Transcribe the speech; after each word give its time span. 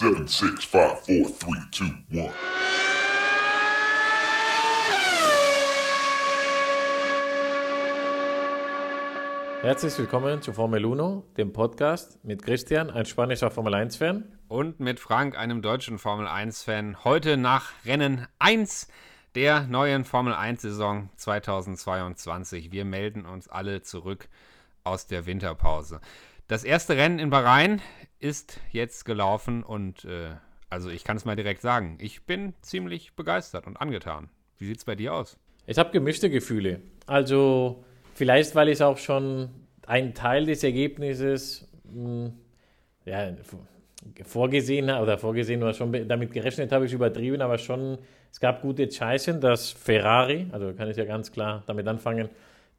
Seven, 0.00 0.26
six, 0.26 0.64
five, 0.64 0.98
four, 1.00 1.28
three, 1.28 1.60
two, 1.70 1.84
one. 2.10 2.32
Herzlich 9.60 9.98
willkommen 9.98 10.40
zu 10.40 10.54
Formel 10.54 10.86
Uno, 10.86 11.26
dem 11.36 11.52
Podcast 11.52 12.18
mit 12.24 12.42
Christian, 12.42 12.88
ein 12.88 13.04
spanischer 13.04 13.50
Formel 13.50 13.74
1-Fan. 13.74 14.24
Und 14.48 14.80
mit 14.80 15.00
Frank, 15.00 15.36
einem 15.36 15.60
deutschen 15.60 15.98
Formel 15.98 16.26
1-Fan. 16.26 17.04
Heute 17.04 17.36
nach 17.36 17.70
Rennen 17.84 18.26
1 18.38 18.88
der 19.34 19.64
neuen 19.64 20.06
Formel 20.06 20.32
1-Saison 20.32 21.10
2022. 21.16 22.72
Wir 22.72 22.86
melden 22.86 23.26
uns 23.26 23.48
alle 23.48 23.82
zurück 23.82 24.30
aus 24.82 25.06
der 25.06 25.26
Winterpause. 25.26 26.00
Das 26.50 26.64
erste 26.64 26.96
Rennen 26.96 27.20
in 27.20 27.30
Bahrain 27.30 27.80
ist 28.18 28.58
jetzt 28.72 29.04
gelaufen 29.04 29.62
und 29.62 30.04
äh, 30.04 30.30
also 30.68 30.90
ich 30.90 31.04
kann 31.04 31.16
es 31.16 31.24
mal 31.24 31.36
direkt 31.36 31.62
sagen, 31.62 31.96
ich 32.00 32.24
bin 32.26 32.54
ziemlich 32.60 33.14
begeistert 33.14 33.68
und 33.68 33.76
angetan. 33.76 34.30
Wie 34.58 34.66
sieht 34.66 34.78
es 34.78 34.84
bei 34.84 34.96
dir 34.96 35.14
aus? 35.14 35.38
Ich 35.68 35.78
habe 35.78 35.92
gemischte 35.92 36.28
Gefühle. 36.28 36.80
Also 37.06 37.84
Vielleicht, 38.20 38.54
weil 38.54 38.68
ich 38.68 38.82
auch 38.82 38.98
schon 38.98 39.48
einen 39.86 40.12
Teil 40.12 40.44
des 40.44 40.64
Ergebnisses 40.64 41.66
mh, 41.84 42.24
hm, 42.26 42.32
ja, 43.04 43.32
vorgesehen 44.24 44.90
habe, 44.90 45.04
oder 45.04 45.18
vorgesehen 45.18 45.62
oder 45.62 45.72
schon 45.72 46.06
damit 46.08 46.32
gerechnet 46.32 46.72
habe, 46.72 46.84
ich 46.84 46.92
übertrieben, 46.92 47.40
aber 47.40 47.58
schon, 47.58 47.96
es 48.30 48.40
gab 48.40 48.60
gute 48.60 48.88
Zeichen, 48.88 49.40
dass 49.40 49.70
Ferrari, 49.70 50.48
also 50.52 50.74
kann 50.74 50.90
ich 50.90 50.96
ja 50.96 51.04
ganz 51.04 51.32
klar 51.32 51.62
damit 51.66 51.86
anfangen, 51.88 52.28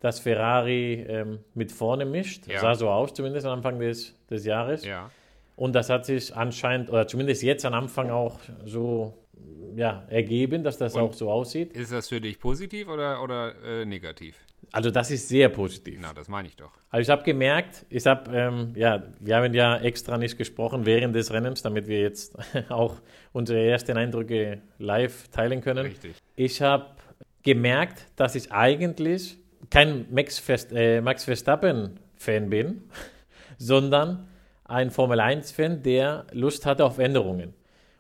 dass 0.02 0.20
Ferrari 0.20 1.06
ähm, 1.08 1.40
mit 1.54 1.72
vorne 1.72 2.06
mischt. 2.06 2.48
Ja. 2.48 2.60
Sah 2.60 2.76
so 2.76 2.90
aus, 2.90 3.14
zumindest 3.14 3.46
am 3.46 3.54
Anfang 3.54 3.80
des, 3.80 4.16
des 4.30 4.46
Jahres. 4.46 4.84
Ja. 4.84 5.10
Und 5.56 5.74
das 5.74 5.90
hat 5.90 6.06
sich 6.06 6.36
anscheinend, 6.36 6.90
oder 6.90 7.08
zumindest 7.08 7.44
jetzt 7.44 7.66
am 7.66 7.74
Anfang 7.74 8.10
auch 8.10 8.40
so 8.66 9.14
ja, 9.76 10.04
ergeben, 10.10 10.64
dass 10.64 10.78
das 10.78 10.96
Und 10.96 11.02
auch 11.02 11.14
so 11.14 11.32
aussieht. 11.32 11.74
Ist 11.74 11.92
das 11.92 12.10
für 12.10 12.20
dich 12.20 12.40
positiv 12.40 12.90
oder, 12.90 13.22
oder 13.24 13.54
äh, 13.64 13.86
negativ? 13.86 14.38
Also 14.72 14.90
das 14.90 15.12
ist 15.12 15.28
sehr 15.28 15.50
positiv. 15.50 16.00
Na, 16.02 16.14
das 16.14 16.28
meine 16.28 16.48
ich 16.48 16.56
doch. 16.56 16.72
Also 16.90 17.02
ich 17.02 17.10
habe 17.10 17.24
gemerkt, 17.24 17.86
ich 17.90 18.06
habe, 18.06 18.36
ähm, 18.36 18.74
ja, 18.76 19.04
wir 19.20 19.36
haben 19.36 19.54
ja 19.54 19.78
extra 19.78 20.18
nicht 20.18 20.38
gesprochen 20.38 20.86
während 20.86 21.16
des 21.16 21.32
Rennens, 21.32 21.62
damit 21.62 21.88
wir 21.88 22.00
jetzt 22.00 22.38
auch 22.70 22.96
unsere 23.34 23.64
ersten 23.64 23.98
Eindrücke 23.98 24.62
live 24.80 25.28
teilen 25.28 25.62
können. 25.62 25.86
Richtig. 25.86 26.16
Ich 26.36 26.62
habe 26.62 26.88
gemerkt, 27.44 28.08
dass 28.16 28.36
ich 28.36 28.52
eigentlich 28.52 29.38
kein 29.72 30.06
Max, 30.12 30.38
Fest, 30.38 30.72
äh, 30.72 31.02
Max 31.02 31.24
Verstappen-Fan 31.24 32.50
bin, 32.50 32.84
sondern 33.58 34.28
ein 34.66 34.92
Formel-1-Fan, 34.92 35.82
der 35.82 36.26
Lust 36.34 36.66
hatte 36.66 36.86
auf 36.86 37.00
Änderungen. 37.00 37.54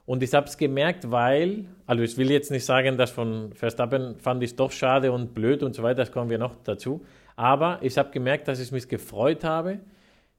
Und 0.05 0.23
ich 0.23 0.33
habe 0.33 0.47
es 0.47 0.57
gemerkt, 0.57 1.09
weil, 1.09 1.65
also 1.85 2.03
ich 2.03 2.17
will 2.17 2.29
jetzt 2.29 2.51
nicht 2.51 2.65
sagen, 2.65 2.97
dass 2.97 3.11
von 3.11 3.53
Verstappen 3.53 4.19
fand 4.19 4.43
ich 4.43 4.55
doch 4.55 4.71
schade 4.71 5.11
und 5.11 5.33
blöd 5.33 5.63
und 5.63 5.73
so 5.73 5.83
weiter, 5.83 6.01
das 6.01 6.11
kommen 6.11 6.29
wir 6.29 6.37
noch 6.37 6.55
dazu. 6.63 7.05
Aber 7.35 7.79
ich 7.81 7.97
habe 7.97 8.11
gemerkt, 8.11 8.47
dass 8.47 8.59
ich 8.59 8.71
mich 8.71 8.87
gefreut 8.87 9.43
habe, 9.43 9.79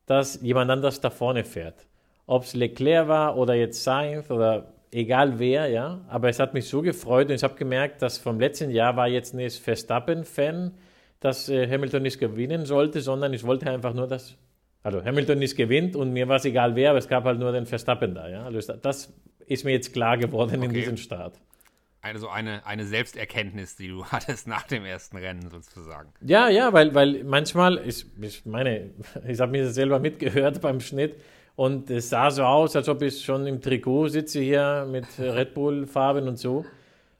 dass 0.06 0.41
jemand 0.42 0.70
anders 0.70 1.00
da 1.00 1.11
vorne 1.11 1.44
fährt. 1.44 1.86
Ob 2.27 2.44
es 2.44 2.55
Leclerc 2.55 3.08
war 3.08 3.36
oder 3.36 3.55
jetzt 3.55 3.83
Sainz 3.83 4.30
oder 4.30 4.72
egal 4.91 5.39
wer, 5.39 5.69
ja. 5.69 6.00
Aber 6.08 6.28
es 6.28 6.39
hat 6.39 6.55
mich 6.55 6.69
so 6.69 6.83
gefreut 6.83 7.28
und 7.28 7.34
ich 7.34 7.42
habe 7.42 7.55
gemerkt, 7.55 8.02
dass 8.02 8.19
vom 8.19 8.39
letzten 8.39 8.70
Jahr 8.70 8.96
war 8.96 9.08
jetzt 9.08 9.33
nicht 9.33 9.58
Verstappen-Fan, 9.58 10.72
dass 11.22 11.48
äh, 11.48 11.68
Hamilton 11.68 12.02
nicht 12.02 12.18
gewinnen 12.18 12.66
sollte, 12.66 13.00
sondern 13.00 13.32
ich 13.32 13.44
wollte 13.44 13.70
einfach 13.70 13.94
nur, 13.94 14.06
dass 14.06 14.36
also 14.82 15.04
Hamilton 15.04 15.38
nicht 15.38 15.56
gewinnt 15.56 15.94
und 15.94 16.12
mir 16.12 16.28
war 16.28 16.36
es 16.36 16.44
egal 16.44 16.74
wer, 16.74 16.90
aber 16.90 16.98
es 16.98 17.08
gab 17.08 17.24
halt 17.24 17.38
nur 17.38 17.52
den 17.52 17.66
Verstappen 17.66 18.14
da. 18.14 18.28
Ja? 18.28 18.44
Also 18.44 18.72
das 18.74 19.12
ist 19.46 19.64
mir 19.64 19.70
jetzt 19.70 19.92
klar 19.92 20.18
geworden 20.18 20.56
okay. 20.56 20.66
in 20.66 20.72
diesem 20.72 20.96
Start. 20.96 21.38
Also 22.00 22.28
eine, 22.28 22.66
eine 22.66 22.84
Selbsterkenntnis, 22.84 23.76
die 23.76 23.88
du 23.88 24.04
hattest 24.06 24.48
nach 24.48 24.64
dem 24.64 24.84
ersten 24.84 25.16
Rennen 25.16 25.48
sozusagen. 25.48 26.12
Ja, 26.20 26.48
ja, 26.48 26.72
weil, 26.72 26.94
weil 26.94 27.22
manchmal, 27.22 27.80
ich, 27.86 28.06
ich 28.20 28.44
meine, 28.44 28.90
ich 29.27 29.38
habe 29.38 29.52
mir 29.52 29.70
selber 29.70 30.00
mitgehört 30.00 30.61
beim 30.61 30.80
Schnitt 30.80 31.14
und 31.55 31.88
es 31.90 32.11
sah 32.11 32.30
so 32.30 32.42
aus, 32.42 32.74
als 32.74 32.88
ob 32.88 33.02
ich 33.02 33.24
schon 33.24 33.46
im 33.46 33.61
Trikot 33.61 34.08
sitze 34.08 34.40
hier 34.40 34.86
mit 34.90 35.06
Red 35.18 35.55
Bull-Farben 35.55 36.27
und 36.27 36.38
so. 36.38 36.64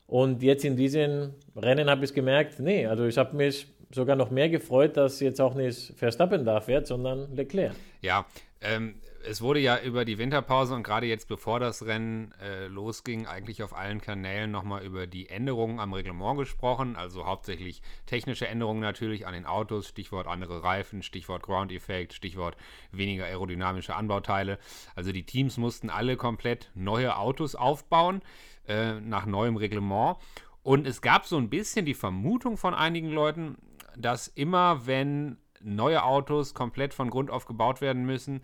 Und 0.09 0.43
jetzt 0.43 0.65
in 0.65 0.77
diesen 0.77 1.35
Rennen 1.55 1.89
habe 1.89 2.05
ich 2.05 2.13
gemerkt, 2.13 2.59
nee, 2.59 2.87
also 2.87 3.07
ich 3.07 3.17
habe 3.17 3.37
mich 3.37 3.69
sogar 3.95 4.17
noch 4.17 4.31
mehr 4.31 4.49
gefreut, 4.49 4.97
dass 4.97 5.21
jetzt 5.21 5.41
auch 5.41 5.55
nicht 5.55 5.95
Verstappen 5.97 6.45
da 6.45 6.61
fährt, 6.61 6.87
sondern 6.87 7.35
Leclerc. 7.35 7.75
Ja, 8.01 8.27
ähm, 8.61 8.95
es 9.25 9.41
wurde 9.41 9.61
ja 9.61 9.79
über 9.81 10.05
die 10.05 10.19
Winterpause 10.19 10.75
und 10.75 10.83
gerade 10.83 11.07
jetzt, 11.07 11.29
bevor 11.29 11.61
das 11.61 11.87
Rennen 11.87 12.35
äh, 12.43 12.67
losging, 12.67 13.27
eigentlich 13.27 13.63
auf 13.63 13.75
allen 13.75 14.01
Kanälen 14.01 14.51
nochmal 14.51 14.85
über 14.85 15.07
die 15.07 15.29
Änderungen 15.29 15.79
am 15.79 15.93
Reglement 15.93 16.39
gesprochen. 16.39 16.97
Also 16.97 17.27
hauptsächlich 17.27 17.83
technische 18.07 18.49
Änderungen 18.49 18.81
natürlich 18.81 19.27
an 19.27 19.35
den 19.35 19.47
Autos, 19.47 19.89
Stichwort 19.89 20.27
andere 20.27 20.63
Reifen, 20.63 21.03
Stichwort 21.03 21.43
Ground-Effekt, 21.43 22.15
Stichwort 22.15 22.57
weniger 22.91 23.25
aerodynamische 23.25 23.95
Anbauteile. 23.95 24.59
Also 24.95 25.13
die 25.13 25.25
Teams 25.25 25.57
mussten 25.57 25.91
alle 25.91 26.17
komplett 26.17 26.71
neue 26.75 27.17
Autos 27.17 27.55
aufbauen 27.55 28.23
äh, 28.67 29.01
nach 29.01 29.27
neuem 29.27 29.57
Reglement. 29.57 30.17
Und 30.63 30.87
es 30.87 31.01
gab 31.03 31.27
so 31.27 31.37
ein 31.37 31.51
bisschen 31.51 31.85
die 31.85 31.95
Vermutung 31.95 32.57
von 32.57 32.73
einigen 32.73 33.11
Leuten, 33.11 33.57
dass 33.97 34.29
immer, 34.29 34.87
wenn 34.87 35.39
neue 35.61 36.03
Autos 36.03 36.55
komplett 36.55 36.95
von 36.95 37.11
Grund 37.11 37.31
auf 37.31 37.47
gebaut 37.47 37.81
werden 37.81 38.05
müssen, 38.05 38.43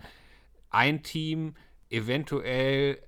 ein 0.71 1.03
Team 1.03 1.55
eventuell 1.91 3.03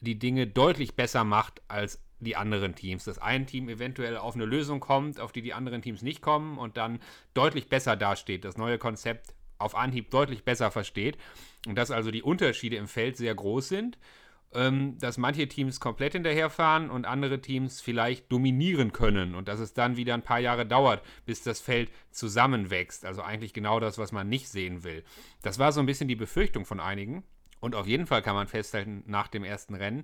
die 0.00 0.18
Dinge 0.18 0.46
deutlich 0.46 0.96
besser 0.96 1.24
macht 1.24 1.62
als 1.68 2.02
die 2.18 2.36
anderen 2.36 2.74
Teams. 2.74 3.04
Dass 3.04 3.18
ein 3.18 3.46
Team 3.46 3.68
eventuell 3.68 4.16
auf 4.16 4.34
eine 4.34 4.44
Lösung 4.44 4.80
kommt, 4.80 5.20
auf 5.20 5.32
die 5.32 5.42
die 5.42 5.54
anderen 5.54 5.82
Teams 5.82 6.02
nicht 6.02 6.22
kommen 6.22 6.58
und 6.58 6.76
dann 6.76 7.00
deutlich 7.34 7.68
besser 7.68 7.96
dasteht, 7.96 8.44
das 8.44 8.56
neue 8.56 8.78
Konzept 8.78 9.34
auf 9.58 9.76
Anhieb 9.76 10.10
deutlich 10.10 10.44
besser 10.44 10.70
versteht 10.70 11.16
und 11.68 11.76
dass 11.76 11.90
also 11.90 12.10
die 12.10 12.22
Unterschiede 12.22 12.76
im 12.76 12.88
Feld 12.88 13.16
sehr 13.16 13.34
groß 13.34 13.68
sind 13.68 13.98
ähm, 14.54 14.98
dass 14.98 15.18
manche 15.18 15.48
Teams 15.48 15.80
komplett 15.80 16.12
hinterherfahren 16.12 16.90
und 16.90 17.04
andere 17.04 17.40
Teams 17.40 17.80
vielleicht 17.80 18.30
dominieren 18.30 18.92
können 18.92 19.34
und 19.34 19.48
dass 19.48 19.60
es 19.60 19.74
dann 19.74 19.96
wieder 19.96 20.14
ein 20.14 20.22
paar 20.22 20.40
Jahre 20.40 20.66
dauert, 20.66 21.02
bis 21.26 21.42
das 21.42 21.60
Feld 21.60 21.90
zusammenwächst. 22.10 23.04
Also 23.04 23.22
eigentlich 23.22 23.52
genau 23.52 23.80
das, 23.80 23.98
was 23.98 24.12
man 24.12 24.28
nicht 24.28 24.48
sehen 24.48 24.84
will. 24.84 25.04
Das 25.42 25.58
war 25.58 25.72
so 25.72 25.80
ein 25.80 25.86
bisschen 25.86 26.08
die 26.08 26.16
Befürchtung 26.16 26.64
von 26.64 26.80
einigen. 26.80 27.24
Und 27.60 27.74
auf 27.76 27.86
jeden 27.86 28.06
Fall 28.06 28.22
kann 28.22 28.34
man 28.34 28.48
festhalten, 28.48 29.04
nach 29.06 29.28
dem 29.28 29.44
ersten 29.44 29.74
Rennen, 29.74 30.02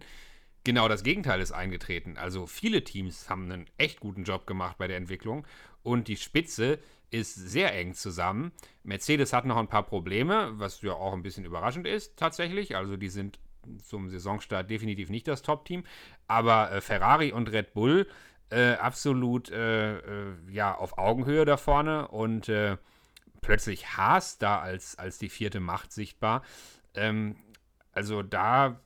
genau 0.62 0.88
das 0.88 1.02
Gegenteil 1.02 1.40
ist 1.40 1.52
eingetreten. 1.52 2.16
Also 2.16 2.46
viele 2.46 2.84
Teams 2.84 3.28
haben 3.28 3.50
einen 3.50 3.66
echt 3.78 4.00
guten 4.00 4.24
Job 4.24 4.46
gemacht 4.46 4.78
bei 4.78 4.86
der 4.86 4.96
Entwicklung 4.96 5.46
und 5.82 6.08
die 6.08 6.16
Spitze 6.16 6.78
ist 7.10 7.34
sehr 7.34 7.74
eng 7.74 7.94
zusammen. 7.94 8.52
Mercedes 8.84 9.32
hat 9.32 9.46
noch 9.46 9.56
ein 9.56 9.68
paar 9.68 9.84
Probleme, 9.84 10.52
was 10.54 10.82
ja 10.82 10.92
auch 10.92 11.14
ein 11.14 11.22
bisschen 11.22 11.44
überraschend 11.44 11.86
ist 11.86 12.16
tatsächlich. 12.16 12.76
Also 12.76 12.96
die 12.96 13.08
sind 13.08 13.38
zum 13.82 14.08
Saisonstart 14.08 14.70
definitiv 14.70 15.10
nicht 15.10 15.28
das 15.28 15.42
Top-Team. 15.42 15.84
Aber 16.26 16.72
äh, 16.72 16.80
Ferrari 16.80 17.32
und 17.32 17.50
Red 17.52 17.74
Bull 17.74 18.06
äh, 18.50 18.74
absolut 18.74 19.50
äh, 19.50 19.98
äh 19.98 20.34
ja, 20.50 20.74
auf 20.74 20.98
Augenhöhe 20.98 21.44
da 21.44 21.56
vorne 21.56 22.08
und 22.08 22.48
äh, 22.48 22.76
plötzlich 23.40 23.96
Haas 23.96 24.38
da 24.38 24.60
als, 24.60 24.98
als 24.98 25.18
die 25.18 25.28
vierte 25.28 25.60
Macht 25.60 25.92
sichtbar. 25.92 26.42
Ähm, 26.94 27.36
also 27.92 28.22
da 28.22 28.80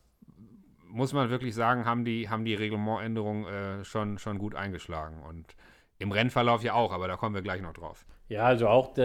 muss 0.86 1.12
man 1.12 1.30
wirklich 1.30 1.54
sagen, 1.54 1.86
haben 1.86 2.04
die, 2.04 2.28
haben 2.28 2.44
die 2.44 2.54
Reglementänderungen 2.54 3.82
schon, 3.82 4.18
schon 4.18 4.38
gut 4.38 4.54
eingeschlagen. 4.54 5.22
Und 5.22 5.56
im 5.98 6.12
Rennverlauf 6.12 6.62
ja 6.62 6.74
auch, 6.74 6.92
aber 6.92 7.08
da 7.08 7.16
kommen 7.16 7.34
wir 7.34 7.40
gleich 7.40 7.62
noch 7.62 7.72
drauf. 7.72 8.04
Ja, 8.32 8.46
also 8.46 8.66
auch 8.68 8.96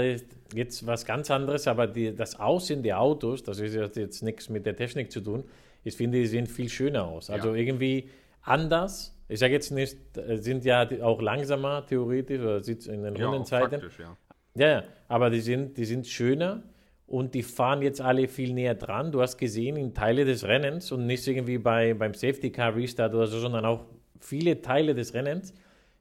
jetzt 0.53 0.88
was 0.88 1.05
ganz 1.05 1.29
anderes, 1.29 1.67
aber 1.67 1.85
die, 1.85 2.15
das 2.15 2.39
Aussehen 2.39 2.81
der 2.81 3.01
Autos, 3.01 3.43
das 3.43 3.59
ist 3.59 3.95
jetzt 3.95 4.23
nichts 4.23 4.47
mit 4.49 4.65
der 4.65 4.75
Technik 4.75 5.11
zu 5.11 5.19
tun, 5.19 5.43
ich 5.83 5.95
finde, 5.95 6.17
die 6.19 6.27
sehen 6.27 6.47
viel 6.47 6.69
schöner 6.69 7.05
aus. 7.05 7.29
Also 7.29 7.49
ja. 7.49 7.55
irgendwie 7.55 8.09
anders. 8.41 9.13
Ich 9.28 9.40
sage 9.40 9.53
jetzt 9.53 9.72
nicht, 9.72 9.97
äh, 10.17 10.37
sind 10.37 10.63
ja 10.63 10.87
auch 11.02 11.22
langsamer 11.22 11.85
theoretisch 11.85 12.40
oder 12.40 12.63
sitzt 12.63 12.87
in 12.87 13.03
den 13.03 13.16
ja, 13.16 13.28
Rundenzeiten. 13.28 13.81
Ja. 13.99 14.17
ja, 14.55 14.67
ja, 14.67 14.84
aber 15.09 15.29
die 15.29 15.41
sind, 15.41 15.78
die 15.78 15.85
sind 15.85 16.07
schöner 16.07 16.63
und 17.05 17.34
die 17.34 17.43
fahren 17.43 17.81
jetzt 17.81 17.99
alle 17.99 18.29
viel 18.29 18.53
näher 18.53 18.75
dran. 18.75 19.11
Du 19.11 19.22
hast 19.22 19.37
gesehen 19.37 19.75
in 19.75 19.93
Teile 19.93 20.23
des 20.23 20.46
Rennens 20.46 20.91
und 20.93 21.05
nicht 21.05 21.28
irgendwie 21.28 21.57
bei, 21.57 21.93
beim 21.93 22.13
Safety 22.13 22.49
Car 22.49 22.75
Restart 22.75 23.13
oder 23.13 23.28
so, 23.28 23.40
sondern 23.40 23.66
auch 23.66 23.85
viele 24.19 24.61
Teile 24.61 24.96
des 24.96 25.13
Rennens 25.13 25.53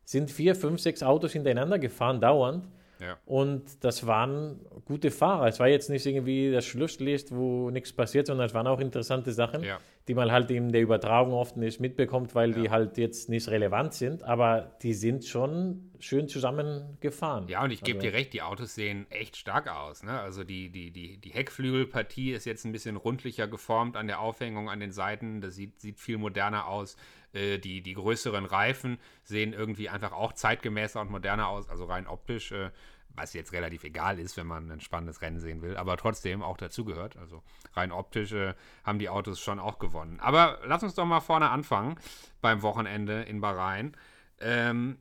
sind 0.05 0.31
vier, 0.31 0.55
fünf, 0.55 0.81
sechs 0.81 1.03
Autos 1.03 1.33
hintereinander 1.33 1.81
gefahren, 1.81 2.21
dauernd. 2.21 2.69
Ja. 3.01 3.19
Und 3.27 3.85
das 3.85 4.07
waren 4.07 4.61
gute 4.87 5.11
Fahrer. 5.11 5.47
Es 5.49 5.61
war 5.61 5.69
jetzt 5.69 5.91
nicht 5.91 6.07
irgendwie 6.07 6.51
das 6.51 6.65
Schlusslicht, 6.65 7.31
wo 7.35 7.71
nichts 7.71 7.93
passiert, 7.93 8.27
sondern 8.27 8.47
es 8.47 8.55
waren 8.55 8.67
auch 8.67 8.81
interessante 8.81 9.33
Sachen. 9.33 9.63
Ja. 9.63 9.79
die 10.09 10.15
man 10.15 10.31
halt 10.31 10.49
in 10.53 10.71
der 10.71 10.83
Übertragung 10.83 11.33
oft 11.33 11.57
nicht 11.57 11.81
mitbekommt, 11.81 12.37
weil 12.37 12.53
Ja. 12.53 12.63
die 12.63 12.71
halt 12.71 12.97
jetzt 12.97 13.29
nicht 13.29 13.49
relevant 13.49 13.93
sind, 13.93 14.23
aber 14.23 14.77
die 14.83 14.95
sind 14.95 15.25
schon 15.25 15.91
schön 15.99 16.29
zusammengefahren. 16.29 17.49
Ja, 17.49 17.65
und 17.65 17.73
ich 17.73 17.83
gebe 17.83 17.99
Also- 17.99 18.11
dir 18.11 18.17
recht, 18.17 18.33
die 18.33 18.43
Autos 18.43 18.77
sehen 18.77 19.07
echt 19.11 19.37
stark 19.37 19.69
aus. 19.69 20.05
Ne? 20.05 20.13
Also 20.21 20.45
die, 20.45 20.71
die, 20.71 20.93
die, 20.93 21.19
die 21.19 21.31
Heckflügelpartie 21.31 22.33
ist 22.33 22.45
jetzt 22.45 22.65
ein 22.65 22.71
bisschen 22.71 22.95
rundlicher 22.97 23.49
geformt 23.49 23.97
an 23.97 24.07
der 24.07 24.21
Aufhängung 24.21 24.71
an 24.71 24.79
den 24.79 24.93
Seiten. 24.93 25.41
Das 25.41 25.57
sieht, 25.57 25.81
sieht 25.81 25.99
viel 25.99 26.19
moderner 26.19 26.69
aus. 26.69 26.97
Äh, 27.33 27.59
die, 27.59 27.83
die 27.83 27.95
größeren 27.95 28.45
Reifen 28.45 28.99
sehen 29.25 29.53
irgendwie 29.53 29.89
einfach 29.89 30.13
auch 30.13 30.33
zeitgemäßer 30.33 31.01
und 31.01 31.11
moderner 31.11 31.49
aus, 31.49 31.69
also 31.69 31.85
rein 31.85 32.07
optisch. 32.07 32.53
Äh, 32.53 32.71
was 33.17 33.33
jetzt 33.33 33.53
relativ 33.53 33.85
egal 33.85 34.19
ist, 34.19 34.37
wenn 34.37 34.47
man 34.47 34.71
ein 34.71 34.81
spannendes 34.81 35.23
Rennen 35.23 35.41
sehen 35.41 35.63
will, 35.63 35.77
aber 35.77 35.97
trotzdem 35.97 36.43
auch 36.43 36.57
dazugehört. 36.57 37.17
Also 37.17 37.43
rein 37.75 37.93
optisch 37.93 38.33
äh, 38.33 38.55
haben 38.85 38.99
die 38.99 39.09
Autos 39.09 39.41
schon 39.41 39.59
auch 39.59 39.79
gewonnen. 39.79 40.21
Aber 40.21 40.61
lass 40.65 40.83
uns 40.83 40.95
doch 40.95 41.07
mal 41.07 41.21
vorne 41.21 41.51
anfangen 41.51 41.97
beim 42.41 42.63
Wochenende 42.63 43.23
in 43.23 43.41
Bahrain. 43.41 43.97
Ähm, 44.39 44.99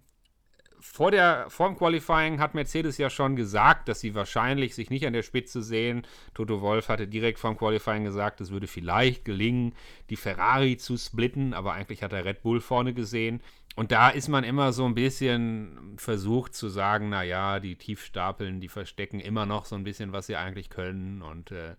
vor, 0.94 1.12
der, 1.12 1.46
vor 1.50 1.68
dem 1.68 1.78
Qualifying 1.78 2.40
hat 2.40 2.54
Mercedes 2.54 2.98
ja 2.98 3.10
schon 3.10 3.36
gesagt, 3.36 3.90
dass 3.90 4.00
sie 4.00 4.16
wahrscheinlich 4.16 4.76
sich 4.76 4.90
nicht 4.90 5.06
an 5.06 5.14
der 5.14 5.24
Spitze 5.24 5.62
sehen. 5.62 6.06
Toto 6.34 6.62
Wolf 6.62 6.90
hatte 6.90 7.08
direkt 7.08 7.40
vor 7.40 7.52
dem 7.52 7.58
Qualifying 7.58 8.04
gesagt, 8.04 8.40
es 8.40 8.52
würde 8.52 8.68
vielleicht 8.68 9.26
gelingen, 9.26 9.74
die 10.10 10.16
Ferrari 10.16 10.78
zu 10.78 10.96
splitten, 10.96 11.54
aber 11.54 11.74
eigentlich 11.74 12.04
hat 12.04 12.14
er 12.14 12.24
Red 12.24 12.44
Bull 12.44 12.62
vorne 12.62 12.94
gesehen. 12.94 13.42
Und 13.76 13.92
da 13.92 14.10
ist 14.10 14.30
man 14.30 14.46
immer 14.46 14.72
so 14.72 14.86
ein 14.86 14.96
bisschen 14.96 15.96
versucht 15.98 16.56
zu 16.56 16.70
sagen, 16.70 17.10
naja, 17.10 17.60
die 17.60 17.76
Tiefstapeln, 17.76 18.62
die 18.62 18.70
verstecken 18.70 19.20
immer 19.20 19.46
noch 19.46 19.66
so 19.66 19.76
ein 19.76 19.84
bisschen, 19.84 20.14
was 20.14 20.28
sie 20.28 20.38
eigentlich 20.38 20.70
können. 20.70 21.22
Und 21.22 21.52
äh, 21.52 21.76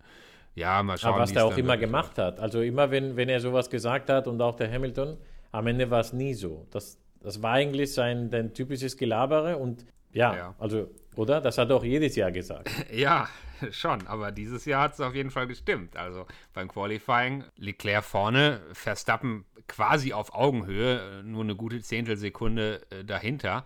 ja, 0.53 0.83
mal 0.83 0.97
schauen, 0.97 1.13
Aber 1.13 1.23
was 1.23 1.31
es 1.31 1.37
auch 1.37 1.57
immer 1.57 1.77
gemacht 1.77 2.19
hat. 2.19 2.39
Also 2.39 2.61
immer, 2.61 2.91
wenn, 2.91 3.15
wenn 3.15 3.29
er 3.29 3.39
sowas 3.39 3.69
gesagt 3.69 4.09
hat 4.09 4.27
und 4.27 4.41
auch 4.41 4.55
der 4.55 4.71
Hamilton, 4.71 5.17
am 5.51 5.65
Ende 5.65 5.89
war 5.89 6.01
es 6.01 6.13
nie 6.13 6.35
so. 6.35 6.67
Das, 6.69 6.99
das 7.21 7.41
war 7.41 7.53
eigentlich 7.53 7.93
sein 7.93 8.29
dein 8.29 8.53
typisches 8.53 8.97
Gelabere 8.97 9.57
und 9.57 9.85
ja, 10.11 10.35
Ja. 10.35 10.55
also, 10.57 10.89
oder? 11.15 11.41
Das 11.41 11.57
hat 11.57 11.69
er 11.69 11.75
auch 11.77 11.83
jedes 11.83 12.15
Jahr 12.15 12.31
gesagt. 12.31 12.69
Ja, 12.91 13.27
schon, 13.71 14.05
aber 14.07 14.31
dieses 14.31 14.65
Jahr 14.65 14.83
hat 14.83 14.93
es 14.93 15.01
auf 15.01 15.15
jeden 15.15 15.31
Fall 15.31 15.47
gestimmt. 15.47 15.97
Also 15.97 16.25
beim 16.53 16.67
Qualifying 16.67 17.43
Leclerc 17.57 18.03
vorne, 18.03 18.61
Verstappen 18.73 19.45
quasi 19.67 20.13
auf 20.13 20.33
Augenhöhe, 20.33 21.21
nur 21.23 21.43
eine 21.43 21.55
gute 21.55 21.81
Zehntelsekunde 21.81 22.81
äh, 22.91 23.03
dahinter. 23.03 23.65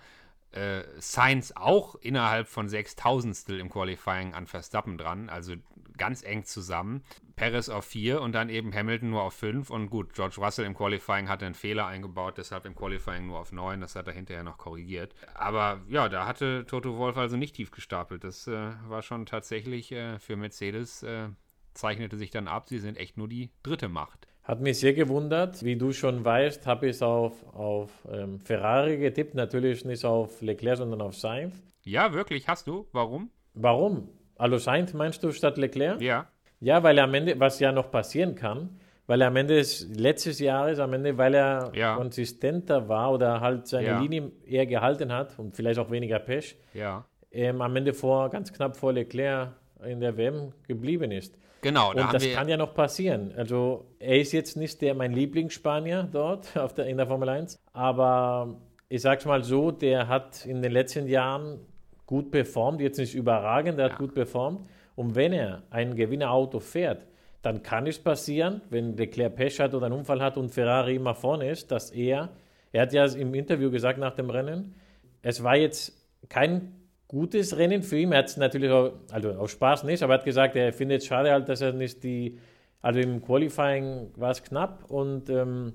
Äh, 0.51 0.83
Sainz 0.97 1.53
auch 1.55 1.95
innerhalb 1.95 2.47
von 2.47 2.67
Sechstausendstel 2.67 3.59
im 3.59 3.69
Qualifying 3.69 4.33
an 4.33 4.47
Verstappen 4.47 4.97
dran, 4.97 5.29
also 5.29 5.55
ganz 5.97 6.23
eng 6.23 6.43
zusammen. 6.43 7.03
Perez 7.35 7.69
auf 7.69 7.85
4 7.85 8.21
und 8.21 8.33
dann 8.33 8.49
eben 8.49 8.73
Hamilton 8.73 9.11
nur 9.11 9.23
auf 9.23 9.33
5 9.33 9.69
und 9.69 9.89
gut, 9.89 10.13
George 10.13 10.35
Russell 10.39 10.65
im 10.65 10.75
Qualifying 10.75 11.29
hatte 11.29 11.45
einen 11.45 11.55
Fehler 11.55 11.85
eingebaut, 11.87 12.37
deshalb 12.37 12.65
im 12.65 12.75
Qualifying 12.75 13.27
nur 13.27 13.39
auf 13.39 13.51
9, 13.51 13.79
das 13.81 13.95
hat 13.95 14.07
er 14.07 14.13
hinterher 14.13 14.43
noch 14.43 14.57
korrigiert. 14.57 15.15
Aber 15.33 15.81
ja, 15.87 16.09
da 16.09 16.25
hatte 16.25 16.65
Toto 16.67 16.97
Wolf 16.97 17.17
also 17.17 17.37
nicht 17.37 17.55
tief 17.55 17.71
gestapelt, 17.71 18.23
das 18.23 18.47
äh, 18.47 18.73
war 18.87 19.01
schon 19.01 19.25
tatsächlich 19.25 19.91
äh, 19.91 20.19
für 20.19 20.35
Mercedes, 20.35 21.03
äh, 21.03 21.29
zeichnete 21.73 22.17
sich 22.17 22.29
dann 22.29 22.47
ab, 22.47 22.67
sie 22.67 22.79
sind 22.79 22.97
echt 22.97 23.17
nur 23.17 23.27
die 23.27 23.51
dritte 23.63 23.87
Macht. 23.87 24.27
Hat 24.43 24.59
mich 24.59 24.79
sehr 24.79 24.93
gewundert. 24.93 25.63
Wie 25.63 25.75
du 25.75 25.91
schon 25.91 26.25
weißt, 26.25 26.65
habe 26.65 26.87
ich 26.87 26.91
es 26.95 27.01
auf, 27.03 27.33
auf 27.55 27.91
ähm, 28.11 28.39
Ferrari 28.39 28.97
getippt. 28.97 29.35
Natürlich 29.35 29.85
nicht 29.85 30.03
auf 30.03 30.41
Leclerc, 30.41 30.77
sondern 30.77 31.01
auf 31.01 31.15
Sainz. 31.15 31.61
Ja, 31.83 32.13
wirklich, 32.13 32.47
hast 32.47 32.67
du? 32.67 32.87
Warum? 32.91 33.29
Warum? 33.53 34.09
Also 34.37 34.57
Sainz 34.57 34.93
meinst 34.93 35.23
du 35.23 35.31
statt 35.31 35.57
Leclerc? 35.57 36.01
Ja, 36.01 36.27
Ja, 36.59 36.81
weil 36.83 36.97
er 36.97 37.03
am 37.05 37.13
Ende, 37.13 37.39
was 37.39 37.59
ja 37.59 37.71
noch 37.71 37.89
passieren 37.91 38.35
kann, 38.35 38.69
weil 39.07 39.21
er 39.21 39.27
am 39.27 39.35
Ende 39.35 39.55
des 39.55 39.87
letztes 39.95 40.39
Jahres, 40.39 40.79
am 40.79 40.93
Ende, 40.93 41.17
weil 41.17 41.33
er 41.35 41.71
Ja. 41.75 41.95
konsistenter 41.95 42.87
war 42.87 43.11
oder 43.11 43.41
halt 43.41 43.67
seine 43.67 43.87
Ja. 43.87 43.99
Linie 43.99 44.31
eher 44.45 44.65
gehalten 44.67 45.11
hat 45.11 45.37
und 45.39 45.55
vielleicht 45.55 45.79
auch 45.79 45.89
weniger 45.91 46.19
Pech, 46.19 46.55
ja. 46.73 47.05
ähm, 47.31 47.61
am 47.61 47.75
Ende 47.75 47.93
vor, 47.93 48.29
ganz 48.29 48.51
knapp 48.53 48.77
vor 48.77 48.93
Leclerc 48.93 49.49
in 49.85 49.99
der 49.99 50.17
WM 50.17 50.51
geblieben 50.67 51.11
ist. 51.11 51.35
Genau, 51.61 51.93
da 51.93 52.05
Und 52.05 52.13
das 52.13 52.27
kann 52.31 52.47
ja 52.49 52.57
noch 52.57 52.73
passieren. 52.73 53.33
Also 53.35 53.85
er 53.99 54.19
ist 54.19 54.31
jetzt 54.31 54.57
nicht 54.57 54.81
der 54.81 54.95
mein 54.95 55.13
Lieblingsspanier 55.13 56.09
dort 56.11 56.57
auf 56.57 56.73
der, 56.73 56.87
in 56.87 56.97
der 56.97 57.07
Formel 57.07 57.29
1, 57.29 57.59
aber 57.73 58.55
ich 58.89 59.01
sag's 59.01 59.25
mal 59.25 59.43
so, 59.43 59.71
der 59.71 60.07
hat 60.07 60.45
in 60.45 60.61
den 60.61 60.71
letzten 60.71 61.07
Jahren 61.07 61.59
gut 62.05 62.31
performt, 62.31 62.81
jetzt 62.81 62.97
nicht 62.97 63.15
überragend, 63.15 63.77
der 63.77 63.87
Ja. 63.87 63.91
hat 63.93 63.99
gut 63.99 64.13
performt. 64.13 64.67
Und 64.95 65.15
wenn 65.15 65.31
er 65.31 65.63
ein 65.69 65.95
Gewinnerauto 65.95 66.59
fährt, 66.59 67.05
dann 67.41 67.63
kann 67.63 67.87
es 67.87 67.97
passieren, 67.97 68.61
wenn 68.69 68.97
Leclerc 68.97 69.35
Pech 69.35 69.59
hat 69.59 69.73
oder 69.73 69.85
einen 69.85 69.95
Unfall 69.95 70.21
hat 70.21 70.37
und 70.37 70.49
Ferrari 70.49 70.95
immer 70.95 71.15
vorne 71.15 71.49
ist, 71.49 71.71
dass 71.71 71.89
er, 71.91 72.29
er 72.71 72.81
hat 72.81 72.93
ja 72.93 73.05
im 73.05 73.33
Interview 73.33 73.71
gesagt 73.71 73.97
nach 73.97 74.13
dem 74.15 74.29
Rennen, 74.29 74.75
es 75.21 75.41
war 75.43 75.55
jetzt 75.55 75.93
kein 76.29 76.73
gutes 77.11 77.57
Rennen 77.57 77.83
für 77.83 77.97
ihn. 77.97 78.11
Er 78.13 78.19
hat 78.19 78.27
es 78.29 78.37
natürlich 78.37 78.71
auch, 78.71 78.93
also 79.11 79.31
auf 79.33 79.51
Spaß 79.51 79.83
nicht, 79.83 80.01
aber 80.01 80.13
er 80.13 80.17
hat 80.19 80.25
gesagt, 80.25 80.55
er 80.55 80.71
findet 80.71 81.01
es 81.01 81.07
schade 81.07 81.29
halt, 81.31 81.49
dass 81.49 81.59
er 81.61 81.73
nicht 81.73 82.03
die, 82.03 82.39
also 82.81 82.99
im 83.01 83.21
Qualifying 83.21 84.11
war 84.15 84.31
es 84.31 84.41
knapp 84.43 84.89
und 84.89 85.29
ähm, 85.29 85.73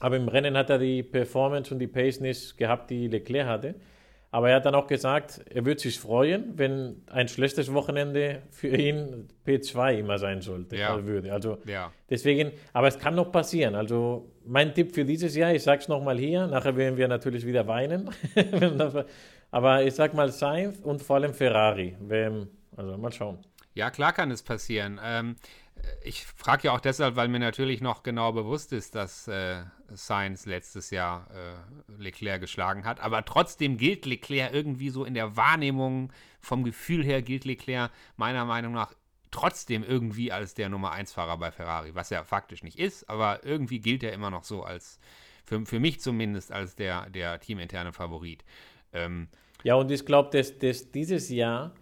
aber 0.00 0.16
im 0.16 0.28
Rennen 0.28 0.56
hat 0.58 0.68
er 0.68 0.78
die 0.78 1.02
Performance 1.02 1.72
und 1.72 1.80
die 1.80 1.86
Pace 1.86 2.20
nicht 2.20 2.58
gehabt, 2.58 2.90
die 2.90 3.08
Leclerc 3.08 3.46
hatte. 3.46 3.74
Aber 4.30 4.50
er 4.50 4.56
hat 4.56 4.66
dann 4.66 4.74
auch 4.74 4.86
gesagt, 4.86 5.40
er 5.48 5.64
würde 5.64 5.80
sich 5.80 5.98
freuen, 5.98 6.52
wenn 6.58 6.96
ein 7.06 7.26
schlechtes 7.28 7.72
Wochenende 7.72 8.42
für 8.50 8.68
ihn 8.68 9.28
P2 9.46 10.00
immer 10.00 10.18
sein 10.18 10.42
sollte, 10.42 10.76
Ja. 10.76 10.92
also 10.94 11.06
würde. 11.06 11.32
Also 11.32 11.56
ja. 11.66 11.90
Deswegen, 12.10 12.50
aber 12.74 12.88
es 12.88 12.98
kann 12.98 13.14
noch 13.14 13.32
passieren. 13.32 13.74
Also 13.74 14.30
mein 14.44 14.74
Tipp 14.74 14.92
für 14.94 15.06
dieses 15.06 15.34
Jahr, 15.34 15.54
ich 15.54 15.62
sage 15.62 15.80
es 15.80 15.88
nochmal 15.88 16.18
hier, 16.18 16.46
nachher 16.48 16.76
werden 16.76 16.98
wir 16.98 17.08
natürlich 17.08 17.46
wieder 17.46 17.66
weinen. 17.66 18.10
aber 19.50 19.84
ich 19.84 19.94
sag 19.94 20.14
mal 20.14 20.30
Sainz 20.30 20.78
und 20.80 21.02
vor 21.02 21.16
allem 21.16 21.34
Ferrari. 21.34 21.96
Also 22.76 22.96
mal 22.98 23.12
schauen. 23.12 23.38
Ja, 23.74 23.90
klar 23.90 24.12
kann 24.12 24.30
es 24.30 24.42
passieren. 24.42 25.00
Ähm, 25.02 25.36
ich 26.02 26.24
frage 26.24 26.68
ja 26.68 26.72
auch 26.72 26.80
deshalb, 26.80 27.16
weil 27.16 27.28
mir 27.28 27.38
natürlich 27.38 27.80
noch 27.80 28.02
genau 28.02 28.32
bewusst 28.32 28.72
ist, 28.72 28.94
dass 28.94 29.28
äh, 29.28 29.62
Sainz 29.92 30.46
letztes 30.46 30.90
Jahr 30.90 31.28
äh, 31.30 32.02
Leclerc 32.02 32.40
geschlagen 32.40 32.84
hat. 32.84 33.00
Aber 33.00 33.24
trotzdem 33.24 33.76
gilt 33.76 34.06
Leclerc 34.06 34.52
irgendwie 34.52 34.90
so 34.90 35.04
in 35.04 35.14
der 35.14 35.36
Wahrnehmung, 35.36 36.12
vom 36.40 36.64
Gefühl 36.64 37.04
her 37.04 37.22
gilt 37.22 37.44
Leclerc 37.44 37.90
meiner 38.16 38.44
Meinung 38.44 38.72
nach 38.72 38.94
trotzdem 39.30 39.84
irgendwie 39.84 40.32
als 40.32 40.54
der 40.54 40.68
Nummer 40.68 40.94
1-Fahrer 40.94 41.36
bei 41.36 41.50
Ferrari, 41.50 41.94
was 41.94 42.10
er 42.10 42.24
faktisch 42.24 42.62
nicht 42.62 42.78
ist, 42.78 43.10
aber 43.10 43.44
irgendwie 43.44 43.80
gilt 43.80 44.02
er 44.02 44.12
immer 44.12 44.30
noch 44.30 44.44
so 44.44 44.62
als, 44.62 44.98
für, 45.44 45.66
für 45.66 45.80
mich 45.80 46.00
zumindest, 46.00 46.52
als 46.52 46.74
der, 46.76 47.10
der 47.10 47.38
teaminterne 47.40 47.92
Favorit. 47.92 48.44
Ähm, 48.92 49.28
Ja, 49.62 49.74
und 49.74 49.90
ich 49.90 50.04
glaube, 50.04 50.30
dass, 50.36 50.58
dass 50.58 50.90
dieses 50.90 51.28
Jahr 51.28 51.72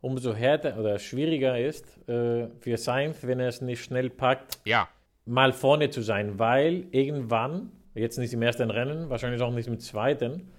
umso 0.00 0.34
härter 0.34 0.78
oder 0.78 0.98
schwieriger 0.98 1.58
ist 1.58 1.86
äh, 2.08 2.48
für 2.60 2.76
Sainz, 2.76 3.18
wenn 3.22 3.40
er 3.40 3.48
es 3.48 3.60
nicht 3.60 3.82
schnell 3.84 4.10
packt, 4.10 4.58
ja, 4.64 4.88
mal 5.24 5.52
vorne 5.52 5.90
zu 5.90 6.02
sein, 6.02 6.38
weil 6.38 6.86
irgendwann, 6.90 7.70
jetzt 7.94 8.18
nicht 8.18 8.32
im 8.32 8.42
ersten 8.42 8.70
Rennen, 8.70 9.10
wahrscheinlich 9.10 9.40
auch 9.42 9.52
nicht 9.52 9.68
im 9.68 9.78
zweiten, 9.78 10.50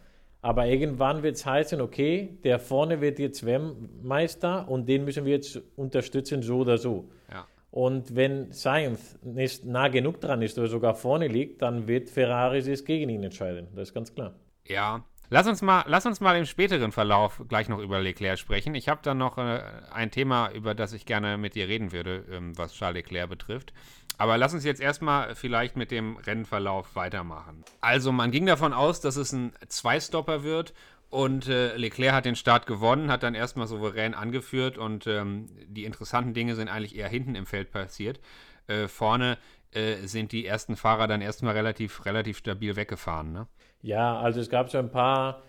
aber 0.42 0.66
irgendwann 0.66 1.24
wird 1.24 1.36
es 1.36 1.46
heißen, 1.46 1.80
okay, 1.82 2.38
der 2.44 2.60
vorne 2.60 3.02
wird 3.02 3.20
jetzt 3.20 3.46
WM-Meister 3.46 4.68
und 4.68 4.88
den 4.88 5.06
müssen 5.06 5.26
wir 5.26 5.34
jetzt 5.34 5.62
unterstützen, 5.76 6.42
so 6.42 6.60
oder 6.60 6.78
so. 6.78 7.10
ja. 7.32 7.48
Und 7.72 8.16
wenn 8.16 8.52
Sainz 8.52 9.18
nicht 9.24 9.66
nah 9.66 9.88
genug 9.88 10.22
dran 10.22 10.44
ist 10.44 10.60
oder 10.60 10.68
sogar 10.68 10.94
vorne 10.94 11.28
liegt, 11.28 11.64
dann 11.64 11.88
wird 11.88 12.08
Ferrari 12.08 12.62
sich 12.62 12.86
gegen 12.86 13.10
ihn 13.10 13.24
entscheiden. 13.24 13.68
Das 13.74 13.90
ist 13.90 13.96
ganz 13.96 14.14
klar. 14.14 14.36
Ja. 14.68 15.04
Lass 15.34 15.48
uns, 15.48 15.64
mal, 15.64 15.84
lass 15.88 16.06
uns 16.06 16.22
mal 16.22 16.38
im 16.38 16.46
späteren 16.46 16.92
Verlauf 16.92 17.42
gleich 17.48 17.68
noch 17.68 17.80
über 17.80 18.00
Leclerc 18.00 18.38
sprechen. 18.38 18.76
Ich 18.76 18.88
habe 18.88 19.00
da 19.02 19.16
noch 19.16 19.40
äh, 19.40 19.64
ein 19.92 20.12
Thema, 20.12 20.52
über 20.52 20.76
das 20.76 20.94
ich 20.94 21.08
gerne 21.08 21.40
mit 21.40 21.56
dir 21.56 21.68
reden 21.68 21.92
würde, 21.92 22.24
ähm, 22.32 22.56
was 22.56 22.76
Charles 22.76 22.98
Leclerc 22.98 23.32
betrifft. 23.32 23.74
Aber 24.20 24.38
lass 24.38 24.54
uns 24.54 24.64
jetzt 24.64 24.80
erstmal 24.80 25.34
vielleicht 25.34 25.76
mit 25.76 25.90
dem 25.90 26.18
Rennverlauf 26.18 26.96
weitermachen. 26.96 27.64
Also 27.82 28.12
man 28.12 28.30
ging 28.30 28.46
davon 28.46 28.74
aus, 28.74 29.02
dass 29.02 29.16
es 29.16 29.32
ein 29.32 29.54
Zweistopper 29.70 30.44
wird 30.44 30.76
und 31.10 31.48
äh, 31.48 31.76
Leclerc 31.78 32.14
hat 32.14 32.26
den 32.26 32.36
Start 32.36 32.68
gewonnen, 32.68 33.10
hat 33.10 33.24
dann 33.24 33.34
erstmal 33.34 33.66
souverän 33.66 34.14
angeführt 34.14 34.78
und 34.78 35.08
ähm, 35.08 35.50
die 35.66 35.86
interessanten 35.86 36.36
Dinge 36.36 36.54
sind 36.54 36.68
eigentlich 36.68 36.96
eher 36.96 37.10
hinten 37.10 37.34
im 37.34 37.48
Feld 37.48 37.72
passiert. 37.72 38.20
Äh, 38.68 38.88
vorne 38.88 39.40
äh, 39.72 40.06
sind 40.06 40.32
die 40.32 40.46
ersten 40.46 40.76
Fahrer 40.76 41.08
dann 41.08 41.22
erstmal 41.22 41.56
relativ, 41.56 42.06
relativ 42.06 42.38
stabil 42.38 42.76
weggefahren. 42.76 43.34
Ne? 43.34 43.48
Ja, 43.84 44.18
also 44.20 44.40
es 44.40 44.50
gab 44.50 44.70
so 44.70 44.78
ein 44.80 44.90
paar 44.90 45.44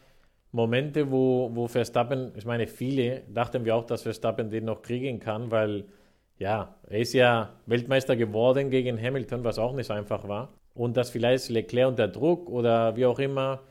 Momente, 0.52 1.10
wo, 1.10 1.50
wo 1.54 1.68
Verstappen, 1.68 2.32
ich 2.36 2.44
meine, 2.44 2.66
viele 2.66 3.22
dachten 3.28 3.64
wir 3.64 3.76
auch, 3.76 3.84
dass 3.84 4.02
Verstappen 4.02 4.50
den 4.50 4.64
noch 4.66 4.82
kriegen 4.82 5.20
kann, 5.20 5.50
weil 5.50 5.86
ja, 6.38 6.76
er 6.88 6.98
ist 6.98 7.12
ja 7.12 7.54
Weltmeister 7.66 8.16
geworden 8.16 8.70
gegen 8.70 9.00
Hamilton, 9.00 9.44
was 9.44 9.58
auch 9.58 9.72
nicht 9.72 9.90
einfach 9.90 10.26
war. 10.28 10.52
Und 10.74 10.96
dass 10.96 11.10
vielleicht 11.10 11.48
Leclerc 11.48 11.88
unter 11.88 12.08
Druck 12.08 12.48
oder 12.50 12.96
wie 12.96 13.06
auch 13.06 13.20
immer 13.20 13.62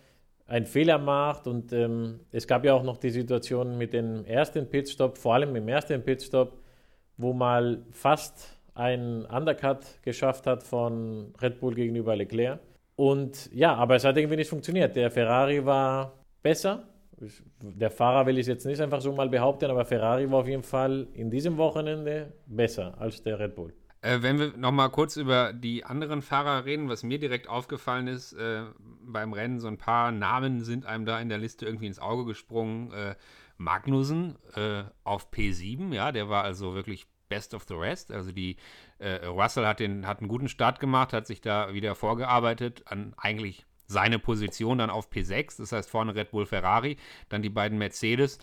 einen 0.48 0.66
Fehler 0.66 0.98
macht. 0.98 1.48
Und 1.48 1.74
ähm, 1.74 2.22
es 2.32 2.48
gab 2.48 2.64
ja 2.66 2.74
auch 2.74 2.84
noch 2.84 2.98
die 2.98 3.10
Situation 3.10 3.78
mit 3.78 3.94
dem 3.94 4.26
ersten 4.26 4.70
Pitstop, 4.70 5.18
vor 5.18 5.34
allem 5.36 5.56
im 5.58 5.68
ersten 5.68 6.04
Pitstop, 6.04 6.62
wo 7.18 7.34
mal 7.34 7.84
fast 7.92 8.58
einen 8.76 9.26
Undercut 9.26 9.80
geschafft 10.04 10.48
hat 10.48 10.64
von 10.64 11.34
Red 11.42 11.60
Bull 11.60 11.76
gegenüber 11.76 12.16
Leclerc. 12.16 12.60
Und 12.96 13.50
ja, 13.54 13.74
aber 13.76 13.96
es 13.96 14.04
hat 14.04 14.18
irgendwie 14.18 14.38
nicht 14.38 14.50
funktioniert. 14.50 14.96
Der 14.96 15.10
Ferrari 15.10 15.66
war 15.66 16.14
besser. 16.42 16.88
Der 17.62 17.90
Fahrer 17.90 18.26
will 18.26 18.38
ich 18.38 18.48
jetzt 18.48 18.66
nicht 18.66 18.82
einfach 18.82 19.02
so 19.02 19.14
mal 19.14 19.30
behaupten, 19.30 19.70
aber 19.72 19.86
Ferrari 19.86 20.30
war 20.30 20.40
auf 20.40 20.48
jeden 20.48 20.64
Fall 20.64 21.08
in 21.14 21.30
diesem 21.30 21.58
Wochenende 21.58 22.34
besser 22.46 22.96
als 23.00 23.24
der 23.24 23.40
Red 23.40 23.56
Bull. 23.56 23.74
Äh, 24.02 24.22
wenn 24.22 24.38
wir 24.38 24.58
nochmal 24.58 24.90
kurz 24.90 25.16
über 25.16 25.54
die 25.54 25.86
anderen 25.86 26.22
Fahrer 26.22 26.66
reden, 26.66 26.90
was 26.90 27.04
mir 27.04 27.20
direkt 27.20 27.48
aufgefallen 27.48 28.08
ist 28.08 28.34
äh, 28.34 28.64
beim 29.02 29.32
Rennen, 29.32 29.60
so 29.60 29.70
ein 29.70 29.78
paar 29.78 30.12
Namen 30.12 30.62
sind 30.62 30.86
einem 30.86 31.06
da 31.06 31.20
in 31.22 31.30
der 31.30 31.38
Liste 31.38 31.66
irgendwie 31.66 31.88
ins 31.88 32.00
Auge 32.00 32.26
gesprungen. 32.26 32.92
Äh, 32.92 33.16
Magnussen 33.58 34.36
äh, 34.56 34.84
auf 35.04 35.32
P7, 35.32 35.94
ja, 35.94 36.12
der 36.12 36.28
war 36.28 36.44
also 36.44 36.74
wirklich 36.74 37.08
best 37.34 37.54
of 37.54 37.66
the 37.68 37.74
rest. 37.74 38.12
Also 38.12 38.32
die 38.32 38.58
äh, 39.00 39.26
Russell 39.26 39.66
hat, 39.66 39.80
den, 39.80 40.06
hat 40.06 40.20
einen 40.20 40.28
guten 40.28 40.50
Start 40.50 40.80
gemacht, 40.80 41.14
hat 41.14 41.26
sich 41.26 41.42
da 41.42 41.74
wieder 41.74 41.96
vorgearbeitet 41.96 42.84
an 42.86 43.14
eigentlich 43.18 43.66
seine 43.88 44.20
Position 44.20 44.78
dann 44.78 44.90
auf 44.90 45.10
P6, 45.10 45.58
das 45.58 45.72
heißt 45.72 45.90
vorne 45.90 46.16
Red 46.16 46.32
Bull 46.32 46.46
Ferrari, 46.46 46.98
dann 47.30 47.42
die 47.42 47.50
beiden 47.50 47.78
Mercedes 47.78 48.40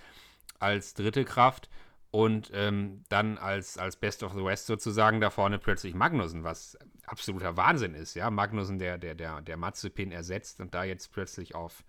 als 0.58 0.94
dritte 0.94 1.24
Kraft 1.24 1.70
und 2.10 2.50
ähm, 2.52 3.04
dann 3.08 3.38
als, 3.38 3.78
als 3.78 3.96
Best 3.96 4.22
of 4.22 4.32
the 4.34 4.44
West 4.44 4.66
sozusagen 4.66 5.20
da 5.20 5.30
vorne 5.30 5.58
plötzlich 5.58 5.94
Magnussen, 5.94 6.42
was 6.42 6.76
absoluter 7.06 7.56
Wahnsinn 7.56 7.94
ist, 7.94 8.14
ja. 8.14 8.30
Magnussen, 8.30 8.78
der, 8.78 8.98
der, 8.98 9.14
der, 9.14 9.40
der 9.40 9.56
Mazepin 9.56 10.10
ersetzt 10.10 10.60
und 10.60 10.74
da 10.74 10.82
jetzt 10.84 11.12
plötzlich 11.12 11.54
auf 11.54 11.84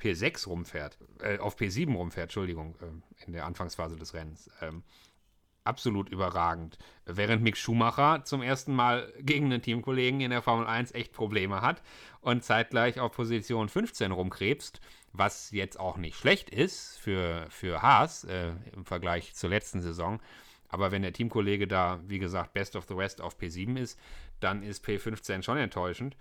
P6 0.00 0.46
rumfährt, 0.46 0.98
äh, 1.20 1.38
auf 1.38 1.56
P7 1.56 1.94
rumfährt, 1.94 2.24
Entschuldigung, 2.24 2.76
äh, 2.82 3.24
in 3.26 3.32
der 3.32 3.46
Anfangsphase 3.46 3.96
des 3.96 4.12
Rennens. 4.12 4.50
Ähm, 4.60 4.82
absolut 5.64 6.08
überragend. 6.08 6.78
Während 7.06 7.42
Mick 7.42 7.56
Schumacher 7.56 8.24
zum 8.24 8.42
ersten 8.42 8.74
Mal 8.74 9.12
gegen 9.18 9.46
einen 9.46 9.62
Teamkollegen 9.62 10.20
in 10.20 10.30
der 10.30 10.42
Formel 10.42 10.66
1 10.66 10.92
echt 10.92 11.12
Probleme 11.12 11.62
hat 11.62 11.82
und 12.20 12.44
zeitgleich 12.44 13.00
auf 13.00 13.12
Position 13.12 13.68
15 13.68 14.12
rumkrebst, 14.12 14.80
was 15.12 15.50
jetzt 15.50 15.80
auch 15.80 15.96
nicht 15.96 16.16
schlecht 16.16 16.50
ist 16.50 16.98
für, 16.98 17.46
für 17.48 17.82
Haas 17.82 18.24
äh, 18.24 18.52
im 18.74 18.84
Vergleich 18.84 19.34
zur 19.34 19.50
letzten 19.50 19.80
Saison. 19.80 20.20
Aber 20.68 20.92
wenn 20.92 21.02
der 21.02 21.12
Teamkollege 21.12 21.66
da, 21.66 22.00
wie 22.06 22.18
gesagt, 22.18 22.52
Best 22.52 22.76
of 22.76 22.86
the 22.88 22.96
West 22.96 23.20
auf 23.20 23.38
P7 23.38 23.78
ist, 23.78 23.98
dann 24.40 24.62
ist 24.62 24.84
P15 24.84 25.42
schon 25.42 25.56
enttäuschend. 25.56 26.16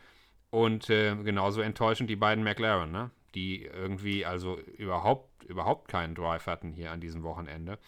Und 0.52 0.90
äh, 0.90 1.16
genauso 1.16 1.62
enttäuschend 1.62 2.10
die 2.10 2.16
beiden 2.16 2.44
McLaren, 2.44 2.92
ne? 2.92 3.10
die 3.34 3.64
irgendwie 3.64 4.26
also 4.26 4.60
überhaupt, 4.60 5.44
überhaupt 5.44 5.88
keinen 5.88 6.14
Drive 6.14 6.46
hatten 6.46 6.72
hier 6.72 6.92
an 6.92 7.02
diesem 7.02 7.24
Wochenende 7.24 7.80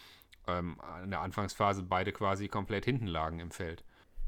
ähm, 0.47 0.77
in 1.03 1.11
der 1.11 1.21
Anfangsphase 1.21 1.83
beide 1.83 2.11
quasi 2.11 2.47
komplett 2.47 2.85
hinten 2.85 3.07
lagen 3.07 3.39
im 3.39 3.51
Feld. 3.51 3.83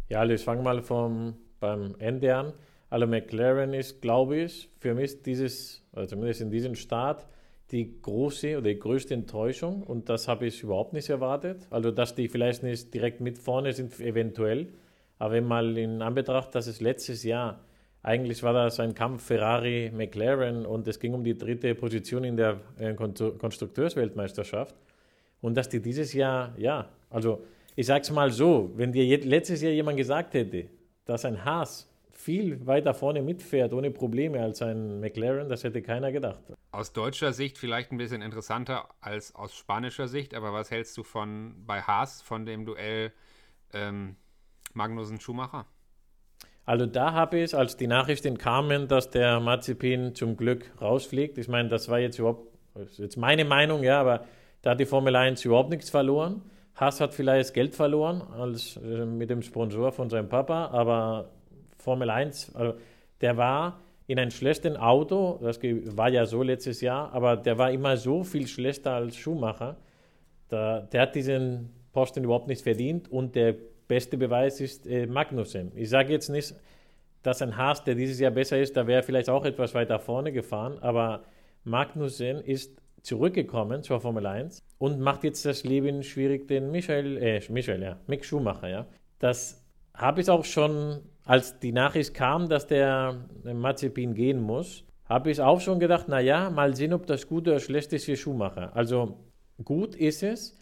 Ja, 0.09 0.25
ich 0.25 0.43
fange 0.43 0.63
mal 0.63 0.81
vom, 0.81 1.35
beim 1.59 1.95
Ende 1.99 2.35
an. 2.35 2.53
Also 2.89 3.05
McLaren 3.05 3.73
ist, 3.73 4.01
glaube 4.01 4.37
ich, 4.37 4.69
für 4.79 4.93
mich 4.93 5.21
dieses, 5.23 5.83
also 5.91 6.15
zumindest 6.15 6.41
in 6.41 6.51
diesem 6.51 6.75
Start, 6.75 7.27
die 7.71 8.01
große 8.01 8.57
oder 8.57 8.69
die 8.69 8.79
größte 8.79 9.13
Enttäuschung 9.13 9.83
und 9.83 10.07
das 10.07 10.29
habe 10.29 10.45
ich 10.45 10.63
überhaupt 10.63 10.93
nicht 10.93 11.09
erwartet. 11.09 11.67
Also, 11.69 11.91
dass 11.91 12.15
die 12.15 12.29
vielleicht 12.29 12.63
nicht 12.63 12.93
direkt 12.93 13.19
mit 13.19 13.37
vorne 13.37 13.73
sind, 13.73 13.99
eventuell. 13.99 14.73
Aber 15.19 15.33
wenn 15.33 15.45
mal 15.45 15.77
in 15.77 16.01
Anbetracht, 16.01 16.55
dass 16.55 16.67
es 16.67 16.79
letztes 16.79 17.23
Jahr 17.23 17.59
eigentlich 18.03 18.41
war 18.41 18.53
das 18.53 18.79
ein 18.79 18.93
Kampf 18.93 19.25
Ferrari-McLaren 19.25 20.65
und 20.65 20.87
es 20.87 20.97
ging 20.99 21.13
um 21.13 21.25
die 21.25 21.37
dritte 21.37 21.75
Position 21.75 22.23
in 22.23 22.37
der 22.37 22.61
äh, 22.79 22.93
Konstrukteursweltmeisterschaft. 22.93 24.75
Und 25.41 25.55
dass 25.55 25.69
die 25.69 25.81
dieses 25.81 26.13
Jahr, 26.13 26.53
ja, 26.57 26.89
also 27.09 27.43
ich 27.75 27.85
sage 27.85 28.01
es 28.01 28.11
mal 28.11 28.31
so, 28.31 28.71
wenn 28.75 28.91
dir 28.91 29.05
letztes 29.23 29.61
Jahr 29.61 29.71
jemand 29.71 29.97
gesagt 29.97 30.33
hätte, 30.33 30.69
dass 31.05 31.25
ein 31.25 31.45
Haas 31.45 31.89
viel 32.11 32.65
weiter 32.65 32.93
vorne 32.95 33.21
mitfährt 33.21 33.73
ohne 33.73 33.91
Probleme 33.91 34.41
als 34.41 34.61
ein 34.63 34.99
McLaren, 34.99 35.47
das 35.47 35.63
hätte 35.63 35.83
keiner 35.83 36.11
gedacht. 36.11 36.41
Aus 36.71 36.91
deutscher 36.91 37.31
Sicht 37.31 37.57
vielleicht 37.57 37.91
ein 37.91 37.97
bisschen 37.97 38.23
interessanter 38.23 38.89
als 38.99 39.35
aus 39.35 39.55
spanischer 39.55 40.07
Sicht, 40.07 40.33
aber 40.33 40.51
was 40.51 40.71
hältst 40.71 40.97
du 40.97 41.03
von 41.03 41.53
bei 41.65 41.81
Haas 41.81 42.21
von 42.23 42.45
dem 42.45 42.65
Duell 42.65 43.13
ähm, 43.73 44.15
Magnussen-Schumacher? 44.73 45.67
Also 46.65 46.85
da 46.85 47.13
habe 47.13 47.39
ich, 47.39 47.55
als 47.55 47.77
die 47.77 47.87
Nachrichten 47.87 48.37
kamen, 48.37 48.87
dass 48.87 49.09
der 49.09 49.39
Mazepin 49.39 50.15
zum 50.15 50.35
Glück 50.35 50.69
rausfliegt, 50.81 51.37
ich 51.37 51.47
meine, 51.47 51.69
das 51.69 51.87
war 51.87 51.99
jetzt 51.99 52.19
überhaupt, 52.19 52.51
das 52.73 52.91
ist 52.91 52.99
jetzt 52.99 53.17
meine 53.17 53.45
Meinung, 53.45 53.83
ja, 53.83 54.01
aber 54.01 54.25
da 54.67 54.71
hat 54.71 54.81
die 54.81 54.85
Formel 54.85 55.15
1 55.15 55.45
überhaupt 55.45 55.69
nichts 55.69 55.89
verloren. 55.89 56.41
Haas 56.75 56.99
hat 56.99 57.13
vielleicht 57.13 57.53
Geld 57.53 57.73
verloren 57.73 58.21
als, 58.37 58.75
äh, 58.75 59.05
mit 59.05 59.29
dem 59.29 59.41
Sponsor 59.41 59.93
von 59.93 60.09
seinem 60.09 60.27
Papa, 60.27 60.65
aber 60.73 61.29
Formel 61.77 62.09
1, 62.09 62.53
also 62.53 62.73
der 63.21 63.37
war 63.37 63.79
in 64.07 64.19
einem 64.19 64.29
schlechten 64.29 64.75
Auto, 64.75 65.39
das 65.41 65.61
war 65.63 66.09
ja 66.09 66.25
so 66.25 66.43
letztes 66.43 66.81
Jahr, 66.81 67.13
aber 67.13 67.37
der 67.37 67.57
war 67.57 67.71
immer 67.71 67.95
so 67.95 68.25
viel 68.25 68.45
schlechter 68.45 68.91
als 68.91 69.15
Schumacher. 69.15 69.77
Da, 70.49 70.81
der 70.81 71.03
hat 71.03 71.15
diesen 71.15 71.69
Posten 71.93 72.25
überhaupt 72.25 72.49
nicht 72.49 72.61
verdient 72.61 73.09
und 73.09 73.37
der 73.37 73.55
beste 73.87 74.17
Beweis 74.17 74.59
ist 74.59 74.85
äh, 74.85 75.07
Magnussen. 75.07 75.71
Ich 75.75 75.89
sage 75.89 76.11
jetzt 76.11 76.27
nicht, 76.27 76.53
dass 77.23 77.41
ein 77.41 77.55
Haas, 77.55 77.85
der 77.85 77.95
dieses 77.95 78.19
Jahr 78.19 78.31
besser 78.31 78.59
ist, 78.59 78.75
da 78.75 78.85
wäre 78.85 79.01
vielleicht 79.01 79.29
auch 79.29 79.45
etwas 79.45 79.73
weiter 79.73 79.97
vorne 79.97 80.33
gefahren, 80.33 80.77
aber 80.81 81.23
Magnussen 81.63 82.41
ist 82.41 82.81
zurückgekommen 83.07 83.83
zur 83.83 84.01
Formel 84.01 84.25
1 84.25 84.61
und 84.79 84.99
macht 84.99 85.23
jetzt 85.23 85.45
das 85.45 85.63
Leben 85.63 86.03
schwierig 86.03 86.45
den 86.49 86.71
Michael, 86.71 87.17
äh, 87.17 87.41
Michael, 87.49 87.81
ja, 87.81 87.97
Mick 88.05 88.25
Schumacher, 88.25 88.67
ja. 88.67 88.85
Das 89.19 89.65
habe 89.93 90.19
ich 90.19 90.29
auch 90.29 90.43
schon, 90.43 90.99
als 91.23 91.57
die 91.59 91.71
Nachricht 91.71 92.13
kam, 92.13 92.49
dass 92.49 92.67
der 92.67 93.25
Mazepin 93.45 94.13
gehen 94.13 94.41
muss, 94.41 94.83
habe 95.05 95.31
ich 95.31 95.39
auch 95.39 95.61
schon 95.61 95.79
gedacht, 95.79 96.09
naja, 96.09 96.49
mal 96.49 96.75
sehen, 96.75 96.91
ob 96.91 97.07
das 97.07 97.27
gut 97.27 97.47
oder 97.47 97.61
schlecht 97.61 97.93
ist 97.93 98.05
für 98.05 98.17
Schumacher. 98.17 98.75
Also 98.75 99.17
gut 99.63 99.95
ist 99.95 100.21
es, 100.21 100.59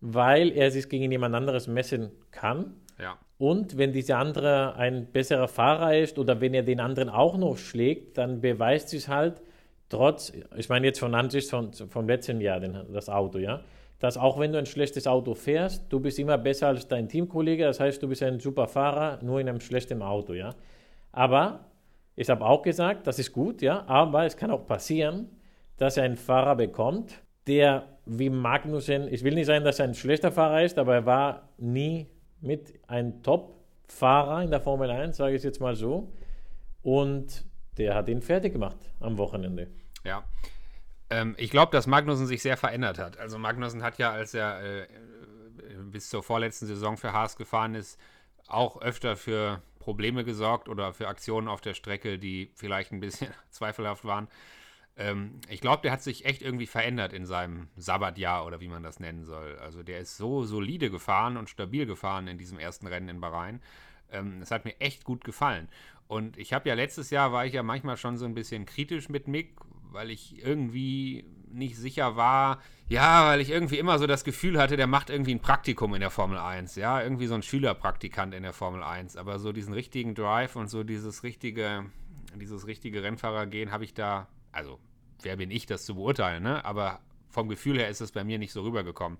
weil 0.00 0.52
er 0.52 0.70
sich 0.70 0.88
gegen 0.88 1.10
jemand 1.10 1.34
anderes 1.34 1.66
messen 1.66 2.12
kann. 2.30 2.76
Ja. 3.00 3.18
Und 3.38 3.76
wenn 3.76 3.92
dieser 3.92 4.18
andere 4.18 4.76
ein 4.76 5.10
besserer 5.10 5.48
Fahrer 5.48 5.98
ist 5.98 6.16
oder 6.16 6.40
wenn 6.40 6.54
er 6.54 6.62
den 6.62 6.78
anderen 6.78 7.08
auch 7.08 7.36
noch 7.36 7.56
schlägt, 7.56 8.18
dann 8.18 8.40
beweist 8.40 8.88
sich 8.90 9.08
halt, 9.08 9.42
trotz, 9.88 10.32
ich 10.56 10.68
meine 10.68 10.86
jetzt 10.86 11.00
von 11.00 11.14
Ansicht 11.14 11.50
von, 11.50 11.72
vom 11.72 12.08
letzten 12.08 12.40
Jahr, 12.40 12.60
den, 12.60 12.78
das 12.92 13.08
Auto, 13.08 13.38
ja, 13.38 13.62
dass 13.98 14.16
auch 14.16 14.38
wenn 14.38 14.52
du 14.52 14.58
ein 14.58 14.66
schlechtes 14.66 15.06
Auto 15.06 15.34
fährst, 15.34 15.92
du 15.92 16.00
bist 16.00 16.18
immer 16.18 16.38
besser 16.38 16.68
als 16.68 16.86
dein 16.86 17.08
Teamkollege, 17.08 17.64
das 17.64 17.80
heißt, 17.80 18.02
du 18.02 18.08
bist 18.08 18.22
ein 18.22 18.38
super 18.38 18.68
Fahrer, 18.68 19.18
nur 19.22 19.40
in 19.40 19.48
einem 19.48 19.60
schlechten 19.60 20.02
Auto, 20.02 20.34
ja. 20.34 20.54
Aber 21.10 21.60
ich 22.14 22.28
habe 22.30 22.44
auch 22.44 22.62
gesagt, 22.62 23.06
das 23.06 23.18
ist 23.18 23.32
gut, 23.32 23.62
ja, 23.62 23.84
aber 23.86 24.24
es 24.24 24.36
kann 24.36 24.50
auch 24.50 24.66
passieren, 24.66 25.28
dass 25.76 25.96
er 25.96 26.04
einen 26.04 26.16
Fahrer 26.16 26.56
bekommt, 26.56 27.22
der 27.46 27.84
wie 28.06 28.30
Magnussen, 28.30 29.12
ich 29.12 29.22
will 29.24 29.34
nicht 29.34 29.46
sagen, 29.46 29.64
dass 29.64 29.78
er 29.78 29.86
ein 29.86 29.94
schlechter 29.94 30.32
Fahrer 30.32 30.62
ist, 30.62 30.78
aber 30.78 30.94
er 30.94 31.06
war 31.06 31.48
nie 31.58 32.06
mit 32.40 32.74
ein 32.86 33.22
Top-Fahrer 33.22 34.42
in 34.42 34.50
der 34.50 34.60
Formel 34.60 34.90
1, 34.90 35.16
sage 35.16 35.36
ich 35.36 35.42
jetzt 35.42 35.60
mal 35.60 35.74
so. 35.74 36.12
Und 36.82 37.44
der 37.78 37.94
hat 37.94 38.08
ihn 38.08 38.22
fertig 38.22 38.52
gemacht 38.52 38.76
am 39.00 39.18
Wochenende. 39.18 39.68
Ja. 40.04 40.24
Ähm, 41.10 41.34
ich 41.38 41.50
glaube, 41.50 41.72
dass 41.72 41.86
Magnussen 41.86 42.26
sich 42.26 42.42
sehr 42.42 42.56
verändert 42.56 42.98
hat. 42.98 43.18
Also 43.18 43.38
Magnussen 43.38 43.82
hat 43.82 43.98
ja, 43.98 44.10
als 44.10 44.34
er 44.34 44.82
äh, 44.82 44.86
bis 45.90 46.08
zur 46.08 46.22
vorletzten 46.22 46.66
Saison 46.66 46.96
für 46.96 47.12
Haas 47.12 47.36
gefahren 47.36 47.74
ist, 47.74 47.98
auch 48.46 48.80
öfter 48.80 49.16
für 49.16 49.62
Probleme 49.78 50.24
gesorgt 50.24 50.68
oder 50.68 50.92
für 50.92 51.08
Aktionen 51.08 51.48
auf 51.48 51.60
der 51.60 51.74
Strecke, 51.74 52.18
die 52.18 52.50
vielleicht 52.54 52.92
ein 52.92 53.00
bisschen 53.00 53.28
zweifelhaft 53.50 54.04
waren. 54.04 54.28
Ähm, 54.96 55.40
ich 55.48 55.60
glaube, 55.60 55.82
der 55.82 55.92
hat 55.92 56.02
sich 56.02 56.24
echt 56.24 56.42
irgendwie 56.42 56.66
verändert 56.66 57.12
in 57.12 57.24
seinem 57.24 57.68
Sabbatjahr 57.76 58.44
oder 58.44 58.60
wie 58.60 58.68
man 58.68 58.82
das 58.82 59.00
nennen 59.00 59.24
soll. 59.24 59.56
Also 59.60 59.82
der 59.82 60.00
ist 60.00 60.16
so 60.16 60.44
solide 60.44 60.90
gefahren 60.90 61.36
und 61.36 61.48
stabil 61.48 61.86
gefahren 61.86 62.26
in 62.26 62.36
diesem 62.36 62.58
ersten 62.58 62.86
Rennen 62.86 63.08
in 63.08 63.20
Bahrain. 63.20 63.62
Ähm, 64.10 64.40
das 64.40 64.50
hat 64.50 64.64
mir 64.64 64.78
echt 64.80 65.04
gut 65.04 65.24
gefallen. 65.24 65.68
Und 66.08 66.38
ich 66.38 66.52
habe 66.52 66.68
ja 66.68 66.74
letztes 66.74 67.10
Jahr 67.10 67.32
war 67.32 67.46
ich 67.46 67.52
ja 67.52 67.62
manchmal 67.62 67.96
schon 67.96 68.16
so 68.16 68.24
ein 68.24 68.34
bisschen 68.34 68.66
kritisch 68.66 69.08
mit 69.08 69.28
Mick, 69.28 69.54
weil 69.92 70.10
ich 70.10 70.42
irgendwie 70.44 71.24
nicht 71.50 71.76
sicher 71.76 72.16
war. 72.16 72.60
Ja, 72.88 73.26
weil 73.26 73.40
ich 73.40 73.50
irgendwie 73.50 73.78
immer 73.78 73.98
so 73.98 74.06
das 74.06 74.24
Gefühl 74.24 74.58
hatte, 74.58 74.76
der 74.76 74.86
macht 74.86 75.10
irgendwie 75.10 75.34
ein 75.34 75.40
Praktikum 75.40 75.94
in 75.94 76.00
der 76.00 76.10
Formel 76.10 76.38
1. 76.38 76.76
Ja, 76.76 77.02
irgendwie 77.02 77.26
so 77.26 77.34
ein 77.34 77.42
Schülerpraktikant 77.42 78.34
in 78.34 78.42
der 78.42 78.54
Formel 78.54 78.82
1. 78.82 79.16
Aber 79.16 79.38
so 79.38 79.52
diesen 79.52 79.74
richtigen 79.74 80.14
Drive 80.14 80.56
und 80.56 80.68
so 80.68 80.82
dieses 80.82 81.22
richtige, 81.22 81.84
dieses 82.36 82.66
richtige 82.66 83.02
Rennfahrergehen 83.02 83.70
habe 83.70 83.84
ich 83.84 83.92
da, 83.92 84.28
also 84.50 84.78
wer 85.22 85.36
bin 85.36 85.50
ich, 85.50 85.66
das 85.66 85.84
zu 85.84 85.94
beurteilen, 85.94 86.42
ne? 86.42 86.64
Aber 86.64 87.00
vom 87.28 87.48
Gefühl 87.48 87.78
her 87.78 87.88
ist 87.88 88.00
es 88.00 88.12
bei 88.12 88.24
mir 88.24 88.38
nicht 88.38 88.52
so 88.52 88.62
rübergekommen. 88.62 89.18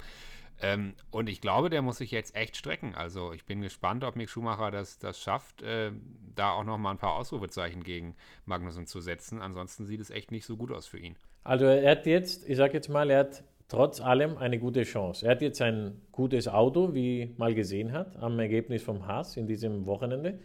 Ähm, 0.60 0.94
und 1.10 1.28
ich 1.28 1.40
glaube, 1.40 1.70
der 1.70 1.82
muss 1.82 1.98
sich 1.98 2.10
jetzt 2.10 2.34
echt 2.34 2.56
strecken. 2.56 2.94
Also 2.94 3.32
ich 3.32 3.44
bin 3.44 3.60
gespannt, 3.60 4.04
ob 4.04 4.16
Mick 4.16 4.28
Schumacher 4.28 4.70
das, 4.70 4.98
das 4.98 5.20
schafft, 5.20 5.62
äh, 5.62 5.92
da 6.34 6.52
auch 6.52 6.64
noch 6.64 6.78
mal 6.78 6.92
ein 6.92 6.98
paar 6.98 7.14
Ausrufezeichen 7.14 7.84
gegen 7.84 8.14
Magnussen 8.44 8.86
zu 8.86 9.00
setzen. 9.00 9.40
Ansonsten 9.40 9.86
sieht 9.86 10.00
es 10.00 10.10
echt 10.10 10.32
nicht 10.32 10.46
so 10.46 10.56
gut 10.56 10.72
aus 10.72 10.86
für 10.86 10.98
ihn. 10.98 11.16
Also 11.44 11.64
er 11.64 11.92
hat 11.92 12.06
jetzt, 12.06 12.48
ich 12.48 12.56
sage 12.56 12.74
jetzt 12.74 12.88
mal, 12.88 13.10
er 13.10 13.20
hat 13.20 13.44
trotz 13.68 14.00
allem 14.00 14.36
eine 14.38 14.58
gute 14.58 14.82
Chance. 14.82 15.26
Er 15.26 15.32
hat 15.32 15.42
jetzt 15.42 15.62
ein 15.62 16.00
gutes 16.10 16.48
Auto, 16.48 16.94
wie 16.94 17.34
mal 17.36 17.54
gesehen 17.54 17.92
hat, 17.92 18.16
am 18.16 18.38
Ergebnis 18.38 18.82
vom 18.82 19.06
Haas 19.06 19.36
in 19.36 19.46
diesem 19.46 19.86
Wochenende. 19.86 20.40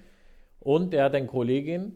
Und 0.60 0.94
er 0.94 1.06
hat 1.06 1.16
eine 1.16 1.28
Kollegin, 1.28 1.96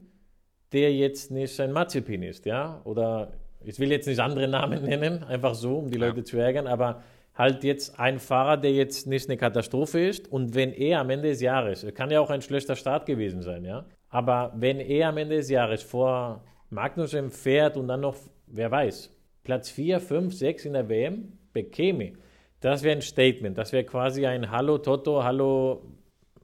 der 0.74 0.93
jetzt 0.93 1.31
nicht 1.31 1.59
ein 1.59 1.71
Mazepin 1.71 2.24
ist, 2.24 2.45
ja, 2.45 2.81
oder 2.83 3.33
ich 3.63 3.79
will 3.79 3.91
jetzt 3.91 4.07
nicht 4.07 4.19
andere 4.19 4.47
Namen 4.47 4.83
nennen, 4.86 5.24
einfach 5.24 5.55
so, 5.55 5.77
um 5.77 5.89
die 5.89 5.97
Leute 5.97 6.24
zu 6.24 6.38
ärgern, 6.38 6.67
aber 6.67 7.03
halt 7.38 7.63
jetzt 7.63 8.00
ein 8.00 8.20
Fahrer, 8.20 8.58
der 8.58 8.72
jetzt 8.72 9.08
nicht 9.08 9.29
eine 9.29 9.38
Katastrophe 9.38 10.08
ist 10.08 10.27
und 10.32 10.56
wenn 10.56 10.74
er 10.74 11.00
am 11.01 11.10
Ende 11.10 11.29
des 11.29 11.41
Jahres, 11.41 11.86
kann 11.94 12.10
ja 12.10 12.20
auch 12.20 12.32
ein 12.32 12.41
schlechter 12.41 12.75
Start 12.75 13.06
gewesen 13.06 13.41
sein, 13.41 13.63
ja, 13.63 13.86
aber 14.10 14.53
wenn 14.56 14.79
er 14.79 15.10
am 15.10 15.17
Ende 15.17 15.38
des 15.38 15.50
Jahres 15.50 15.84
vor 15.84 16.44
Magnussen 16.70 17.29
fährt 17.29 17.77
und 17.77 17.88
dann 17.88 18.01
noch, 18.01 18.15
wer 18.48 18.72
weiß, 18.72 19.13
Platz 19.44 19.70
4, 19.70 20.00
5, 20.00 20.34
6 20.34 20.65
in 20.65 20.74
der 20.74 20.89
WM 20.89 21.34
bekäme, 21.53 22.13
das 22.60 22.82
wäre 22.82 22.98
ein 22.98 23.01
Statement, 23.01 23.58
das 23.58 23.72
wäre 23.72 23.84
quasi 23.84 24.25
ein 24.25 24.50
Hallo 24.50 24.79
Toto, 24.79 25.24
Hallo 25.24 25.84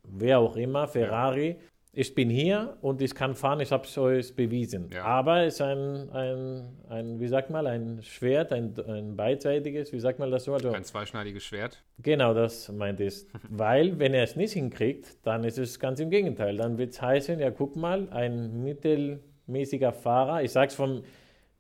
wer 0.03 0.39
auch 0.39 0.55
immer, 0.55 0.87
Ferrari, 0.87 1.57
ich 1.95 2.15
bin 2.15 2.27
hier 2.27 2.75
und 2.81 3.03
ich 3.03 3.13
kann 3.13 3.35
fahren, 3.35 3.59
ich 3.59 3.71
habe 3.71 3.85
es 3.85 3.95
euch 3.99 4.35
bewiesen. 4.35 4.89
Ja. 4.91 5.05
Aber 5.05 5.43
es 5.43 5.55
ist 5.55 5.61
ein, 5.61 6.09
ein, 6.09 6.77
ein, 6.89 7.19
wie 7.19 7.27
sagt 7.27 7.51
man, 7.51 7.67
ein 7.67 8.01
Schwert, 8.01 8.51
ein, 8.51 8.73
ein 8.87 9.15
beidseitiges, 9.15 9.93
wie 9.93 9.99
sagt 9.99 10.17
man 10.17 10.31
das 10.31 10.45
so? 10.45 10.55
Also, 10.55 10.71
ein 10.71 10.83
zweischneidiges 10.83 11.43
Schwert. 11.43 11.83
Genau, 11.99 12.33
das 12.33 12.69
meint 12.71 12.99
es. 12.99 13.27
Weil, 13.49 13.99
wenn 13.99 14.15
er 14.15 14.23
es 14.23 14.35
nicht 14.35 14.53
hinkriegt, 14.53 15.23
dann 15.23 15.43
ist 15.43 15.59
es 15.59 15.79
ganz 15.79 15.99
im 15.99 16.09
Gegenteil. 16.09 16.57
Dann 16.57 16.79
wird 16.79 16.93
es 16.93 17.01
heißen, 17.01 17.39
ja, 17.39 17.51
guck 17.51 17.75
mal, 17.75 18.09
ein 18.09 18.63
mittelmäßiger 18.63 19.93
Fahrer, 19.93 20.41
ich 20.41 20.51
sage 20.51 20.69
es 20.69 20.75
vom 20.75 21.03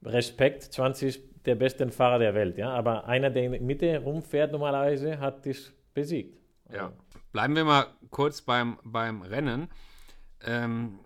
Respekt, 0.03 0.63
20 0.63 1.43
der 1.45 1.55
besten 1.55 1.91
Fahrer 1.91 2.17
der 2.19 2.33
Welt, 2.33 2.57
ja, 2.57 2.71
aber 2.71 3.05
einer, 3.05 3.29
der 3.29 3.43
in 3.43 3.51
der 3.51 3.61
Mitte 3.61 3.97
rumfährt 3.99 4.51
normalerweise, 4.51 5.19
hat 5.19 5.45
dich 5.45 5.71
besiegt. 5.93 6.39
Ja. 6.73 6.91
Bleiben 7.31 7.55
wir 7.55 7.65
mal 7.65 7.85
kurz 8.09 8.41
beim, 8.41 8.79
beim 8.83 9.21
Rennen. 9.21 9.67
Ähm, 10.45 10.99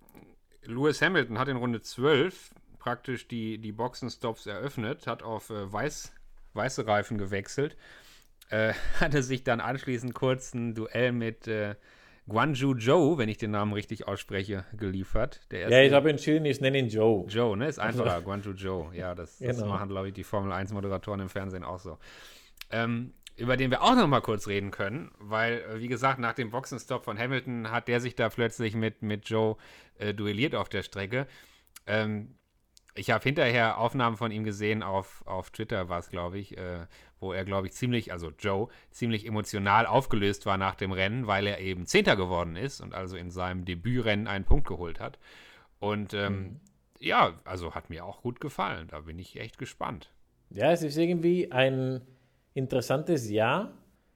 Lewis 0.64 1.02
Hamilton 1.02 1.40
hat 1.40 1.48
in 1.48 1.58
Runde 1.58 1.82
12 1.82 2.52
praktisch 2.80 3.28
die, 3.28 3.58
die 3.58 3.72
Boxenstops 3.72 4.46
eröffnet, 4.46 5.08
hat 5.08 5.24
auf 5.24 5.50
äh, 5.50 5.72
weiß, 5.72 6.14
weiße 6.54 6.88
Reifen 6.88 7.18
gewechselt, 7.18 7.78
äh, 8.50 8.74
hatte 9.00 9.24
sich 9.24 9.44
dann 9.44 9.60
anschließend 9.60 10.14
kurz 10.14 10.54
ein 10.54 10.76
Duell 10.76 11.12
mit 11.12 11.48
äh, 11.48 11.76
Guanju 12.28 12.76
Joe, 12.76 13.18
wenn 13.18 13.30
ich 13.30 13.38
den 13.38 13.52
Namen 13.52 13.72
richtig 13.74 14.08
ausspreche, 14.08 14.66
geliefert. 14.74 15.40
ja, 15.52 15.82
ich 15.82 15.94
habe 15.94 16.10
entschieden, 16.10 16.46
ich 16.46 16.60
nenne 16.60 16.78
ihn 16.80 16.90
Joe. 16.90 17.26
Joe, 17.28 17.56
ne? 17.56 17.68
Ist 17.68 17.80
einfacher, 17.80 18.16
also, 18.16 18.26
Guanju 18.26 18.52
Joe. 18.52 18.94
Ja, 18.94 19.16
das, 19.16 19.40
das 19.40 19.58
genau. 19.58 19.70
machen, 19.70 19.88
glaube 19.88 20.10
ich, 20.10 20.14
die 20.14 20.26
Formel 20.26 20.52
1-Moderatoren 20.52 21.22
im 21.22 21.30
Fernsehen 21.30 21.64
auch 21.64 21.80
so. 21.80 21.98
Ähm, 22.70 23.14
über 23.38 23.56
den 23.56 23.72
wir 23.72 23.84
auch 23.84 23.96
noch 23.96 24.08
mal 24.08 24.22
kurz 24.22 24.48
reden 24.48 24.72
können, 24.72 25.12
weil, 25.20 25.62
äh, 25.62 25.80
wie 25.80 25.88
gesagt, 25.88 26.20
nach 26.20 26.34
dem 26.34 26.50
Boxenstopp 26.50 27.06
von 27.06 27.18
Hamilton 27.18 27.72
hat 27.72 27.88
der 27.88 28.02
sich 28.02 28.16
da 28.16 28.30
plötzlich 28.30 28.76
mit, 28.76 29.02
mit 29.02 29.30
Joe 29.30 29.56
äh, 30.00 30.14
duelliert 30.14 30.56
auf 30.56 30.70
der 30.70 30.84
Strecke. 30.84 31.28
Ähm, 31.86 32.36
ich 32.96 33.12
habe 33.12 33.24
hinterher 33.24 33.78
Aufnahmen 33.78 34.18
von 34.18 34.32
ihm 34.32 34.44
gesehen, 34.44 34.82
auf, 34.82 35.24
auf 35.28 35.52
Twitter 35.52 35.88
war 35.88 36.00
es, 36.00 36.10
glaube 36.10 36.40
ich, 36.40 36.58
äh, 36.58 36.88
wo 37.20 37.32
er, 37.32 37.46
glaube 37.46 37.68
ich, 37.68 37.74
ziemlich, 37.74 38.12
also 38.12 38.32
Joe, 38.40 38.70
ziemlich 38.90 39.28
emotional 39.28 39.86
aufgelöst 39.86 40.48
war 40.48 40.58
nach 40.58 40.74
dem 40.74 40.92
Rennen, 40.92 41.28
weil 41.28 41.46
er 41.46 41.60
eben 41.60 41.86
Zehnter 41.86 42.16
geworden 42.16 42.56
ist 42.56 42.82
und 42.82 42.96
also 42.96 43.16
in 43.16 43.30
seinem 43.30 43.66
Debütrennen 43.66 44.28
einen 44.28 44.46
Punkt 44.46 44.68
geholt 44.68 45.00
hat. 45.00 45.20
Und 45.80 46.16
ähm, 46.16 46.34
mhm. 46.34 46.60
ja, 47.00 47.40
also 47.44 47.76
hat 47.76 47.92
mir 47.92 48.04
auch 48.04 48.24
gut 48.24 48.40
gefallen. 48.40 48.88
Da 48.88 49.02
bin 49.02 49.20
ich 49.20 49.40
echt 49.40 49.60
gespannt. 49.60 50.12
Ja, 50.50 50.72
es 50.72 50.82
ist 50.82 50.98
irgendwie 50.98 51.52
ein 51.52 52.02
interessantes 52.58 53.30
Jahr 53.30 53.72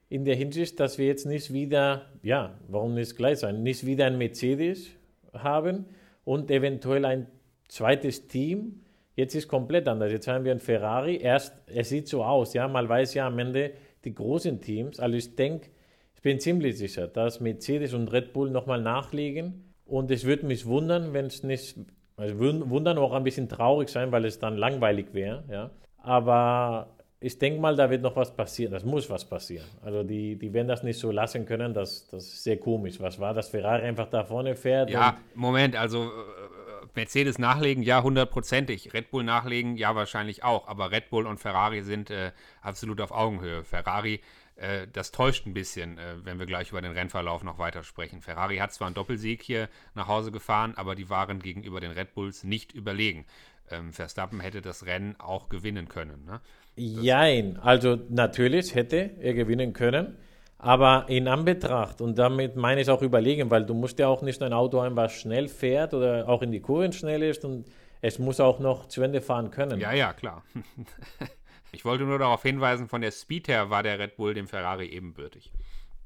in 0.10 0.25
der 0.25 0.36
Hinsicht, 0.36 0.79
dass 0.79 0.98
wir 0.98 1.05
jetzt 1.05 1.25
nicht 1.25 1.53
wieder, 1.53 2.07
ja, 2.21 2.57
warum 2.67 2.95
nicht 2.95 3.15
gleich 3.15 3.39
sein, 3.39 3.63
nicht 3.63 3.86
wieder 3.86 4.07
ein 4.07 4.17
Mercedes 4.17 4.89
haben 5.33 5.86
und 6.25 6.51
eventuell 6.51 7.05
ein 7.05 7.27
zweites 7.67 8.27
Team. 8.27 8.81
Jetzt 9.15 9.36
ist 9.36 9.48
komplett 9.48 9.88
anders. 9.88 10.12
Jetzt 10.12 10.27
haben 10.27 10.43
wir 10.43 10.51
ein 10.51 10.60
Ferrari. 10.60 11.17
Erst, 11.17 11.53
es 11.67 11.89
sieht 11.89 12.07
so 12.07 12.24
aus, 12.24 12.53
ja, 12.53 12.67
man 12.67 12.89
weiß 12.89 13.13
ja 13.13 13.27
am 13.27 13.39
Ende 13.39 13.71
die 14.03 14.13
großen 14.13 14.60
Teams. 14.60 15.00
Also 15.00 15.17
ich 15.17 15.36
denke, 15.36 15.69
ich 16.15 16.21
bin 16.21 16.39
ziemlich 16.39 16.77
sicher, 16.77 17.07
dass 17.07 17.39
Mercedes 17.39 17.93
und 17.93 18.12
Red 18.12 18.33
Bull 18.33 18.50
nochmal 18.50 18.81
nachlegen. 18.81 19.74
Und 19.86 20.12
es 20.12 20.25
würde 20.25 20.45
mich 20.45 20.65
wundern, 20.65 21.13
wenn 21.13 21.27
es 21.27 21.43
nicht, 21.43 21.77
also 22.17 22.39
wundern 22.39 22.98
auch 22.98 23.13
ein 23.13 23.24
bisschen 23.24 23.50
traurig 23.50 23.89
sein, 23.89 24.12
weil 24.12 24.25
es 24.25 24.39
dann 24.39 24.57
langweilig 24.57 25.13
wäre, 25.13 25.43
ja. 25.49 25.71
Aber 25.97 26.97
ich 27.23 27.38
denke 27.38 27.62
mal, 27.62 27.75
da 27.75 27.88
wird 27.89 28.01
noch 28.01 28.15
was 28.15 28.36
passieren. 28.36 28.73
Das 28.73 28.84
muss 28.84 29.07
was 29.07 29.23
passieren. 29.23 29.67
Also 29.84 30.01
die, 30.01 30.36
die 30.36 30.51
werden 30.51 30.67
das 30.67 30.81
nicht 30.81 30.97
so 30.97 31.12
lassen 31.12 31.45
können. 31.45 31.71
Das, 31.71 32.07
das 32.07 32.23
ist 32.23 32.43
sehr 32.43 32.57
komisch. 32.57 32.99
Was 32.99 33.19
war, 33.19 33.36
dass 33.36 33.49
Ferrari 33.49 33.84
einfach 33.84 34.10
da 34.10 34.23
vorne 34.23 34.55
fährt? 34.55 34.89
Ja, 34.89 35.17
Moment, 35.36 35.75
also 35.75 36.05
äh, 36.05 36.88
Mercedes 36.95 37.38
nachlegen, 37.38 37.84
ja, 37.84 38.01
hundertprozentig. 38.01 38.91
Red 38.95 39.12
Bull 39.12 39.23
nachlegen, 39.23 39.77
ja, 39.77 39.95
wahrscheinlich 39.95 40.43
auch. 40.43 40.67
Aber 40.67 40.89
Red 40.89 41.12
Bull 41.12 41.27
und 41.27 41.39
Ferrari 41.39 41.84
sind 41.84 42.10
äh, 42.10 42.31
absolut 42.63 42.99
auf 42.99 43.12
Augenhöhe. 43.12 43.63
Ferrari, 43.63 44.21
äh, 44.55 44.88
das 44.91 45.12
täuscht 45.12 45.45
ein 45.45 45.53
bisschen, 45.53 45.99
äh, 45.99 46.15
wenn 46.23 46.39
wir 46.39 46.47
gleich 46.47 46.71
über 46.71 46.81
den 46.81 46.91
Rennverlauf 46.91 47.43
noch 47.43 47.60
weiter 47.60 47.84
sprechen. 47.84 48.23
Ferrari 48.23 48.57
hat 48.57 48.73
zwar 48.73 48.88
einen 48.88 48.95
Doppelsieg 48.95 49.43
hier 49.43 49.69
nach 49.93 50.07
Hause 50.07 50.31
gefahren, 50.31 50.73
aber 50.75 50.95
die 50.95 51.10
waren 51.10 51.39
gegenüber 51.39 51.79
den 51.79 51.91
Red 51.91 52.15
Bulls 52.15 52.43
nicht 52.43 52.73
überlegen. 52.73 53.25
Ähm, 53.71 53.93
Verstappen 53.93 54.39
hätte 54.39 54.62
das 54.62 54.86
Rennen 54.86 55.15
auch 55.19 55.49
gewinnen 55.49 55.88
können. 55.88 56.25
Ne? 56.25 56.39
Jein, 56.75 57.57
also 57.57 57.97
natürlich 58.10 58.75
hätte 58.75 59.12
er 59.19 59.34
gewinnen 59.34 59.73
können, 59.73 60.17
aber 60.57 61.05
in 61.10 61.27
Anbetracht, 61.27 62.01
und 62.01 62.17
damit 62.17 62.55
meine 62.55 62.81
ich 62.81 62.89
auch 62.89 63.01
überlegen, 63.01 63.49
weil 63.49 63.65
du 63.65 63.73
musst 63.73 63.99
ja 63.99 64.07
auch 64.07 64.21
nicht 64.21 64.41
ein 64.41 64.53
Auto 64.53 64.81
haben, 64.81 64.95
was 64.95 65.13
schnell 65.13 65.47
fährt 65.47 65.93
oder 65.93 66.29
auch 66.29 66.41
in 66.41 66.51
die 66.51 66.62
Kurven 66.62 66.93
schnell 66.93 67.23
ist 67.23 67.43
und 67.43 67.65
es 68.01 68.19
muss 68.19 68.39
auch 68.39 68.60
noch 68.60 68.88
zu 68.88 69.01
Ende 69.01 69.21
fahren 69.21 69.51
können. 69.51 69.79
Ja, 69.79 69.93
ja, 69.93 70.13
klar. 70.13 70.43
ich 71.71 71.86
wollte 71.86 72.05
nur 72.05 72.19
darauf 72.19 72.41
hinweisen, 72.41 72.88
von 72.88 73.01
der 73.01 73.12
Speed 73.12 73.47
her 73.47 73.69
war 73.69 73.84
der 73.84 73.99
Red 73.99 74.15
Bull 74.15 74.34
dem 74.34 74.47
Ferrari 74.47 74.88
ebenbürtig. 74.88 75.51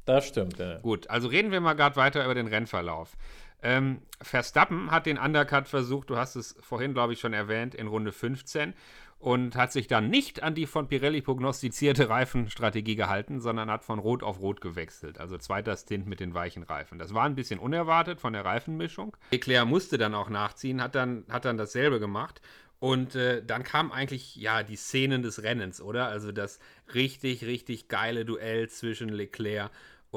Das 0.06 0.28
stimmt, 0.28 0.60
ja. 0.60 0.78
Gut, 0.80 1.10
also 1.10 1.28
reden 1.28 1.52
wir 1.52 1.62
mal 1.62 1.74
gerade 1.74 1.96
weiter 1.96 2.24
über 2.24 2.36
den 2.36 2.48
Rennverlauf. 2.48 3.18
Ähm, 3.66 4.04
Verstappen 4.22 4.92
hat 4.92 5.08
den 5.08 5.18
Undercut 5.18 5.68
versucht, 5.68 6.12
du 6.12 6.18
hast 6.18 6.36
es 6.36 6.56
vorhin, 6.60 6.94
glaube 6.94 7.14
ich, 7.14 7.20
schon 7.20 7.34
erwähnt, 7.34 7.74
in 7.74 7.88
Runde 7.88 8.12
15 8.12 8.76
und 9.18 9.56
hat 9.56 9.72
sich 9.72 9.88
dann 9.88 10.08
nicht 10.08 10.44
an 10.44 10.54
die 10.54 10.68
von 10.68 10.88
Pirelli 10.88 11.24
prognostizierte 11.24 12.08
Reifenstrategie 12.08 12.96
gehalten, 12.96 13.42
sondern 13.42 13.72
hat 13.72 13.84
von 13.84 13.98
Rot 13.98 14.22
auf 14.22 14.40
Rot 14.40 14.62
gewechselt. 14.62 15.20
Also 15.20 15.40
zweiter 15.40 15.76
Stint 15.78 16.06
mit 16.06 16.20
den 16.20 16.36
weichen 16.36 16.62
Reifen. 16.62 17.00
Das 17.00 17.16
war 17.16 17.24
ein 17.24 17.34
bisschen 17.34 17.60
unerwartet 17.60 18.22
von 18.22 18.34
der 18.34 18.46
Reifenmischung. 18.46 19.18
Leclerc 19.32 19.68
musste 19.68 19.98
dann 19.98 20.14
auch 20.14 20.30
nachziehen, 20.30 20.80
hat 20.80 20.94
dann, 20.94 21.26
hat 21.28 21.46
dann 21.46 21.58
dasselbe 21.58 22.00
gemacht. 22.00 22.42
Und 22.78 23.16
äh, 23.16 23.44
dann 23.44 23.64
kamen 23.64 23.92
eigentlich 23.92 24.36
ja 24.36 24.62
die 24.62 24.76
Szenen 24.76 25.24
des 25.24 25.42
Rennens, 25.42 25.82
oder? 25.82 26.08
Also 26.08 26.32
das 26.32 26.60
richtig, 26.94 27.46
richtig 27.46 27.88
geile 27.88 28.26
Duell 28.26 28.70
zwischen 28.70 29.10
Leclerc 29.10 29.72
und 29.72 29.72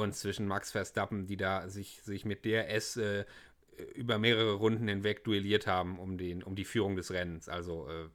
zwischen 0.06 0.46
Max 0.46 0.70
Verstappen, 0.72 1.26
die 1.26 1.36
da 1.36 1.68
sich, 1.68 2.02
sich 2.02 2.24
mit 2.24 2.44
DRS 2.44 2.96
äh, 2.96 3.24
über 3.94 4.18
mehrere 4.18 4.54
Runden 4.54 4.88
hinweg 4.88 5.24
duelliert 5.24 5.66
haben 5.66 5.98
um, 5.98 6.18
den, 6.18 6.42
um 6.42 6.54
die 6.54 6.64
Führung 6.64 6.96
des 6.96 7.12
Rennens. 7.12 7.48
Also 7.48 7.86
äh, 7.88 8.08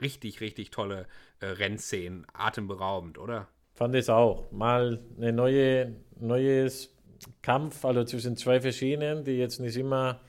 richtig, 0.00 0.40
richtig 0.40 0.70
tolle 0.70 1.06
äh, 1.40 1.46
Rennszenen. 1.46 2.26
Atemberaubend, 2.32 3.18
oder? 3.18 3.48
Fand 3.74 3.94
ich 3.94 4.08
auch. 4.08 4.50
Mal 4.52 5.00
eine 5.16 5.32
neue, 5.32 5.94
neues 6.18 6.94
Kampf, 7.42 7.84
also 7.84 8.04
zwischen 8.04 8.36
zwei 8.36 8.60
verschiedenen, 8.60 9.24
die 9.24 9.32
jetzt 9.32 9.60
nicht 9.60 9.76
immer, 9.76 10.20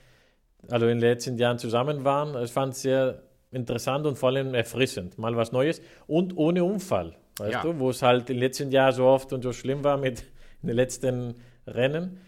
also 0.69 0.87
in 0.87 0.99
den 0.99 1.09
letzten 1.09 1.37
Jahren 1.37 1.57
zusammen 1.57 2.03
waren. 2.03 2.41
Ich 2.43 2.51
fand 2.51 2.73
es 2.73 2.81
sehr 2.81 3.23
interessant 3.51 4.05
und 4.05 4.17
vor 4.17 4.29
allem 4.29 4.53
erfrischend. 4.53 5.17
Mal 5.17 5.35
was 5.35 5.51
Neues 5.51 5.81
und 6.07 6.35
ohne 6.37 6.63
Unfall, 6.63 7.15
weißt 7.37 7.53
ja. 7.53 7.61
du, 7.61 7.79
wo 7.79 7.89
es 7.89 8.01
halt 8.01 8.29
in 8.29 8.35
den 8.35 8.39
letzten 8.39 8.71
Jahren 8.71 8.93
so 8.93 9.05
oft 9.05 9.31
und 9.33 9.41
so 9.41 9.53
schlimm 9.53 9.83
war 9.83 9.97
mit 9.97 10.25
den 10.61 10.75
letzten 10.75 11.35
Rennen. 11.65 12.19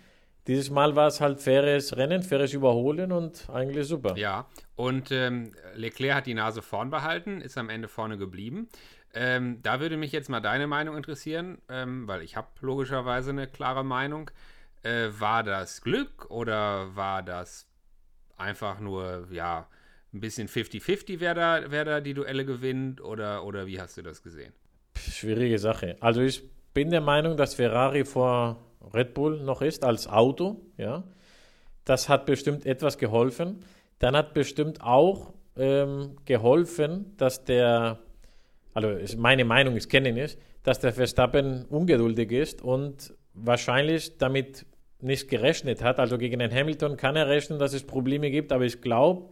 Dieses 0.48 0.70
Mal 0.70 0.96
war 0.96 1.08
es 1.08 1.22
halt 1.22 1.40
faires 1.40 1.96
Rennen, 1.96 2.24
faires 2.24 2.54
Überholen 2.54 3.12
und 3.12 3.48
eigentlich 3.50 3.88
super. 3.88 4.18
Ja, 4.18 4.48
und 4.76 5.12
ähm, 5.12 5.52
Leclerc 5.76 6.16
hat 6.16 6.26
die 6.26 6.34
Nase 6.34 6.62
vorn 6.62 6.90
behalten, 6.90 7.42
ist 7.42 7.58
am 7.58 7.70
Ende 7.70 7.88
vorne 7.88 8.18
geblieben. 8.18 8.70
Ähm, 9.14 9.62
da 9.62 9.80
würde 9.80 9.98
mich 9.98 10.12
jetzt 10.12 10.30
mal 10.30 10.40
deine 10.40 10.68
Meinung 10.68 10.96
interessieren, 10.96 11.60
ähm, 11.68 12.08
weil 12.08 12.22
ich 12.22 12.36
habe 12.36 12.48
logischerweise 12.62 13.32
eine 13.32 13.48
klare 13.48 13.84
Meinung. 13.84 14.32
Äh, 14.82 15.10
war 15.20 15.44
das 15.44 15.82
Glück 15.82 16.32
oder 16.32 16.96
war 16.96 17.22
das 17.22 17.68
einfach 18.38 18.80
nur, 18.80 19.28
ja, 19.32 19.68
ein 20.14 20.22
bisschen 20.22 20.48
50-50, 20.48 21.20
wer 21.20 21.34
da, 21.34 21.64
wer 21.68 21.86
da 21.86 22.02
die 22.02 22.14
Duelle 22.14 22.46
gewinnt 22.46 23.02
oder, 23.02 23.44
oder 23.44 23.68
wie 23.68 23.80
hast 23.80 23.98
du 23.98 24.02
das 24.02 24.24
gesehen? 24.24 24.54
Schwierige 24.96 25.60
Sache. 25.60 25.98
Also 26.00 26.22
ich 26.22 26.44
bin 26.74 26.90
der 26.90 27.02
Meinung, 27.02 27.38
dass 27.38 27.56
Ferrari 27.56 28.06
vor 28.06 28.58
Red 28.94 29.14
Bull 29.14 29.42
noch 29.42 29.62
ist 29.62 29.84
als 29.84 30.08
Auto, 30.08 30.62
ja, 30.78 31.04
das 31.86 32.10
hat 32.10 32.26
bestimmt 32.26 32.66
etwas 32.66 32.98
geholfen. 32.98 33.66
Dann 33.98 34.16
hat 34.16 34.34
bestimmt 34.34 34.82
auch 34.82 35.34
ähm, 35.58 36.16
geholfen, 36.26 37.18
dass 37.18 37.44
der 37.44 38.00
also 38.74 39.18
meine 39.18 39.46
Meinung, 39.46 39.76
ich 39.76 39.90
kenne 39.90 40.10
ihn 40.10 40.16
nicht, 40.16 40.38
dass 40.64 40.80
der 40.80 40.94
Verstappen 40.94 41.66
ungeduldig 41.66 42.32
ist 42.32 42.62
und 42.62 43.14
wahrscheinlich 43.34 44.18
damit 44.18 44.66
nicht 45.02 45.30
gerechnet 45.30 45.84
hat. 45.84 46.00
Also 46.00 46.18
gegen 46.18 46.40
den 46.40 46.54
Hamilton 46.54 46.98
kann 46.98 47.16
er 47.16 47.28
rechnen, 47.28 47.60
dass 47.60 47.74
es 47.74 47.84
Probleme 47.84 48.30
gibt, 48.30 48.52
aber 48.52 48.66
ich 48.66 48.82
glaube, 48.82 49.30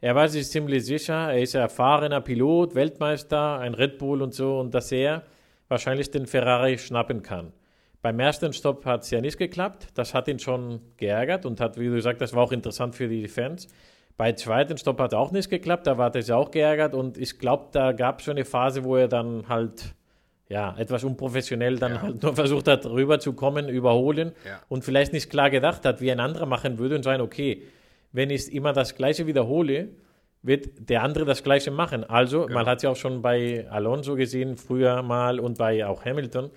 er 0.00 0.14
war 0.14 0.28
sich 0.28 0.48
ziemlich 0.48 0.84
sicher, 0.84 1.32
er 1.32 1.40
ist 1.40 1.56
ein 1.56 1.62
erfahrener 1.62 2.20
Pilot, 2.20 2.74
Weltmeister, 2.74 3.58
ein 3.58 3.74
Red 3.74 3.98
Bull 3.98 4.22
und 4.22 4.34
so, 4.34 4.60
und 4.60 4.74
dass 4.74 4.92
er 4.92 5.22
wahrscheinlich 5.68 6.10
den 6.10 6.26
Ferrari 6.26 6.78
schnappen 6.78 7.22
kann. 7.22 7.52
Beim 8.00 8.20
ersten 8.20 8.52
Stopp 8.52 8.84
hat 8.84 9.02
es 9.02 9.10
ja 9.10 9.20
nicht 9.20 9.38
geklappt. 9.38 9.88
Das 9.94 10.14
hat 10.14 10.28
ihn 10.28 10.38
schon 10.38 10.80
geärgert 10.96 11.44
und 11.46 11.60
hat, 11.60 11.78
wie 11.78 11.86
du 11.86 11.94
gesagt 11.94 12.20
das 12.20 12.32
war 12.32 12.42
auch 12.42 12.52
interessant 12.52 12.94
für 12.94 13.08
die 13.08 13.26
Fans. 13.28 13.68
Bei 14.16 14.32
zweiten 14.32 14.76
Stopp 14.78 14.98
hat 15.00 15.12
es 15.12 15.18
auch 15.18 15.30
nicht 15.30 15.48
geklappt, 15.48 15.86
da 15.86 15.96
war 15.96 16.12
er 16.12 16.36
auch 16.36 16.50
geärgert 16.50 16.92
und 16.92 17.16
ich 17.16 17.38
glaube, 17.38 17.68
da 17.70 17.92
gab 17.92 18.18
es 18.18 18.24
schon 18.24 18.32
eine 18.32 18.44
Phase, 18.44 18.82
wo 18.82 18.96
er 18.96 19.06
dann 19.06 19.48
halt 19.48 19.94
ja, 20.48 20.74
etwas 20.76 21.04
unprofessionell 21.04 21.78
dann 21.78 21.94
ja. 21.94 22.02
halt 22.02 22.22
nur 22.22 22.34
versucht 22.34 22.66
hat, 22.66 22.84
rüberzukommen, 22.84 23.68
überholen 23.68 24.32
ja. 24.44 24.60
und 24.68 24.84
vielleicht 24.84 25.12
nicht 25.12 25.30
klar 25.30 25.50
gedacht 25.50 25.84
hat, 25.84 26.00
wie 26.00 26.10
ein 26.10 26.18
anderer 26.18 26.46
machen 26.46 26.78
würde 26.78 26.96
und 26.96 27.04
sagen, 27.04 27.22
okay, 27.22 27.62
wenn 28.10 28.30
ich 28.30 28.52
immer 28.52 28.72
das 28.72 28.96
Gleiche 28.96 29.26
wiederhole, 29.26 29.90
wird 30.42 30.88
der 30.88 31.02
andere 31.02 31.24
das 31.24 31.42
Gleiche 31.42 31.70
machen. 31.70 32.04
Also, 32.04 32.42
genau. 32.42 32.54
man 32.54 32.66
hat 32.66 32.82
ja 32.82 32.90
auch 32.90 32.96
schon 32.96 33.22
bei 33.22 33.68
Alonso 33.70 34.14
gesehen, 34.14 34.56
früher 34.56 35.02
mal 35.02 35.40
und 35.40 35.58
bei 35.58 35.86
auch 35.86 36.04
Hamilton, 36.04 36.50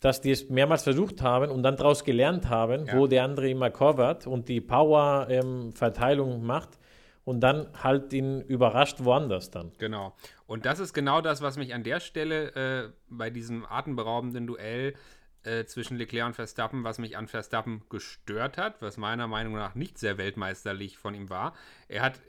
dass 0.00 0.20
die 0.20 0.30
es 0.30 0.50
mehrmals 0.50 0.82
versucht 0.82 1.22
haben 1.22 1.50
und 1.50 1.62
dann 1.62 1.76
daraus 1.76 2.04
gelernt 2.04 2.48
haben, 2.48 2.86
ja. 2.86 2.96
wo 2.96 3.06
der 3.06 3.24
andere 3.24 3.48
immer 3.48 3.70
covert 3.70 4.26
und 4.26 4.48
die 4.48 4.60
Power-Verteilung 4.60 6.34
ähm, 6.34 6.46
macht 6.46 6.78
und 7.24 7.40
dann 7.40 7.68
halt 7.82 8.12
ihn 8.12 8.42
überrascht 8.42 8.98
woanders 9.02 9.50
dann. 9.50 9.72
Genau. 9.78 10.14
Und 10.46 10.66
das 10.66 10.78
ist 10.78 10.92
genau 10.92 11.20
das, 11.20 11.40
was 11.40 11.56
mich 11.56 11.74
an 11.74 11.82
der 11.82 12.00
Stelle 12.00 12.54
äh, 12.54 12.92
bei 13.08 13.30
diesem 13.30 13.64
atemberaubenden 13.64 14.46
Duell 14.46 14.94
äh, 15.42 15.64
zwischen 15.64 15.96
Leclerc 15.96 16.26
und 16.26 16.34
Verstappen, 16.34 16.84
was 16.84 16.98
mich 16.98 17.16
an 17.16 17.28
Verstappen 17.28 17.82
gestört 17.88 18.58
hat, 18.58 18.82
was 18.82 18.96
meiner 18.96 19.26
Meinung 19.26 19.54
nach 19.54 19.74
nicht 19.74 19.98
sehr 19.98 20.18
weltmeisterlich 20.18 20.98
von 20.98 21.14
ihm 21.14 21.30
war. 21.30 21.54
Er 21.88 22.02
hat 22.02 22.20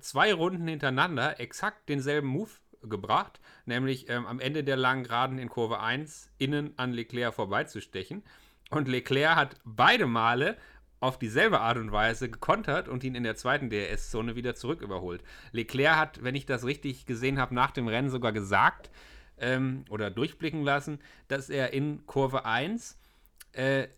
zwei 0.00 0.32
Runden 0.32 0.66
hintereinander 0.68 1.40
exakt 1.40 1.88
denselben 1.88 2.28
Move 2.28 2.50
gebracht, 2.82 3.40
nämlich 3.66 4.08
ähm, 4.08 4.26
am 4.26 4.40
Ende 4.40 4.64
der 4.64 4.76
langen 4.76 5.04
Geraden 5.04 5.38
in 5.38 5.48
Kurve 5.48 5.80
1 5.80 6.30
innen 6.38 6.74
an 6.78 6.92
Leclerc 6.92 7.34
vorbeizustechen. 7.34 8.22
Und 8.70 8.88
Leclerc 8.88 9.36
hat 9.36 9.56
beide 9.64 10.06
Male 10.06 10.56
auf 11.00 11.18
dieselbe 11.18 11.60
Art 11.60 11.78
und 11.78 11.92
Weise 11.92 12.28
gekontert 12.28 12.88
und 12.88 13.04
ihn 13.04 13.14
in 13.14 13.22
der 13.22 13.36
zweiten 13.36 13.70
DRS-Zone 13.70 14.36
wieder 14.36 14.54
zurück 14.54 14.82
überholt. 14.82 15.22
Leclerc 15.52 15.96
hat, 15.96 16.22
wenn 16.24 16.34
ich 16.34 16.46
das 16.46 16.64
richtig 16.64 17.06
gesehen 17.06 17.38
habe, 17.38 17.54
nach 17.54 17.70
dem 17.70 17.88
Rennen 17.88 18.10
sogar 18.10 18.32
gesagt 18.32 18.90
ähm, 19.38 19.84
oder 19.90 20.10
durchblicken 20.10 20.64
lassen, 20.64 20.98
dass 21.28 21.50
er 21.50 21.72
in 21.72 22.04
Kurve 22.06 22.44
1 22.44 22.98
äh, 23.52 23.88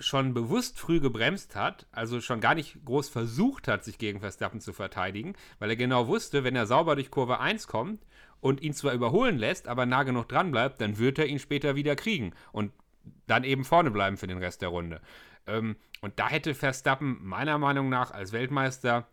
schon 0.00 0.34
bewusst 0.34 0.78
früh 0.78 1.00
gebremst 1.00 1.56
hat, 1.56 1.86
also 1.92 2.20
schon 2.20 2.40
gar 2.40 2.54
nicht 2.54 2.84
groß 2.84 3.08
versucht 3.08 3.68
hat, 3.68 3.84
sich 3.84 3.98
gegen 3.98 4.20
Verstappen 4.20 4.60
zu 4.60 4.72
verteidigen, 4.72 5.34
weil 5.58 5.70
er 5.70 5.76
genau 5.76 6.06
wusste, 6.06 6.44
wenn 6.44 6.56
er 6.56 6.66
sauber 6.66 6.94
durch 6.94 7.10
Kurve 7.10 7.40
1 7.40 7.66
kommt 7.66 8.06
und 8.40 8.62
ihn 8.62 8.72
zwar 8.72 8.92
überholen 8.92 9.38
lässt, 9.38 9.68
aber 9.68 9.86
nah 9.86 10.02
genug 10.02 10.28
dran 10.28 10.50
bleibt, 10.50 10.80
dann 10.80 10.98
wird 10.98 11.18
er 11.18 11.26
ihn 11.26 11.38
später 11.38 11.76
wieder 11.76 11.96
kriegen 11.96 12.32
und 12.52 12.72
dann 13.26 13.44
eben 13.44 13.64
vorne 13.64 13.90
bleiben 13.90 14.16
für 14.16 14.26
den 14.26 14.38
Rest 14.38 14.62
der 14.62 14.68
Runde. 14.68 15.00
Ähm, 15.46 15.76
und 16.00 16.18
da 16.18 16.28
hätte 16.28 16.54
Verstappen 16.54 17.18
meiner 17.22 17.58
Meinung 17.58 17.88
nach 17.88 18.10
als 18.10 18.32
Weltmeister, 18.32 19.08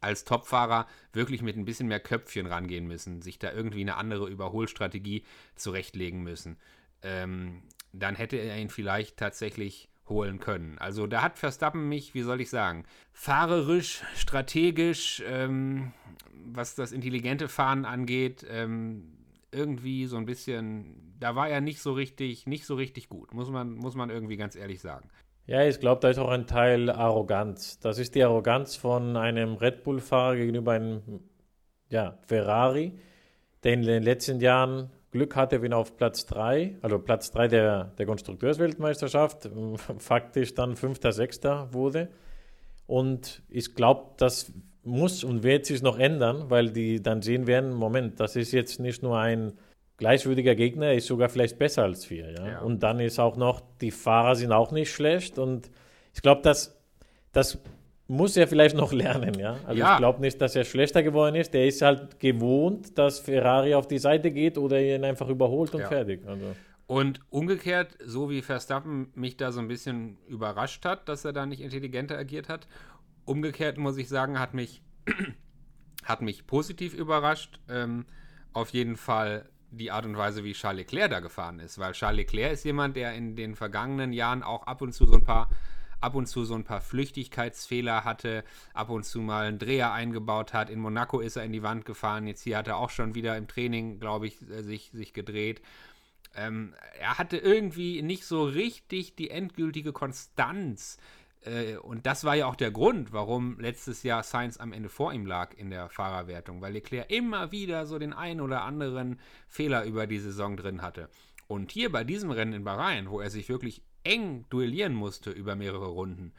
als 0.00 0.24
Topfahrer 0.24 0.86
wirklich 1.12 1.42
mit 1.42 1.56
ein 1.56 1.64
bisschen 1.64 1.88
mehr 1.88 2.00
Köpfchen 2.00 2.46
rangehen 2.46 2.86
müssen, 2.86 3.22
sich 3.22 3.38
da 3.38 3.52
irgendwie 3.52 3.80
eine 3.80 3.96
andere 3.96 4.28
Überholstrategie 4.28 5.24
zurechtlegen 5.56 6.22
müssen. 6.22 6.58
Ähm, 7.02 7.62
dann 7.92 8.14
hätte 8.14 8.36
er 8.36 8.58
ihn 8.58 8.68
vielleicht 8.68 9.16
tatsächlich 9.16 9.88
holen 10.08 10.38
können. 10.38 10.78
Also 10.78 11.06
da 11.06 11.22
hat 11.22 11.38
Verstappen 11.38 11.88
mich, 11.88 12.14
wie 12.14 12.22
soll 12.22 12.40
ich 12.40 12.50
sagen, 12.50 12.84
fahrerisch, 13.12 14.02
strategisch, 14.16 15.22
ähm, 15.26 15.92
was 16.46 16.74
das 16.74 16.92
intelligente 16.92 17.48
Fahren 17.48 17.84
angeht, 17.84 18.46
ähm, 18.48 19.12
irgendwie 19.50 20.06
so 20.06 20.16
ein 20.16 20.26
bisschen, 20.26 21.14
da 21.20 21.36
war 21.36 21.48
er 21.48 21.60
nicht 21.60 21.80
so 21.80 21.92
richtig, 21.92 22.46
nicht 22.46 22.66
so 22.66 22.74
richtig 22.74 23.08
gut, 23.08 23.32
muss 23.32 23.50
man, 23.50 23.74
muss 23.74 23.94
man 23.94 24.10
irgendwie 24.10 24.36
ganz 24.36 24.56
ehrlich 24.56 24.80
sagen. 24.80 25.08
Ja, 25.46 25.62
ich 25.66 25.78
glaube, 25.78 26.00
da 26.00 26.08
ist 26.08 26.18
auch 26.18 26.30
ein 26.30 26.46
Teil 26.46 26.88
Arroganz. 26.90 27.78
Das 27.78 27.98
ist 27.98 28.14
die 28.14 28.24
Arroganz 28.24 28.76
von 28.76 29.16
einem 29.16 29.54
Red 29.54 29.84
Bull-Fahrer 29.84 30.36
gegenüber 30.36 30.72
einem 30.72 31.20
ja, 31.90 32.18
Ferrari, 32.26 32.98
der 33.62 33.74
in 33.74 33.82
den 33.82 34.02
letzten 34.02 34.40
Jahren 34.40 34.90
Glück 35.14 35.36
hatte, 35.36 35.62
wenn 35.62 35.70
er 35.70 35.78
auf 35.78 35.96
Platz 35.96 36.26
3, 36.26 36.74
also 36.82 36.98
Platz 36.98 37.30
3 37.30 37.46
der, 37.46 37.84
der 37.96 38.04
Konstrukteursweltmeisterschaft, 38.04 39.48
faktisch 39.98 40.54
dann 40.54 40.74
5., 40.74 40.98
6. 41.00 41.40
wurde. 41.70 42.08
Und 42.88 43.40
ich 43.48 43.76
glaube, 43.76 44.10
das 44.16 44.52
muss 44.82 45.22
und 45.22 45.44
wird 45.44 45.66
sich 45.66 45.82
noch 45.82 46.00
ändern, 46.00 46.50
weil 46.50 46.70
die 46.70 47.00
dann 47.00 47.22
sehen 47.22 47.46
werden, 47.46 47.72
Moment, 47.72 48.18
das 48.18 48.34
ist 48.34 48.50
jetzt 48.50 48.80
nicht 48.80 49.04
nur 49.04 49.16
ein 49.16 49.52
gleichwürdiger 49.98 50.56
Gegner 50.56 50.92
ist 50.92 51.06
sogar 51.06 51.28
vielleicht 51.28 51.60
besser 51.60 51.84
als 51.84 52.10
wir. 52.10 52.32
Ja? 52.32 52.46
ja. 52.48 52.60
Und 52.62 52.82
dann 52.82 52.98
ist 52.98 53.20
auch 53.20 53.36
noch, 53.36 53.62
die 53.80 53.92
Fahrer 53.92 54.34
sind 54.34 54.50
auch 54.50 54.72
nicht 54.72 54.92
schlecht. 54.92 55.38
Und 55.38 55.70
ich 56.12 56.22
glaube, 56.22 56.42
das, 56.42 56.76
das 57.30 57.60
muss 58.06 58.36
er 58.36 58.46
vielleicht 58.46 58.76
noch 58.76 58.92
lernen. 58.92 59.38
Ja? 59.38 59.58
Also 59.66 59.80
ja. 59.80 59.92
ich 59.92 59.98
glaube 59.98 60.20
nicht, 60.20 60.40
dass 60.40 60.54
er 60.56 60.64
schlechter 60.64 61.02
geworden 61.02 61.36
ist. 61.36 61.54
Der 61.54 61.66
ist 61.66 61.80
halt 61.82 62.20
gewohnt, 62.20 62.98
dass 62.98 63.18
Ferrari 63.18 63.74
auf 63.74 63.88
die 63.88 63.98
Seite 63.98 64.30
geht 64.30 64.58
oder 64.58 64.80
ihn 64.80 65.04
einfach 65.04 65.28
überholt 65.28 65.74
und 65.74 65.80
ja. 65.80 65.88
fertig. 65.88 66.26
Also. 66.26 66.54
Und 66.86 67.20
umgekehrt, 67.30 67.96
so 68.04 68.28
wie 68.28 68.42
Verstappen 68.42 69.10
mich 69.14 69.36
da 69.36 69.52
so 69.52 69.60
ein 69.60 69.68
bisschen 69.68 70.18
überrascht 70.28 70.84
hat, 70.84 71.08
dass 71.08 71.24
er 71.24 71.32
da 71.32 71.46
nicht 71.46 71.62
intelligenter 71.62 72.18
agiert 72.18 72.48
hat, 72.48 72.66
umgekehrt 73.24 73.78
muss 73.78 73.96
ich 73.96 74.08
sagen, 74.08 74.38
hat 74.38 74.52
mich, 74.52 74.82
hat 76.04 76.20
mich 76.20 76.46
positiv 76.46 76.94
überrascht. 76.94 77.58
Ähm, 77.70 78.04
auf 78.52 78.70
jeden 78.70 78.96
Fall 78.96 79.48
die 79.70 79.90
Art 79.90 80.06
und 80.06 80.16
Weise, 80.16 80.44
wie 80.44 80.52
Charles 80.52 80.82
Leclerc 80.82 81.10
da 81.10 81.20
gefahren 81.20 81.58
ist, 81.58 81.78
weil 81.78 81.92
Charles 81.92 82.18
Leclerc 82.18 82.52
ist 82.52 82.64
jemand, 82.64 82.96
der 82.96 83.14
in 83.14 83.34
den 83.34 83.56
vergangenen 83.56 84.12
Jahren 84.12 84.42
auch 84.42 84.66
ab 84.66 84.82
und 84.82 84.92
zu 84.92 85.06
so 85.06 85.14
ein 85.14 85.24
paar 85.24 85.48
ab 86.04 86.14
und 86.14 86.26
zu 86.26 86.44
so 86.44 86.54
ein 86.54 86.64
paar 86.64 86.80
Flüchtigkeitsfehler 86.80 88.04
hatte, 88.04 88.44
ab 88.72 88.90
und 88.90 89.04
zu 89.04 89.20
mal 89.20 89.46
einen 89.46 89.58
Dreher 89.58 89.92
eingebaut 89.92 90.52
hat. 90.52 90.70
In 90.70 90.78
Monaco 90.78 91.20
ist 91.20 91.36
er 91.36 91.44
in 91.44 91.52
die 91.52 91.62
Wand 91.62 91.84
gefahren. 91.84 92.26
Jetzt 92.26 92.42
hier 92.42 92.58
hat 92.58 92.68
er 92.68 92.76
auch 92.76 92.90
schon 92.90 93.14
wieder 93.14 93.36
im 93.36 93.48
Training, 93.48 93.98
glaube 93.98 94.26
ich, 94.26 94.40
äh, 94.42 94.62
sich, 94.62 94.90
sich 94.92 95.12
gedreht. 95.12 95.62
Ähm, 96.36 96.74
er 97.00 97.18
hatte 97.18 97.36
irgendwie 97.36 98.02
nicht 98.02 98.24
so 98.24 98.44
richtig 98.44 99.16
die 99.16 99.30
endgültige 99.30 99.92
Konstanz 99.92 100.98
äh, 101.44 101.76
und 101.76 102.06
das 102.06 102.24
war 102.24 102.34
ja 102.34 102.46
auch 102.46 102.56
der 102.56 102.70
Grund, 102.70 103.12
warum 103.12 103.58
letztes 103.60 104.02
Jahr 104.02 104.22
Sainz 104.22 104.56
am 104.58 104.72
Ende 104.72 104.88
vor 104.88 105.12
ihm 105.12 105.26
lag 105.26 105.54
in 105.54 105.70
der 105.70 105.88
Fahrerwertung, 105.88 106.60
weil 106.60 106.72
Leclerc 106.72 107.10
immer 107.10 107.52
wieder 107.52 107.86
so 107.86 107.98
den 107.98 108.12
einen 108.12 108.40
oder 108.40 108.62
anderen 108.62 109.20
Fehler 109.48 109.84
über 109.84 110.06
die 110.06 110.18
Saison 110.18 110.56
drin 110.56 110.82
hatte. 110.82 111.08
Und 111.46 111.72
hier 111.72 111.90
bei 111.92 112.04
diesem 112.04 112.30
Rennen 112.30 112.52
in 112.52 112.64
Bahrain, 112.64 113.10
wo 113.10 113.20
er 113.20 113.30
sich 113.30 113.48
wirklich 113.48 113.82
eng 114.02 114.44
duellieren 114.50 114.94
musste 114.94 115.30
über 115.30 115.56
mehrere 115.56 115.86
Runden, 115.86 116.32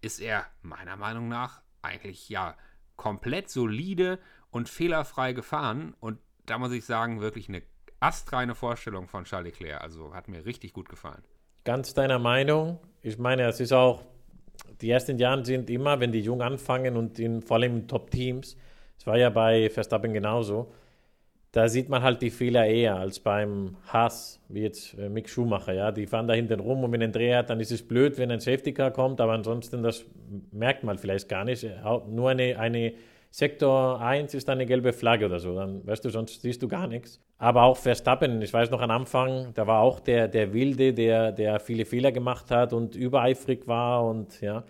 ist 0.00 0.20
er 0.20 0.46
meiner 0.62 0.96
Meinung 0.96 1.28
nach 1.28 1.62
eigentlich 1.82 2.28
ja 2.28 2.56
komplett 2.96 3.50
solide 3.50 4.18
und 4.50 4.68
fehlerfrei 4.68 5.32
gefahren. 5.32 5.94
Und 6.00 6.18
da 6.46 6.58
muss 6.58 6.72
ich 6.72 6.84
sagen, 6.84 7.20
wirklich 7.20 7.48
eine 7.48 7.62
astreine 8.00 8.54
Vorstellung 8.54 9.08
von 9.08 9.24
Charles 9.24 9.52
Leclerc. 9.52 9.80
Also 9.80 10.14
hat 10.14 10.28
mir 10.28 10.44
richtig 10.44 10.72
gut 10.72 10.88
gefallen. 10.88 11.22
Ganz 11.64 11.94
deiner 11.94 12.18
Meinung. 12.18 12.80
Ich 13.02 13.18
meine, 13.18 13.44
es 13.44 13.60
ist 13.60 13.72
auch 13.72 14.02
die 14.80 14.90
ersten 14.90 15.18
Jahre 15.18 15.44
sind 15.44 15.70
immer, 15.70 16.00
wenn 16.00 16.12
die 16.12 16.20
jung 16.20 16.42
anfangen 16.42 16.96
und 16.96 17.18
in, 17.18 17.42
vor 17.42 17.56
allem 17.56 17.76
in 17.76 17.88
Top-Teams, 17.88 18.56
es 18.98 19.06
war 19.06 19.16
ja 19.16 19.30
bei 19.30 19.70
Verstappen 19.70 20.12
genauso, 20.12 20.72
da 21.52 21.68
sieht 21.68 21.90
man 21.90 22.02
halt 22.02 22.22
die 22.22 22.30
Fehler 22.30 22.66
eher 22.66 22.96
als 22.96 23.20
beim 23.20 23.76
Haas, 23.86 24.40
wie 24.48 24.62
jetzt 24.62 24.98
äh, 24.98 25.10
Mick 25.10 25.28
Schumacher. 25.28 25.74
Ja? 25.74 25.92
Die 25.92 26.06
fahren 26.06 26.26
da 26.26 26.32
hinten 26.32 26.60
rum 26.60 26.82
und 26.82 26.92
wenn 26.92 27.02
ein 27.02 27.12
Dreh 27.12 27.34
hat, 27.34 27.50
dann 27.50 27.60
ist 27.60 27.70
es 27.70 27.86
blöd, 27.86 28.16
wenn 28.16 28.30
ein 28.30 28.40
Safety 28.40 28.72
Car 28.72 28.90
kommt, 28.90 29.20
aber 29.20 29.32
ansonsten, 29.32 29.82
das 29.82 30.04
merkt 30.50 30.82
man 30.82 30.96
vielleicht 30.96 31.28
gar 31.28 31.44
nicht. 31.44 31.66
Nur 32.08 32.30
eine, 32.30 32.58
eine 32.58 32.94
Sektor 33.30 34.00
1 34.00 34.32
ist 34.32 34.48
eine 34.48 34.64
gelbe 34.64 34.94
Flagge 34.94 35.26
oder 35.26 35.38
so, 35.38 35.54
dann 35.54 35.86
weißt 35.86 36.04
du, 36.04 36.08
sonst 36.08 36.40
siehst 36.40 36.62
du 36.62 36.68
gar 36.68 36.86
nichts. 36.86 37.20
Aber 37.36 37.64
auch 37.64 37.76
Verstappen, 37.76 38.40
ich 38.40 38.52
weiß 38.52 38.70
noch 38.70 38.80
am 38.80 38.90
Anfang, 38.90 39.52
da 39.52 39.66
war 39.66 39.80
auch 39.80 40.00
der, 40.00 40.28
der 40.28 40.54
Wilde, 40.54 40.94
der, 40.94 41.32
der 41.32 41.60
viele 41.60 41.84
Fehler 41.84 42.12
gemacht 42.12 42.50
hat 42.50 42.72
und 42.72 42.96
übereifrig 42.96 43.66
war 43.66 44.06
und 44.06 44.40
ja, 44.40 44.64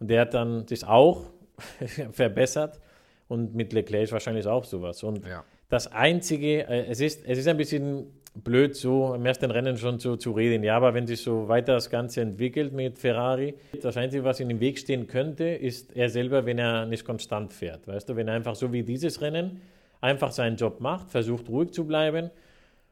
und 0.00 0.10
der 0.10 0.22
hat 0.22 0.34
dann 0.34 0.66
sich 0.66 0.84
auch 0.84 1.30
verbessert 2.12 2.80
und 3.28 3.54
mit 3.54 3.72
Leclerc 3.72 4.10
wahrscheinlich 4.10 4.46
auch 4.46 4.64
sowas. 4.64 5.02
Und 5.02 5.26
ja. 5.26 5.44
Das 5.68 5.90
Einzige, 5.92 6.66
äh, 6.68 6.86
es 6.90 7.00
ist, 7.00 7.24
es 7.26 7.38
ist 7.38 7.48
ein 7.48 7.56
bisschen 7.56 8.06
blöd, 8.42 8.74
so 8.74 9.14
im 9.14 9.24
ersten 9.26 9.50
Rennen 9.50 9.76
schon 9.76 9.98
so 10.00 10.16
zu 10.16 10.32
reden. 10.32 10.64
Ja, 10.64 10.76
aber 10.76 10.92
wenn 10.92 11.06
sich 11.06 11.22
so 11.22 11.46
weiter 11.48 11.74
das 11.74 11.88
Ganze 11.88 12.20
entwickelt 12.20 12.72
mit 12.72 12.98
Ferrari, 12.98 13.54
das 13.80 13.96
Einzige, 13.96 14.24
was 14.24 14.40
ihm 14.40 14.50
im 14.50 14.58
Weg 14.60 14.78
stehen 14.78 15.06
könnte, 15.06 15.44
ist 15.44 15.94
er 15.96 16.08
selber, 16.08 16.44
wenn 16.44 16.58
er 16.58 16.84
nicht 16.86 17.04
konstant 17.04 17.52
fährt. 17.52 17.86
Weißt 17.86 18.08
du, 18.08 18.16
wenn 18.16 18.26
er 18.28 18.34
einfach 18.34 18.56
so 18.56 18.72
wie 18.72 18.82
dieses 18.82 19.20
Rennen 19.20 19.60
einfach 20.00 20.32
seinen 20.32 20.56
Job 20.56 20.80
macht, 20.80 21.10
versucht 21.12 21.48
ruhig 21.48 21.70
zu 21.72 21.86
bleiben 21.86 22.30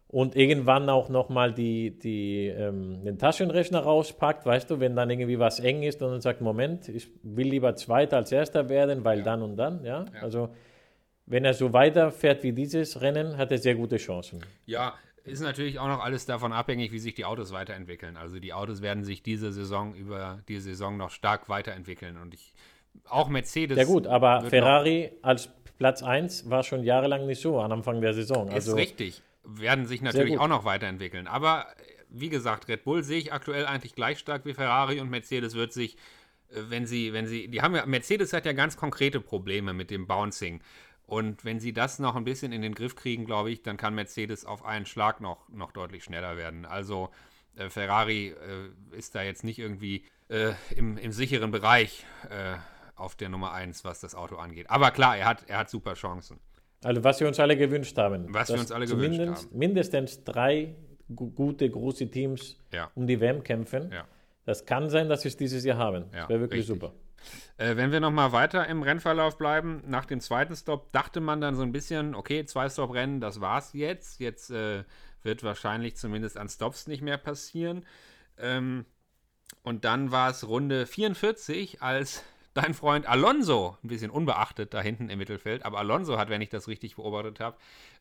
und 0.07 0.37
irgendwann 0.37 0.89
auch 0.89 1.09
nochmal 1.09 1.53
die, 1.53 1.99
die, 1.99 2.47
ähm, 2.47 3.05
den 3.05 3.19
Taschenrechner 3.19 3.81
rauspackt, 3.81 4.47
weißt 4.47 4.71
du, 4.71 4.79
wenn 4.79 4.95
dann 4.95 5.11
irgendwie 5.11 5.39
was 5.41 5.59
eng 5.59 5.83
ist 5.83 6.03
und 6.03 6.11
dann 6.13 6.21
sagt, 6.21 6.41
Moment, 6.41 6.89
ich 6.89 7.09
will 7.25 7.49
lieber 7.49 7.75
Zweiter 7.75 8.19
als 8.19 8.31
Erster 8.31 8.69
werden, 8.69 9.05
weil 9.05 9.19
Ja. 9.19 9.25
dann 9.25 9.43
und 9.43 9.57
dann, 9.57 9.85
ja? 9.85 10.05
Ja. 10.15 10.23
Also 10.23 10.51
wenn 11.27 11.45
er 11.45 11.55
so 11.55 11.73
weiterfährt 11.73 12.43
wie 12.43 12.53
dieses 12.53 13.01
Rennen, 13.01 13.37
hat 13.37 13.53
er 13.53 13.59
sehr 13.59 13.75
gute 13.75 13.97
Chancen. 13.97 14.45
Ja, 14.67 14.95
ist 15.25 15.41
natürlich 15.41 15.79
auch 15.79 15.87
noch 15.87 16.03
alles 16.03 16.27
davon 16.27 16.53
abhängig, 16.53 16.91
wie 16.93 16.99
sich 16.99 17.15
die 17.15 17.25
Autos 17.25 17.53
weiterentwickeln. 17.53 18.17
Also 18.17 18.41
die 18.41 18.53
Autos 18.53 18.83
werden 18.83 19.05
sich 19.05 19.23
diese 19.23 19.53
Saison 19.53 19.95
über 19.95 20.41
die 20.49 20.59
Saison 20.59 20.97
noch 20.97 21.11
stark 21.11 21.49
weiterentwickeln. 21.49 22.17
Und 22.17 22.35
ich, 22.35 22.53
auch 23.09 23.29
Mercedes. 23.29 23.79
Ja 23.79 23.85
gut, 23.85 24.07
aber 24.07 24.43
Ferrari 24.43 25.13
als 25.23 25.49
Platz 25.79 26.03
1 26.03 26.51
war 26.51 26.63
schon 26.65 26.83
jahrelang 26.83 27.27
nicht 27.27 27.41
so 27.41 27.61
am 27.61 27.71
Anfang 27.71 28.01
der 28.01 28.15
Saison. 28.15 28.49
Also 28.51 28.73
ist 28.73 28.79
richtig. 28.79 29.23
Werden 29.45 29.87
sich 29.87 30.03
natürlich 30.03 30.39
auch 30.39 30.49
noch 30.49 30.65
weiterentwickeln. 30.65 31.27
Aber 31.27 31.67
äh, 31.77 31.83
wie 32.09 32.29
gesagt, 32.29 32.69
Red 32.69 32.85
Bull 32.85 33.03
sehe 33.03 33.19
ich 33.19 33.33
aktuell 33.33 33.67
eigentlich 33.67 33.95
gleich 33.95 34.19
stark 34.19 34.45
wie 34.45 34.55
Ferrari 34.55 35.01
und 35.01 35.09
Mercedes 35.09 35.55
wird 35.55 35.73
sich, 35.73 35.97
äh, 36.51 36.63
wenn 36.69 36.87
sie, 36.87 37.13
wenn 37.13 37.27
sie, 37.27 37.49
die 37.49 37.63
haben 37.63 37.75
ja, 37.75 37.87
Mercedes 37.87 38.33
hat 38.33 38.45
ja 38.45 38.53
ganz 38.53 38.77
konkrete 38.77 39.21
Probleme 39.21 39.73
mit 39.73 39.91
dem 39.91 40.07
Bouncing. 40.07 40.61
Und 41.13 41.45
wenn 41.45 41.61
sie 41.61 41.75
das 41.75 41.99
noch 41.99 42.17
ein 42.17 42.25
bisschen 42.25 42.53
in 42.53 42.63
den 42.63 42.75
Griff 42.75 42.97
kriegen, 42.97 43.27
glaube 43.27 43.51
ich, 43.51 43.63
dann 43.63 43.77
kann 43.77 43.95
Mercedes 43.95 44.47
auf 44.47 44.65
einen 44.65 44.87
Schlag 44.87 45.21
noch, 45.21 45.47
noch 45.51 45.71
deutlich 45.71 46.05
schneller 46.05 46.39
werden. 46.39 46.65
Also 46.65 47.11
äh, 47.55 47.69
Ferrari 47.69 48.29
äh, 48.29 48.97
ist 48.97 49.15
da 49.15 49.21
jetzt 49.23 49.45
nicht 49.45 49.59
irgendwie 49.59 50.07
äh, 50.31 50.53
im, 50.75 50.97
im 50.97 51.13
sicheren 51.13 51.51
Bereich 51.51 52.07
äh, 52.31 52.55
auf 52.97 53.15
der 53.15 53.29
Nummer 53.29 53.53
1, 53.53 53.85
was 53.85 54.01
das 54.01 54.15
Auto 54.15 54.37
angeht. 54.37 54.71
Aber 54.71 54.91
klar, 54.91 55.15
er 55.19 55.27
hat, 55.27 55.45
er 55.51 55.59
hat 55.59 55.69
super 55.69 55.93
Chancen. 55.93 56.41
Also 56.83 57.05
was 57.05 57.21
wir 57.21 57.29
uns 57.29 57.39
alle 57.39 57.59
gewünscht 57.59 57.99
haben. 57.99 58.33
Was 58.33 58.49
wir 58.49 58.59
uns 58.59 58.73
alle 58.73 58.87
gewünscht 58.87 59.21
haben. 59.21 59.59
Mindestens 59.59 60.25
drei 60.25 60.75
gu 61.15 61.29
gute, 61.31 61.69
große 61.69 62.11
Teams 62.11 62.57
Ja. 62.73 62.91
um 62.95 63.07
die 63.07 63.21
WM 63.21 63.43
kämpfen. 63.45 63.93
Ja. 63.93 64.07
Das 64.47 64.65
kann 64.65 64.89
sein, 64.89 65.11
dass 65.11 65.25
wir 65.25 65.29
es 65.29 65.37
dieses 65.37 65.63
Jahr 65.63 65.77
haben. 65.77 66.07
Ja, 66.15 66.21
das 66.21 66.29
wäre 66.31 66.41
wirklich 66.41 66.61
richtig. 66.61 66.81
super. 66.81 66.95
Äh, 67.57 67.77
wenn 67.77 67.93
wir 67.93 68.01
nochmal 68.01 68.33
weiter 68.33 68.67
im 68.67 68.83
Rennverlauf 68.83 69.39
bleiben, 69.39 69.83
nach 69.87 70.05
dem 70.05 70.21
zweiten 70.21 70.57
Stop 70.57 70.93
dachte 70.93 71.21
man 71.21 71.41
dann 71.41 71.55
so 71.55 71.63
ein 71.63 71.73
bisschen, 71.73 72.15
okay, 72.15 72.45
zwei 72.45 72.69
Stop-Rennen, 72.69 73.21
das 73.21 73.41
war's 73.41 73.73
jetzt. 73.73 74.21
Jetzt 74.21 74.51
äh, 74.51 74.85
wird 75.23 75.43
wahrscheinlich 75.43 75.97
zumindest 75.97 76.37
an 76.37 76.49
Stops 76.49 76.87
nicht 76.87 77.03
mehr 77.03 77.19
passieren. 77.19 77.87
Ähm, 78.39 78.87
und 79.63 79.85
dann 79.85 80.11
war 80.11 80.31
es 80.31 80.47
Runde 80.47 80.87
44, 80.87 81.83
als 81.83 82.25
dein 82.55 82.75
Freund 82.75 83.07
Alonso, 83.07 83.79
ein 83.83 83.89
bisschen 83.89 84.11
unbeachtet 84.11 84.75
da 84.75 84.81
hinten 84.81 85.09
im 85.09 85.19
Mittelfeld, 85.19 85.65
aber 85.65 85.79
Alonso 85.79 86.19
hat, 86.19 86.29
wenn 86.29 86.43
ich 86.43 86.51
das 86.51 86.69
richtig 86.69 86.97
beobachtet 86.97 87.41
habe, 87.41 87.57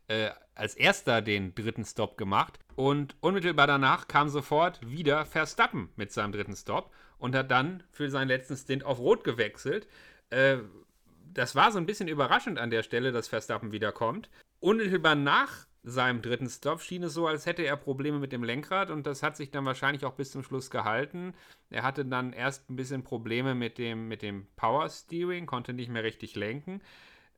äh, 0.07 0.29
als 0.55 0.75
erster 0.75 1.21
den 1.21 1.55
dritten 1.55 1.85
Stop 1.85 2.17
gemacht. 2.17 2.59
Und 2.75 3.15
unmittelbar 3.21 3.67
danach 3.67 4.07
kam 4.07 4.29
sofort 4.29 4.79
wieder 4.85 5.25
Verstappen 5.25 5.89
mit 5.95 6.11
seinem 6.11 6.31
dritten 6.31 6.55
Stop 6.55 6.91
und 7.21 7.35
hat 7.35 7.51
dann 7.51 7.83
für 7.91 8.09
seinen 8.09 8.27
letzten 8.27 8.57
Stint 8.57 8.83
auf 8.83 8.99
Rot 8.99 9.23
gewechselt. 9.23 9.87
Äh, 10.31 10.57
das 11.33 11.55
war 11.55 11.71
so 11.71 11.77
ein 11.77 11.85
bisschen 11.85 12.07
überraschend 12.07 12.59
an 12.59 12.71
der 12.71 12.83
Stelle, 12.83 13.11
dass 13.11 13.27
Verstappen 13.27 13.71
wiederkommt. 13.71 14.29
Unmittelbar 14.59 15.15
nach 15.15 15.67
seinem 15.83 16.21
dritten 16.21 16.49
Stop 16.49 16.81
schien 16.81 17.03
es 17.03 17.13
so, 17.13 17.27
als 17.27 17.45
hätte 17.45 17.63
er 17.63 17.77
Probleme 17.77 18.19
mit 18.19 18.31
dem 18.31 18.43
Lenkrad 18.43 18.89
und 18.89 19.07
das 19.07 19.23
hat 19.23 19.37
sich 19.37 19.51
dann 19.51 19.65
wahrscheinlich 19.65 20.03
auch 20.05 20.13
bis 20.13 20.31
zum 20.31 20.43
Schluss 20.43 20.69
gehalten. 20.69 21.33
Er 21.69 21.83
hatte 21.83 22.05
dann 22.05 22.33
erst 22.33 22.69
ein 22.69 22.75
bisschen 22.75 23.03
Probleme 23.03 23.55
mit 23.55 23.77
dem, 23.77 24.07
mit 24.07 24.21
dem 24.21 24.47
Power 24.55 24.89
Steering, 24.89 25.45
konnte 25.45 25.73
nicht 25.73 25.89
mehr 25.89 26.03
richtig 26.03 26.35
lenken. 26.35 26.81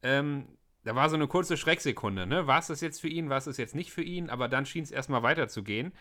Ähm, 0.02 0.48
da 0.84 0.96
war 0.96 1.10
so 1.10 1.16
eine 1.16 1.28
kurze 1.28 1.56
Schrecksekunde, 1.56 2.26
ne? 2.26 2.48
War 2.48 2.60
es 2.60 2.68
das 2.68 2.82
jetzt 2.82 3.00
für 3.00 3.08
ihn, 3.08 3.30
war 3.30 3.38
es 3.38 3.46
das 3.46 3.58
jetzt 3.58 3.76
nicht 3.76 3.92
für 3.92 4.02
ihn, 4.02 4.30
aber 4.30 4.50
dann 4.50 4.66
schien 4.66 4.84
es 4.84 4.92
erstmal 4.92 5.24
weiterzugehen. 5.24 5.94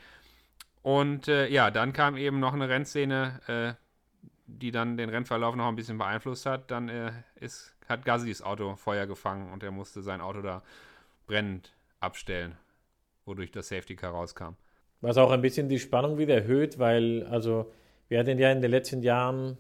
Und 0.83 1.29
äh, 1.29 1.49
ja, 1.49 1.71
dann 1.71 1.93
kam 1.93 2.17
eben 2.17 2.41
noch 2.41 2.53
eine 2.53 2.69
Rennszene, 2.69 3.41
äh, 3.47 3.83
die 4.47 4.73
dann 4.73 4.97
den 4.97 5.09
Rennverlauf 5.09 5.55
noch 5.55 5.69
ein 5.69 5.77
bisschen 5.77 5.99
beeinflusst 5.99 6.47
hat. 6.47 6.71
Dann 6.71 6.89
äh, 6.89 7.13
ist, 7.41 7.75
hat 7.89 8.05
Gassis 8.05 8.43
Auto 8.43 8.75
Feuer 8.77 9.07
gefangen 9.07 9.53
und 9.53 9.63
er 9.63 9.71
musste 9.71 10.03
sein 10.03 10.21
Auto 10.21 10.43
da 10.43 10.63
brennend 11.27 11.73
abstellen, 12.01 12.57
wodurch 13.25 13.53
das 13.53 13.69
Safety 13.69 13.95
Car 13.95 14.13
rauskam. 14.13 14.57
Was 15.01 15.19
auch 15.19 15.31
ein 15.31 15.41
bisschen 15.41 15.69
die 15.69 15.79
Spannung 15.79 16.19
wieder 16.19 16.35
erhöht, 16.35 16.79
weil 16.79 17.27
also 17.27 17.73
wir 18.09 18.19
hatten 18.19 18.39
ja 18.39 18.53
in 18.53 18.61
den 18.61 18.71
letzten 18.71 19.03
Jahren 19.03 19.59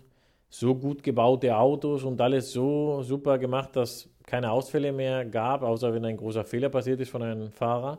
so 0.48 0.74
gut 0.74 1.02
gebaute 1.02 1.56
Autos 1.56 2.04
und 2.04 2.20
alles 2.20 2.52
so 2.52 3.02
super 3.02 3.38
gemacht, 3.38 3.74
dass 3.74 4.11
keine 4.26 4.50
Ausfälle 4.50 4.92
mehr 4.92 5.24
gab, 5.24 5.62
außer 5.62 5.94
wenn 5.94 6.04
ein 6.04 6.16
großer 6.16 6.44
Fehler 6.44 6.68
passiert 6.68 7.00
ist 7.00 7.11
von 7.11 7.22
einem 7.22 7.50
Fahrer. 7.50 7.98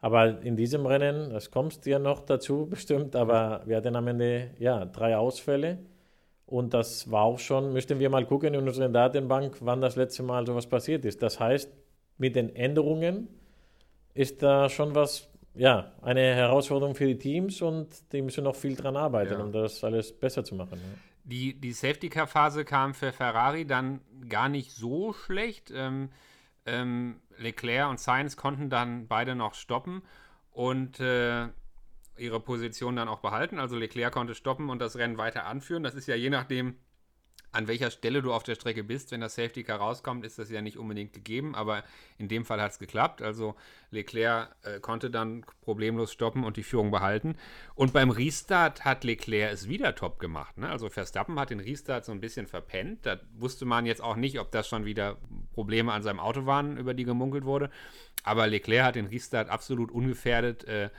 Aber 0.00 0.42
in 0.42 0.56
diesem 0.56 0.84
Rennen, 0.86 1.30
das 1.30 1.50
kommst 1.50 1.86
ja 1.86 1.98
noch 1.98 2.20
dazu 2.20 2.66
bestimmt, 2.70 3.16
aber 3.16 3.62
wir 3.66 3.76
hatten 3.78 3.96
am 3.96 4.06
Ende 4.08 4.50
ja 4.58 4.84
drei 4.84 5.16
Ausfälle 5.16 5.78
und 6.44 6.74
das 6.74 7.10
war 7.10 7.22
auch 7.22 7.38
schon, 7.38 7.72
müssten 7.72 7.98
wir 7.98 8.08
mal 8.10 8.24
gucken 8.24 8.54
in 8.54 8.66
unserer 8.68 8.88
Datenbank, 8.88 9.56
wann 9.60 9.80
das 9.80 9.96
letzte 9.96 10.22
Mal 10.22 10.46
sowas 10.46 10.66
passiert 10.66 11.04
ist. 11.04 11.22
Das 11.22 11.40
heißt, 11.40 11.70
mit 12.18 12.36
den 12.36 12.54
Änderungen 12.54 13.28
ist 14.14 14.42
da 14.42 14.68
schon 14.68 14.94
was, 14.94 15.28
ja, 15.54 15.92
eine 16.02 16.20
Herausforderung 16.34 16.94
für 16.94 17.06
die 17.06 17.18
Teams 17.18 17.60
und 17.62 17.88
die 18.12 18.22
müssen 18.22 18.44
noch 18.44 18.54
viel 18.54 18.76
dran 18.76 18.96
arbeiten, 18.96 19.32
Ja. 19.32 19.42
um 19.42 19.50
das 19.52 19.82
alles 19.82 20.12
besser 20.12 20.44
zu 20.44 20.54
machen. 20.54 20.78
Ja. 20.78 20.98
Die, 21.24 21.60
die 21.60 21.72
Safety 21.72 22.08
Car 22.08 22.28
Phase 22.28 22.64
kam 22.64 22.94
für 22.94 23.10
Ferrari 23.10 23.66
dann 23.66 24.00
gar 24.28 24.48
nicht 24.48 24.70
so 24.70 25.12
schlecht. 25.12 25.72
Ähm, 25.74 26.10
ähm, 26.64 27.16
Leclerc 27.38 27.90
und 27.90 28.00
Sainz 28.00 28.36
konnten 28.36 28.70
dann 28.70 29.06
beide 29.08 29.34
noch 29.34 29.54
stoppen 29.54 30.02
und 30.52 31.00
äh, 31.00 31.48
ihre 32.16 32.40
Position 32.40 32.96
dann 32.96 33.08
auch 33.08 33.20
behalten. 33.20 33.58
Also 33.58 33.76
Leclerc 33.76 34.12
konnte 34.12 34.34
stoppen 34.34 34.70
und 34.70 34.78
das 34.78 34.96
Rennen 34.96 35.18
weiter 35.18 35.44
anführen. 35.46 35.82
Das 35.82 35.94
ist 35.94 36.06
ja 36.06 36.14
je 36.14 36.30
nachdem, 36.30 36.76
an 37.56 37.68
welcher 37.68 37.90
Stelle 37.90 38.20
du 38.20 38.32
auf 38.32 38.42
der 38.42 38.54
Strecke 38.54 38.84
bist. 38.84 39.10
Wenn 39.10 39.22
das 39.22 39.34
Safety 39.34 39.64
Car 39.64 39.78
rauskommt, 39.78 40.24
ist 40.24 40.38
das 40.38 40.50
ja 40.50 40.60
nicht 40.60 40.76
unbedingt 40.76 41.14
gegeben, 41.14 41.54
aber 41.54 41.84
in 42.18 42.28
dem 42.28 42.44
Fall 42.44 42.60
hat 42.60 42.72
es 42.72 42.78
geklappt. 42.78 43.22
Also 43.22 43.56
Leclerc 43.90 44.54
äh, 44.62 44.78
konnte 44.80 45.10
dann 45.10 45.44
problemlos 45.62 46.12
stoppen 46.12 46.44
und 46.44 46.58
die 46.58 46.62
Führung 46.62 46.90
behalten. 46.90 47.36
Und 47.74 47.94
beim 47.94 48.10
Restart 48.10 48.84
hat 48.84 49.04
Leclerc 49.04 49.52
es 49.52 49.68
wieder 49.68 49.94
top 49.94 50.18
gemacht. 50.18 50.58
Ne? 50.58 50.68
Also 50.68 50.90
Verstappen 50.90 51.40
hat 51.40 51.50
den 51.50 51.60
Restart 51.60 52.04
so 52.04 52.12
ein 52.12 52.20
bisschen 52.20 52.46
verpennt. 52.46 53.06
Da 53.06 53.18
wusste 53.38 53.64
man 53.64 53.86
jetzt 53.86 54.02
auch 54.02 54.16
nicht, 54.16 54.38
ob 54.38 54.52
das 54.52 54.68
schon 54.68 54.84
wieder 54.84 55.16
Probleme 55.54 55.92
an 55.92 56.02
seinem 56.02 56.20
Auto 56.20 56.44
waren, 56.44 56.76
über 56.76 56.92
die 56.92 57.04
gemunkelt 57.04 57.44
wurde. 57.44 57.70
Aber 58.22 58.46
Leclerc 58.46 58.84
hat 58.84 58.94
den 58.96 59.06
Restart 59.06 59.48
absolut 59.48 59.90
ungefährdet 59.90 60.64
äh, 60.64 60.90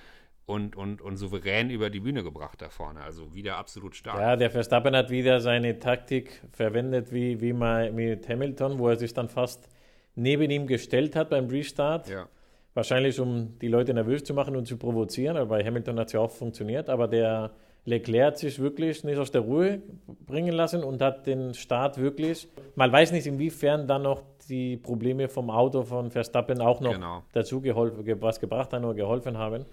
und, 0.48 0.76
und, 0.76 1.02
und 1.02 1.18
souverän 1.18 1.70
über 1.70 1.90
die 1.92 2.00
Bühne 2.00 2.24
gebracht 2.24 2.62
da 2.62 2.70
vorne. 2.70 3.02
Also 3.02 3.34
wieder 3.36 3.58
absolut 3.58 3.96
stark. 3.96 4.20
ja, 4.20 4.36
der 4.36 4.50
Verstappen 4.50 4.96
hat 4.96 5.10
wieder 5.12 5.40
seine 5.42 5.78
Taktik 5.78 6.42
verwendet, 6.54 7.12
wie, 7.12 7.40
wie 7.42 7.54
mal 7.54 7.92
mit 7.92 8.28
Hamilton, 8.28 8.80
wo 8.80 8.88
er 8.90 8.96
sich 8.96 9.14
dann 9.14 9.28
fast 9.30 9.70
neben 10.16 10.50
ihm 10.50 10.66
gestellt 10.66 11.16
hat 11.16 11.30
beim 11.30 11.48
Restart. 11.48 12.10
ja. 12.10 12.28
Wahrscheinlich, 12.74 13.20
um 13.20 13.58
die 13.60 13.70
Leute 13.70 13.92
nervös 13.94 14.24
zu 14.24 14.36
machen 14.36 14.56
und 14.56 14.68
zu 14.68 14.78
provozieren, 14.78 15.36
aber 15.36 15.48
bei 15.58 15.64
Hamilton 15.66 16.00
hat 16.00 16.08
es 16.08 16.14
ja 16.14 16.20
auch 16.20 16.30
funktioniert. 16.30 16.90
Aber 16.90 17.08
der 17.08 17.50
Leclerc 17.86 18.28
hat 18.28 18.38
sich 18.38 18.60
wirklich 18.60 19.04
nicht 19.04 19.18
aus 19.18 19.32
der 19.32 19.42
Ruhe 19.42 19.82
bringen 20.28 20.54
lassen 20.54 20.84
und 20.84 21.02
hat 21.02 21.26
den 21.26 21.56
Start 21.56 21.98
wirklich, 21.98 22.48
man 22.76 22.92
weiß 22.92 23.14
nicht, 23.14 23.26
inwiefern 23.26 23.88
dann 23.88 24.04
noch 24.04 24.22
die 24.48 24.78
Probleme 24.78 25.28
vom 25.28 25.50
Auto 25.50 25.82
von 25.84 26.12
Verstappen 26.12 26.62
auch 26.62 26.80
noch 26.80 26.94
Genau. 26.94 27.24
dazu 27.34 27.62
geholfen, 27.62 28.04
ge- 28.06 28.18
was 28.20 28.40
gebracht 28.40 28.72
haben 28.74 28.86
oder 28.86 28.94
geholfen 28.94 29.38
haben. 29.40 29.66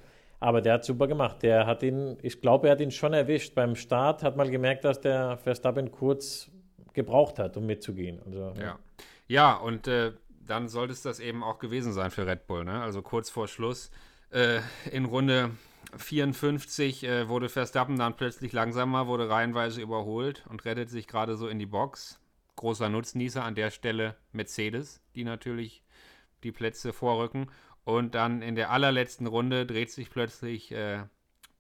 Aber 0.45 0.61
der 0.61 0.75
hat 0.75 0.85
super 0.85 1.07
gemacht. 1.07 1.43
Der 1.43 1.67
hat 1.67 1.83
ihn, 1.83 2.19
ich 2.21 2.43
glaube, 2.43 2.67
er 2.67 2.73
hat 2.73 2.81
ihn 2.83 2.91
schon 2.91 3.15
erwischt. 3.15 3.55
Beim 3.55 3.75
Start 3.75 4.23
hat 4.23 4.37
man 4.37 4.51
gemerkt, 4.51 4.85
dass 4.85 5.01
der 5.01 5.39
Verstappen 5.39 5.91
kurz 5.91 6.51
gebraucht 6.93 7.39
hat, 7.39 7.57
um 7.57 7.65
mitzugehen. 7.65 8.21
Also, 8.27 8.53
Ja, 8.61 8.79
ja 9.27 9.55
und 9.55 9.89
äh, 9.89 10.13
dann 10.47 10.69
sollte 10.69 10.93
es 10.93 11.01
das 11.01 11.19
eben 11.19 11.43
auch 11.43 11.59
gewesen 11.59 11.95
sein 11.95 12.11
für 12.11 12.27
Red 12.27 12.47
Bull. 12.47 12.67
Ne? 12.67 12.83
Also 12.83 13.01
kurz 13.01 13.31
vor 13.31 13.49
Schluss 13.49 13.91
äh, 14.29 14.61
in 14.93 15.07
Runde 15.07 15.53
54 15.97 17.05
äh, 17.05 17.27
wurde 17.27 17.49
Verstappen 17.49 17.97
dann 17.97 18.15
plötzlich 18.15 18.53
langsamer, 18.53 19.07
wurde 19.07 19.31
reihenweise 19.31 19.81
überholt 19.81 20.45
und 20.51 20.67
rettet 20.67 20.91
sich 20.91 21.07
gerade 21.07 21.37
so 21.37 21.49
in 21.49 21.59
die 21.59 21.65
Box. 21.65 22.21
Großer 22.57 22.91
Nutznießer 22.91 23.43
an 23.43 23.55
der 23.55 23.71
Stelle 23.71 24.15
Mercedes, 24.33 25.01
die 25.15 25.25
natürlich 25.25 25.83
die 26.43 26.53
Plätze 26.53 26.93
vorrücken. 26.93 27.49
Und 27.85 28.15
dann 28.15 28.43
in 28.43 28.55
der 28.55 28.71
allerletzten 28.71 29.27
Runde 29.27 29.67
dreht 29.67 29.91
sich 29.91 30.11
plötzlich 30.11 30.73
äh, 30.73 31.03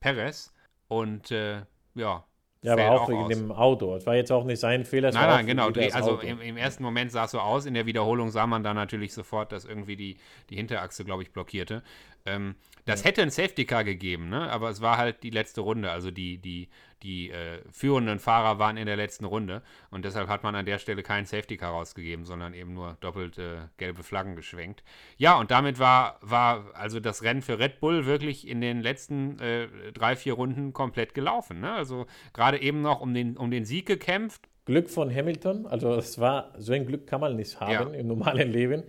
Perez 0.00 0.52
und 0.88 1.30
äh, 1.30 1.62
ja. 1.94 2.24
Ja, 2.62 2.72
aber 2.72 2.82
fällt 2.82 2.92
auch 2.92 3.08
wegen 3.10 3.18
aus. 3.18 3.28
dem 3.28 3.52
Auto. 3.52 3.94
Es 3.94 4.06
war 4.06 4.14
jetzt 4.14 4.32
auch 4.32 4.44
nicht 4.44 4.58
sein 4.58 4.86
Fehler. 4.86 5.12
Nein, 5.12 5.28
nein, 5.28 5.60
auch 5.60 5.70
genau. 5.70 5.94
also 5.94 6.18
im, 6.20 6.40
im 6.40 6.56
ersten 6.56 6.82
Moment 6.82 7.12
sah 7.12 7.24
es 7.24 7.32
so 7.32 7.40
aus. 7.40 7.66
In 7.66 7.74
der 7.74 7.84
Wiederholung 7.84 8.30
sah 8.30 8.46
man 8.46 8.62
dann 8.62 8.74
natürlich 8.74 9.12
sofort, 9.12 9.52
dass 9.52 9.66
irgendwie 9.66 9.96
die, 9.96 10.16
die 10.48 10.56
Hinterachse, 10.56 11.04
glaube 11.04 11.22
ich, 11.22 11.30
blockierte. 11.30 11.82
Ähm, 12.26 12.54
das 12.86 13.04
hätte 13.04 13.22
ein 13.22 13.30
Safety 13.30 13.64
Car 13.64 13.82
gegeben, 13.82 14.28
ne? 14.28 14.50
aber 14.50 14.68
es 14.68 14.82
war 14.82 14.98
halt 14.98 15.22
die 15.22 15.30
letzte 15.30 15.62
Runde. 15.62 15.90
Also 15.90 16.10
die, 16.10 16.36
die, 16.36 16.68
die 17.02 17.30
äh, 17.30 17.60
führenden 17.70 18.18
Fahrer 18.18 18.58
waren 18.58 18.76
in 18.76 18.86
der 18.86 18.96
letzten 18.96 19.24
Runde 19.24 19.62
und 19.90 20.04
deshalb 20.04 20.28
hat 20.28 20.42
man 20.42 20.54
an 20.54 20.66
der 20.66 20.78
Stelle 20.78 21.02
kein 21.02 21.24
Safety 21.24 21.56
Car 21.56 21.72
rausgegeben, 21.72 22.26
sondern 22.26 22.52
eben 22.52 22.74
nur 22.74 22.96
doppelt 23.00 23.38
äh, 23.38 23.68
gelbe 23.78 24.02
Flaggen 24.02 24.36
geschwenkt. 24.36 24.84
Ja, 25.16 25.38
und 25.38 25.50
damit 25.50 25.78
war, 25.78 26.18
war 26.20 26.66
also 26.74 27.00
das 27.00 27.22
Rennen 27.22 27.40
für 27.40 27.58
Red 27.58 27.80
Bull 27.80 28.04
wirklich 28.04 28.46
in 28.46 28.60
den 28.60 28.82
letzten 28.82 29.38
äh, 29.38 29.68
drei, 29.92 30.14
vier 30.14 30.34
Runden 30.34 30.74
komplett 30.74 31.14
gelaufen. 31.14 31.60
Ne? 31.60 31.72
Also 31.72 32.06
gerade 32.34 32.60
eben 32.60 32.82
noch 32.82 33.00
um 33.00 33.14
den, 33.14 33.36
um 33.38 33.50
den 33.50 33.64
Sieg 33.64 33.86
gekämpft. 33.86 34.48
Glück 34.66 34.88
von 34.90 35.14
Hamilton, 35.14 35.66
also 35.66 35.94
es 35.94 36.18
war, 36.18 36.52
so 36.58 36.72
ein 36.72 36.86
Glück 36.86 37.06
kann 37.06 37.20
man 37.20 37.36
nicht 37.36 37.60
haben 37.60 37.92
Ja. 37.92 37.98
im 37.98 38.06
normalen 38.08 38.50
Leben. 38.50 38.82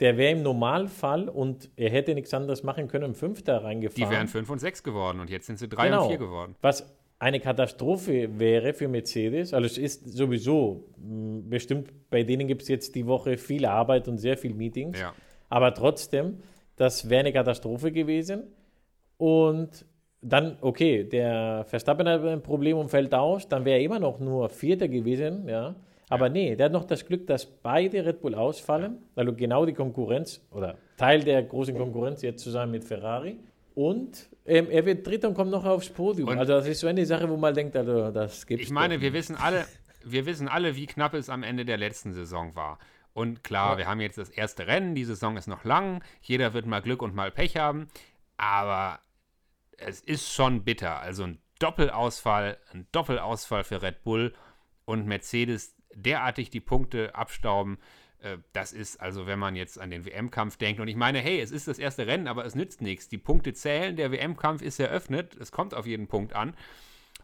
Der 0.00 0.16
wäre 0.16 0.32
im 0.32 0.42
Normalfall 0.42 1.28
und 1.28 1.70
er 1.76 1.90
hätte 1.90 2.14
nichts 2.14 2.32
anderes 2.32 2.62
machen 2.62 2.86
können, 2.88 3.14
Fünfter 3.14 3.58
Die 3.58 3.64
reingefahren. 3.64 4.10
wären 4.10 4.28
5 4.28 4.48
und 4.50 4.58
6 4.60 4.82
geworden 4.84 5.18
und 5.20 5.28
jetzt 5.28 5.46
sind 5.46 5.58
sie 5.58 5.68
3 5.68 5.88
Genau. 5.88 6.02
und 6.04 6.08
4 6.10 6.18
geworden. 6.18 6.54
Was 6.60 6.94
eine 7.18 7.40
Katastrophe 7.40 8.38
wäre 8.38 8.72
für 8.74 8.86
Mercedes. 8.86 9.52
Also 9.52 9.66
es 9.66 9.76
ist 9.76 10.08
sowieso, 10.16 10.84
mh, 10.98 11.42
bestimmt 11.50 11.90
bei 12.10 12.22
denen 12.22 12.46
gibt 12.46 12.62
es 12.62 12.68
jetzt 12.68 12.94
die 12.94 13.06
Woche 13.06 13.36
viel 13.36 13.66
Arbeit 13.66 14.06
und 14.06 14.18
sehr 14.18 14.36
viel 14.38 14.54
Meetings. 14.54 15.00
Ja. 15.00 15.12
Aber 15.48 15.74
trotzdem, 15.74 16.38
das 16.76 17.10
wäre 17.10 17.20
eine 17.20 17.32
Katastrophe 17.32 17.90
gewesen. 17.90 18.44
Und 19.16 19.84
dann, 20.20 20.58
okay, 20.60 21.04
der 21.04 21.64
Verstappen 21.66 22.08
hat 22.08 22.22
ein 22.24 22.42
Problem 22.42 22.76
und 22.78 22.88
fällt 22.88 23.12
aus, 23.14 23.48
dann 23.48 23.64
wäre 23.64 23.78
er 23.78 23.84
immer 23.84 23.98
noch 23.98 24.20
nur 24.20 24.48
Vierter 24.48 24.86
gewesen, 24.88 25.48
ja. 25.48 25.74
Aber 26.10 26.28
nee, 26.28 26.56
der 26.56 26.66
hat 26.66 26.72
noch 26.72 26.84
das 26.84 27.04
Glück, 27.06 27.26
dass 27.26 27.44
beide 27.46 28.04
Red 28.04 28.20
Bull 28.22 28.34
ausfallen, 28.34 28.98
also 29.14 29.32
genau 29.34 29.66
die 29.66 29.74
Konkurrenz 29.74 30.40
oder 30.50 30.78
Teil 30.96 31.22
der 31.22 31.42
großen 31.42 31.76
Konkurrenz 31.76 32.22
jetzt 32.22 32.42
zusammen 32.42 32.72
mit 32.72 32.84
Ferrari. 32.84 33.38
Und 33.74 34.28
ähm, 34.46 34.68
er 34.70 34.84
wird 34.86 35.06
Dritter 35.06 35.28
und 35.28 35.34
kommt 35.34 35.50
noch 35.50 35.64
aufs 35.64 35.88
Podium. 35.90 36.28
Und- 36.30 36.38
also 36.38 36.54
das 36.54 36.66
ist 36.66 36.80
so 36.80 36.86
eine 36.86 37.04
Sache, 37.06 37.28
wo 37.28 37.36
man 37.36 37.54
denkt, 37.54 37.76
also 37.76 38.10
das 38.10 38.46
gibt's 38.46 38.64
Ich 38.64 38.70
meine, 38.70 38.94
doch 38.94 39.02
wir 39.02 39.12
wissen 39.12 39.36
alle, 39.36 39.66
wir 40.04 40.26
wissen 40.26 40.48
alle, 40.48 40.74
wie 40.76 40.86
knapp 40.86 41.14
es 41.14 41.28
am 41.28 41.42
Ende 41.42 41.64
der 41.64 41.76
letzten 41.76 42.12
Saison 42.12 42.54
war. 42.56 42.78
Und 43.12 43.44
klar, 43.44 43.72
Ja. 43.72 43.78
wir 43.78 43.86
haben 43.86 44.00
jetzt 44.00 44.16
das 44.18 44.30
erste 44.30 44.66
Rennen, 44.66 44.94
die 44.94 45.04
Saison 45.04 45.36
ist 45.36 45.46
noch 45.46 45.64
lang, 45.64 46.02
jeder 46.22 46.54
wird 46.54 46.66
mal 46.66 46.80
Glück 46.80 47.02
und 47.02 47.14
mal 47.14 47.30
Pech 47.30 47.56
haben, 47.56 47.88
aber 48.36 49.00
es 49.76 50.00
ist 50.00 50.32
schon 50.32 50.64
bitter. 50.64 51.00
Also 51.00 51.24
ein 51.24 51.38
Doppelausfall, 51.58 52.56
ein 52.72 52.86
Doppelausfall 52.92 53.64
für 53.64 53.82
Red 53.82 54.02
Bull 54.02 54.32
und 54.84 55.06
Mercedes 55.06 55.74
derartig 55.94 56.50
die 56.50 56.60
Punkte 56.60 57.14
abstauben. 57.14 57.78
äh, 58.22 58.38
Das 58.52 58.72
ist 58.72 59.00
also, 59.00 59.26
wenn 59.26 59.38
man 59.38 59.56
jetzt 59.56 59.80
an 59.80 59.90
den 59.90 60.04
WM-Kampf 60.04 60.56
denkt. 60.56 60.80
Und 60.80 60.88
ich 60.88 60.96
meine, 60.96 61.18
hey, 61.18 61.40
es 61.40 61.50
ist 61.50 61.68
das 61.68 61.78
erste 61.78 62.06
Rennen, 62.06 62.28
aber 62.28 62.44
es 62.44 62.54
nützt 62.54 62.82
nichts. 62.82 63.08
Die 63.08 63.18
Punkte 63.18 63.52
zählen, 63.52 63.96
der 63.96 64.12
WM-Kampf 64.12 64.62
ist 64.62 64.78
eröffnet, 64.80 65.36
es 65.40 65.52
kommt 65.52 65.74
auf 65.74 65.86
jeden 65.86 66.08
Punkt 66.08 66.34
an. 66.34 66.54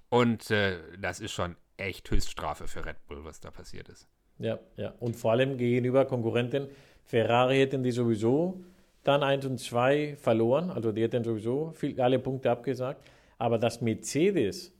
Und 0.08 0.50
äh, 0.50 0.78
das 0.98 1.20
ist 1.20 1.32
schon 1.32 1.56
echt 1.76 2.10
Höchststrafe 2.10 2.68
für 2.68 2.84
Red 2.84 3.06
Bull, 3.08 3.24
was 3.24 3.40
da 3.40 3.50
passiert 3.50 3.88
ist. 3.88 4.08
Ja, 4.38 4.58
ja. 4.76 4.94
Und 5.00 5.16
vor 5.16 5.32
allem 5.32 5.56
gegenüber 5.56 6.04
Konkurrenten. 6.04 6.68
Ferrari 7.04 7.58
hätten 7.58 7.82
die 7.82 7.92
sowieso 7.92 8.62
dann 9.02 9.22
1 9.22 9.44
und 9.46 9.58
2 9.58 10.16
verloren. 10.16 10.70
Also 10.70 10.92
die 10.92 11.02
hätten 11.02 11.24
sowieso 11.24 11.72
viel, 11.72 12.00
alle 12.00 12.18
Punkte 12.18 12.50
abgesagt. 12.50 13.08
Aber 13.38 13.58
das 13.58 13.80
Mercedes, 13.80 14.72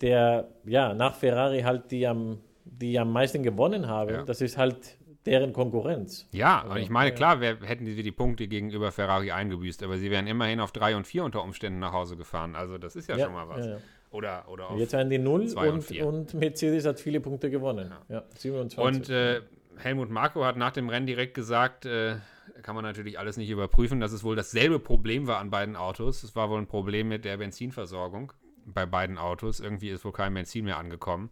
der 0.00 0.48
ja 0.64 0.94
nach 0.94 1.14
Ferrari 1.14 1.60
halt 1.62 1.90
die 1.90 2.06
am, 2.06 2.40
die 2.70 2.98
am 2.98 3.12
meisten 3.12 3.42
gewonnen 3.42 3.86
haben, 3.86 4.10
Ja. 4.10 4.22
das 4.22 4.40
ist 4.40 4.56
halt 4.58 4.96
deren 5.26 5.52
Konkurrenz. 5.52 6.26
Ja, 6.32 6.62
Also, 6.62 6.74
und 6.74 6.80
ich 6.80 6.90
meine, 6.90 7.10
ja. 7.10 7.16
klar, 7.16 7.40
wer, 7.40 7.60
hätten 7.60 7.86
sie 7.86 8.02
die 8.02 8.12
Punkte 8.12 8.48
gegenüber 8.48 8.92
Ferrari 8.92 9.30
eingebüßt, 9.30 9.82
aber 9.82 9.98
sie 9.98 10.10
wären 10.10 10.26
immerhin 10.26 10.60
auf 10.60 10.72
3 10.72 10.96
und 10.96 11.06
4 11.06 11.24
unter 11.24 11.42
Umständen 11.42 11.78
nach 11.78 11.92
Hause 11.92 12.16
gefahren. 12.16 12.56
Also 12.56 12.78
das 12.78 12.96
ist 12.96 13.08
ja, 13.08 13.18
schon 13.18 13.32
mal 13.32 13.48
was. 13.48 13.66
Ja, 13.66 13.72
ja. 13.72 13.78
Oder, 14.10 14.44
oder 14.48 14.70
auf 14.70 14.78
Jetzt 14.78 14.94
haben 14.94 15.10
die 15.10 15.18
0 15.18 15.48
zwei 15.48 15.70
und 15.70 15.90
und, 15.90 16.00
und, 16.00 16.34
Mercedes 16.34 16.86
hat 16.86 16.98
viele 16.98 17.20
Punkte 17.20 17.50
gewonnen. 17.50 17.92
Ja, 18.08 18.24
27. 18.36 18.78
Und 18.78 19.10
äh, 19.10 19.42
Helmut 19.76 20.08
Marko 20.08 20.44
hat 20.44 20.56
nach 20.56 20.72
dem 20.72 20.88
Rennen 20.88 21.06
direkt 21.06 21.34
gesagt, 21.34 21.84
äh, 21.84 22.16
kann 22.62 22.74
man 22.74 22.84
natürlich 22.84 23.18
alles 23.18 23.36
nicht 23.36 23.50
überprüfen, 23.50 24.00
dass 24.00 24.12
es 24.12 24.24
wohl 24.24 24.34
dasselbe 24.34 24.78
Problem 24.78 25.26
war 25.26 25.38
an 25.38 25.50
beiden 25.50 25.76
Autos. 25.76 26.22
Es 26.22 26.34
war 26.34 26.48
wohl 26.48 26.58
ein 26.58 26.66
Problem 26.66 27.08
mit 27.08 27.26
der 27.26 27.36
Benzinversorgung 27.36 28.32
bei 28.64 28.86
beiden 28.86 29.18
Autos. 29.18 29.60
Irgendwie 29.60 29.90
ist 29.90 30.04
wohl 30.04 30.12
kein 30.12 30.32
Benzin 30.32 30.64
mehr 30.64 30.78
angekommen. 30.78 31.30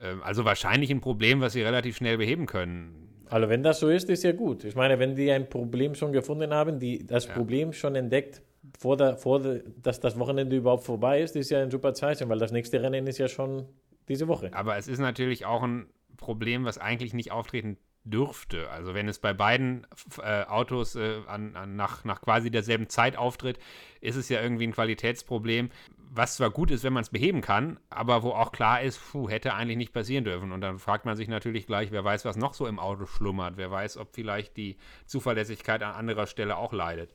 Ähm, 0.00 0.22
also 0.22 0.44
wahrscheinlich 0.44 0.90
ein 0.90 1.00
Problem, 1.00 1.40
was 1.40 1.52
sie 1.52 1.62
relativ 1.62 1.96
schnell 1.96 2.18
beheben 2.18 2.46
können. 2.46 3.24
Also 3.28 3.48
wenn 3.48 3.62
das 3.62 3.80
so 3.80 3.88
ist, 3.88 4.08
ist 4.10 4.22
ja 4.22 4.32
gut. 4.32 4.64
Ich 4.64 4.74
meine, 4.74 4.98
wenn 4.98 5.16
die 5.16 5.30
ein 5.30 5.48
Problem 5.48 5.94
schon 5.94 6.12
gefunden 6.12 6.52
haben, 6.52 6.78
die 6.78 7.06
das 7.06 7.26
Problem 7.26 7.72
schon 7.72 7.94
entdeckt, 7.94 8.42
vor 8.78 8.96
der, 8.96 9.16
vor 9.16 9.40
der, 9.40 9.62
dass 9.82 10.00
das 10.00 10.18
Wochenende 10.18 10.56
überhaupt 10.56 10.84
vorbei 10.84 11.20
ist, 11.22 11.36
ist 11.36 11.50
ja 11.50 11.62
ein 11.62 11.70
super 11.70 11.94
Zeichen, 11.94 12.28
weil 12.28 12.38
das 12.38 12.52
nächste 12.52 12.82
Rennen 12.82 13.06
ist 13.06 13.18
ja 13.18 13.28
schon 13.28 13.66
diese 14.08 14.28
Woche. 14.28 14.50
Aber 14.52 14.76
es 14.76 14.88
ist 14.88 14.98
natürlich 14.98 15.46
auch 15.46 15.62
ein 15.62 15.86
Problem, 16.16 16.64
was 16.64 16.78
eigentlich 16.78 17.14
nicht 17.14 17.32
auftreten 17.32 17.78
dürfte. 18.04 18.70
Also 18.70 18.94
wenn 18.94 19.08
es 19.08 19.18
bei 19.18 19.32
beiden 19.32 19.86
äh, 20.22 20.44
Autos 20.44 20.94
äh, 20.94 21.20
an, 21.26 21.56
an, 21.56 21.76
nach, 21.76 22.04
nach 22.04 22.20
quasi 22.20 22.50
derselben 22.50 22.88
Zeit 22.88 23.16
auftritt, 23.16 23.58
ist 24.00 24.16
es 24.16 24.28
ja 24.28 24.42
irgendwie 24.42 24.66
ein 24.66 24.72
Qualitätsproblem, 24.72 25.70
was 26.10 26.36
zwar 26.36 26.50
gut 26.50 26.70
ist, 26.70 26.84
wenn 26.84 26.92
man 26.92 27.02
es 27.02 27.10
beheben 27.10 27.40
kann, 27.40 27.80
aber 27.90 28.22
wo 28.22 28.30
auch 28.30 28.52
klar 28.52 28.82
ist, 28.82 29.00
puh, 29.10 29.28
hätte 29.28 29.54
eigentlich 29.54 29.78
nicht 29.78 29.92
passieren 29.92 30.24
dürfen. 30.24 30.52
Und 30.52 30.60
dann 30.60 30.78
fragt 30.78 31.06
man 31.06 31.16
sich 31.16 31.28
natürlich 31.28 31.66
gleich, 31.66 31.90
wer 31.90 32.04
weiß, 32.04 32.24
was 32.24 32.36
noch 32.36 32.54
so 32.54 32.66
im 32.66 32.78
Auto 32.78 33.06
schlummert, 33.06 33.56
wer 33.56 33.70
weiß, 33.70 33.96
ob 33.96 34.14
vielleicht 34.14 34.56
die 34.56 34.76
Zuverlässigkeit 35.06 35.82
an 35.82 35.94
anderer 35.94 36.26
Stelle 36.26 36.56
auch 36.56 36.72
leidet. 36.72 37.12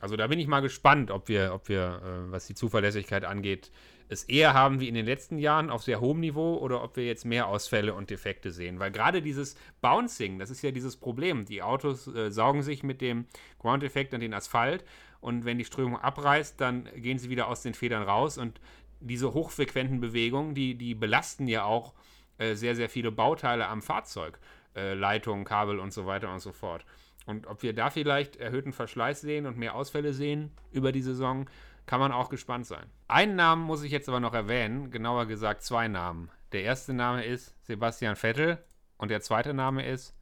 Also 0.00 0.16
da 0.16 0.26
bin 0.26 0.38
ich 0.38 0.46
mal 0.46 0.60
gespannt, 0.60 1.10
ob 1.10 1.28
wir, 1.28 1.52
ob 1.54 1.68
wir, 1.68 2.00
äh, 2.02 2.32
was 2.32 2.46
die 2.46 2.54
Zuverlässigkeit 2.54 3.24
angeht, 3.24 3.70
es 4.10 4.24
eher 4.24 4.54
haben 4.54 4.80
wie 4.80 4.88
in 4.88 4.94
den 4.94 5.06
letzten 5.06 5.38
Jahren 5.38 5.70
auf 5.70 5.84
sehr 5.84 6.00
hohem 6.00 6.18
Niveau 6.18 6.56
oder 6.56 6.82
ob 6.82 6.96
wir 6.96 7.06
jetzt 7.06 7.24
mehr 7.24 7.46
Ausfälle 7.46 7.94
und 7.94 8.10
Defekte 8.10 8.50
sehen. 8.50 8.80
Weil 8.80 8.90
gerade 8.90 9.22
dieses 9.22 9.54
Bouncing, 9.80 10.40
das 10.40 10.50
ist 10.50 10.62
ja 10.62 10.72
dieses 10.72 10.96
Problem. 10.96 11.44
Die 11.44 11.62
Autos 11.62 12.08
äh, 12.08 12.30
saugen 12.30 12.62
sich 12.62 12.82
mit 12.82 13.00
dem 13.00 13.26
Ground-Effekt 13.60 14.12
an 14.12 14.20
den 14.20 14.34
Asphalt 14.34 14.84
und 15.20 15.44
wenn 15.44 15.58
die 15.58 15.64
Strömung 15.64 15.96
abreißt, 15.96 16.60
dann 16.60 16.88
gehen 16.96 17.18
sie 17.18 17.30
wieder 17.30 17.46
aus 17.46 17.62
den 17.62 17.72
Federn 17.72 18.02
raus 18.02 18.36
und 18.36 18.60
diese 18.98 19.32
hochfrequenten 19.32 20.00
Bewegungen, 20.00 20.54
die, 20.56 20.74
die 20.74 20.96
belasten 20.96 21.46
ja 21.46 21.62
auch 21.62 21.94
äh, 22.38 22.54
sehr, 22.54 22.74
sehr 22.74 22.88
viele 22.88 23.12
Bauteile 23.12 23.68
am 23.68 23.80
Fahrzeug. 23.80 24.40
Äh, 24.74 24.94
Leitungen, 24.94 25.44
Kabel 25.44 25.78
und 25.78 25.92
so 25.92 26.06
weiter 26.06 26.32
und 26.32 26.40
so 26.40 26.52
fort. 26.52 26.84
Und 27.26 27.46
ob 27.46 27.62
wir 27.62 27.74
da 27.74 27.90
vielleicht 27.90 28.36
erhöhten 28.36 28.72
Verschleiß 28.72 29.20
sehen 29.20 29.46
und 29.46 29.56
mehr 29.56 29.76
Ausfälle 29.76 30.12
sehen 30.12 30.50
über 30.72 30.90
die 30.90 31.02
Saison, 31.02 31.48
kann 31.86 32.00
man 32.00 32.12
auch 32.12 32.28
gespannt 32.28 32.66
sein. 32.66 32.86
Einen 33.08 33.36
Namen 33.36 33.62
muss 33.62 33.82
ich 33.82 33.92
jetzt 33.92 34.08
aber 34.08 34.20
noch 34.20 34.34
erwähnen, 34.34 34.90
genauer 34.90 35.26
gesagt 35.26 35.62
zwei 35.62 35.88
Namen. 35.88 36.30
Der 36.52 36.62
erste 36.62 36.92
Name 36.92 37.24
ist 37.24 37.54
Sebastian 37.66 38.16
Vettel 38.16 38.58
und 38.96 39.10
der 39.10 39.20
zweite 39.20 39.54
Name 39.54 39.86
ist, 39.86 40.14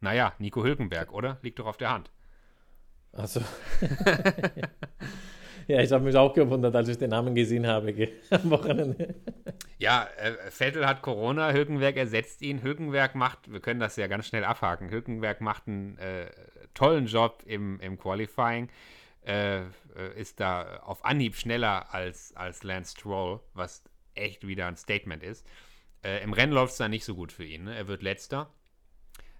naja, 0.00 0.34
Nico 0.38 0.64
Hülkenberg, 0.64 1.12
oder? 1.12 1.38
Liegt 1.42 1.58
doch 1.58 1.66
auf 1.66 1.76
der 1.76 1.90
Hand. 1.90 2.10
Also. 3.12 3.40
ja, 5.68 5.80
ich 5.80 5.92
habe 5.92 6.04
mich 6.04 6.16
auch 6.16 6.32
gewundert, 6.32 6.74
als 6.74 6.88
ich 6.88 6.98
den 6.98 7.10
Namen 7.10 7.34
gesehen 7.34 7.66
habe 7.66 8.08
am 8.30 8.50
Wochenende. 8.50 9.14
Ja, 9.78 10.08
äh, 10.16 10.50
Vettel 10.50 10.86
hat 10.86 11.02
Corona, 11.02 11.52
Hülkenberg 11.52 11.96
ersetzt 11.96 12.42
ihn. 12.42 12.62
Hülkenberg 12.62 13.14
macht, 13.14 13.52
wir 13.52 13.60
können 13.60 13.80
das 13.80 13.96
ja 13.96 14.06
ganz 14.06 14.26
schnell 14.26 14.44
abhaken, 14.44 14.90
Hülkenberg 14.90 15.40
macht 15.40 15.66
einen 15.66 15.98
äh, 15.98 16.26
tollen 16.74 17.06
Job 17.06 17.42
im, 17.46 17.80
im 17.80 17.98
Qualifying, 17.98 18.68
äh, 19.24 19.64
ist 20.16 20.40
da 20.40 20.78
auf 20.78 21.04
Anhieb 21.04 21.36
schneller 21.36 21.92
als, 21.94 22.34
als 22.34 22.62
Lance 22.62 22.92
Stroll, 22.92 23.40
was 23.54 23.84
echt 24.14 24.46
wieder 24.46 24.66
ein 24.66 24.76
Statement 24.76 25.22
ist. 25.22 25.46
Äh, 26.02 26.22
Im 26.22 26.32
Rennen 26.32 26.52
läuft 26.52 26.72
es 26.72 26.78
da 26.78 26.88
nicht 26.88 27.04
so 27.04 27.14
gut 27.14 27.32
für 27.32 27.44
ihn. 27.44 27.64
Ne? 27.64 27.74
Er 27.74 27.88
wird 27.88 28.02
letzter. 28.02 28.50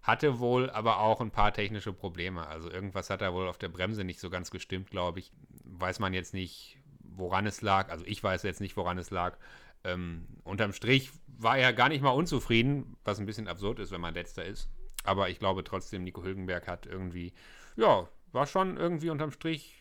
Hatte 0.03 0.41
wohl 0.41 0.69
aber 0.71 0.99
auch 0.99 1.21
ein 1.21 1.31
paar 1.31 1.53
technische 1.53 1.93
Probleme. 1.93 2.47
Also 2.47 2.71
irgendwas 2.71 3.11
hat 3.11 3.23
er 3.23 3.35
wohl 3.35 3.49
auf 3.49 3.59
der 3.59 3.69
Bremse 3.69 4.05
nicht 4.05 4.21
so 4.21 4.31
ganz 4.31 4.51
gestimmt, 4.51 4.91
glaube 4.91 5.21
ich. 5.21 5.33
Weiß 5.65 6.01
man 6.01 6.13
jetzt 6.13 6.35
nicht, 6.35 6.79
woran 7.01 7.47
es 7.47 7.63
lag. 7.63 7.89
Also 7.91 8.05
ich 8.07 8.23
weiß 8.23 8.43
jetzt 8.43 8.61
nicht, 8.61 8.77
woran 8.77 8.99
es 8.99 9.11
lag. 9.11 9.37
Ähm, 9.85 10.27
unterm 10.45 10.73
Strich 10.73 11.11
war 11.27 11.59
er 11.59 11.73
gar 11.73 11.89
nicht 11.89 12.03
mal 12.03 12.11
unzufrieden, 12.11 12.97
was 13.05 13.19
ein 13.19 13.27
bisschen 13.27 13.49
absurd 13.49 13.79
ist, 13.79 13.91
wenn 13.91 14.01
man 14.01 14.15
letzter 14.15 14.45
ist. 14.45 14.69
Aber 15.05 15.29
ich 15.29 15.39
glaube 15.39 15.65
trotzdem, 15.65 16.05
Nico 16.05 16.23
Hülkenberg 16.23 16.69
hat 16.69 16.87
irgendwie, 16.87 17.33
ja, 17.77 18.09
war 18.33 18.47
schon 18.47 18.77
irgendwie 18.77 19.11
unterm 19.11 19.31
Strich, 19.31 19.79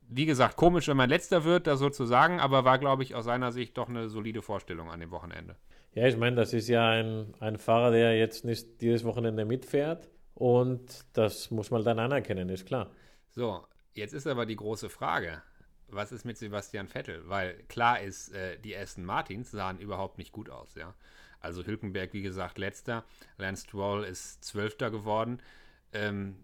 wie 0.00 0.26
gesagt, 0.26 0.56
komisch, 0.56 0.88
wenn 0.88 0.96
man 0.96 1.08
letzter 1.08 1.44
wird, 1.44 1.66
da 1.66 1.76
sozusagen, 1.76 2.40
aber 2.40 2.64
war, 2.64 2.78
glaube 2.78 3.02
ich, 3.02 3.14
aus 3.14 3.24
seiner 3.24 3.52
Sicht 3.52 3.78
doch 3.78 3.88
eine 3.88 4.08
solide 4.08 4.42
Vorstellung 4.42 4.90
an 4.90 5.00
dem 5.00 5.10
Wochenende. 5.10 5.56
Ja, 5.94 6.06
ich 6.06 6.16
meine, 6.16 6.36
das 6.36 6.52
ist 6.52 6.68
ja 6.68 6.88
ein, 6.88 7.34
ein 7.40 7.58
Fahrer, 7.58 7.90
der 7.90 8.18
jetzt 8.18 8.44
nicht 8.44 8.80
dieses 8.80 9.04
Wochenende 9.04 9.44
mitfährt. 9.44 10.08
Und 10.34 11.04
das 11.12 11.50
muss 11.50 11.70
man 11.70 11.84
dann 11.84 11.98
anerkennen, 11.98 12.48
ist 12.48 12.66
klar. 12.66 12.90
So, 13.30 13.64
jetzt 13.94 14.14
ist 14.14 14.26
aber 14.26 14.46
die 14.46 14.56
große 14.56 14.88
Frage, 14.88 15.42
was 15.88 16.10
ist 16.10 16.24
mit 16.24 16.38
Sebastian 16.38 16.88
Vettel? 16.88 17.28
Weil 17.28 17.62
klar 17.68 18.00
ist, 18.00 18.32
äh, 18.32 18.58
die 18.58 18.76
Aston 18.76 19.04
Martins 19.04 19.50
sahen 19.50 19.78
überhaupt 19.78 20.18
nicht 20.18 20.32
gut 20.32 20.48
aus, 20.48 20.74
ja. 20.74 20.94
Also 21.40 21.64
Hülkenberg, 21.64 22.12
wie 22.12 22.22
gesagt, 22.22 22.58
letzter. 22.58 23.04
Lance 23.36 23.64
Stroll 23.64 24.04
ist 24.04 24.42
Zwölfter 24.44 24.90
geworden. 24.90 25.40
Ähm, 25.92 26.36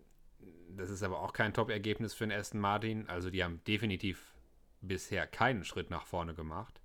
das 0.76 0.90
ist 0.90 1.02
aber 1.02 1.20
auch 1.20 1.32
kein 1.32 1.52
Top-Ergebnis 1.52 2.14
für 2.14 2.26
den 2.26 2.38
Aston 2.38 2.60
Martin. 2.60 3.08
Also 3.08 3.30
die 3.30 3.42
haben 3.42 3.60
definitiv 3.66 4.34
bisher 4.80 5.26
keinen 5.26 5.64
Schritt 5.64 5.90
nach 5.90 6.06
vorne 6.06 6.34
gemacht. 6.34 6.80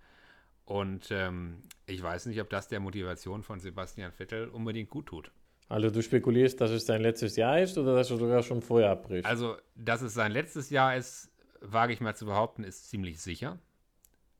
Und 0.66 1.10
ähm, 1.12 1.62
ich 1.86 2.02
weiß 2.02 2.26
nicht, 2.28 2.40
ob 2.42 2.50
das 2.50 2.68
der 2.68 2.80
Motivation 2.80 3.44
von 3.44 3.60
Sebastian 3.60 4.12
Vettel 4.12 4.48
unbedingt 4.48 4.90
gut 4.90 5.08
tut. 5.08 5.32
Also 5.70 5.90
du 5.90 6.02
spekulierst, 6.02 6.60
dass 6.62 6.72
es 6.72 6.86
sein 6.86 7.02
letztes 7.02 7.36
Jahr 7.36 7.60
ist 7.60 7.78
oder 7.78 7.96
dass 7.96 8.10
er 8.10 8.18
sogar 8.18 8.44
schon 8.44 8.62
vorher 8.62 8.92
abbricht? 8.92 9.26
Also, 9.26 9.58
dass 9.76 10.02
es 10.02 10.14
sein 10.14 10.32
letztes 10.32 10.70
Jahr 10.70 10.96
ist, 10.96 11.32
wage 11.62 11.94
ich 11.94 12.02
mal 12.02 12.16
zu 12.16 12.26
behaupten, 12.26 12.64
ist 12.64 12.90
ziemlich 12.90 13.22
sicher. 13.22 13.60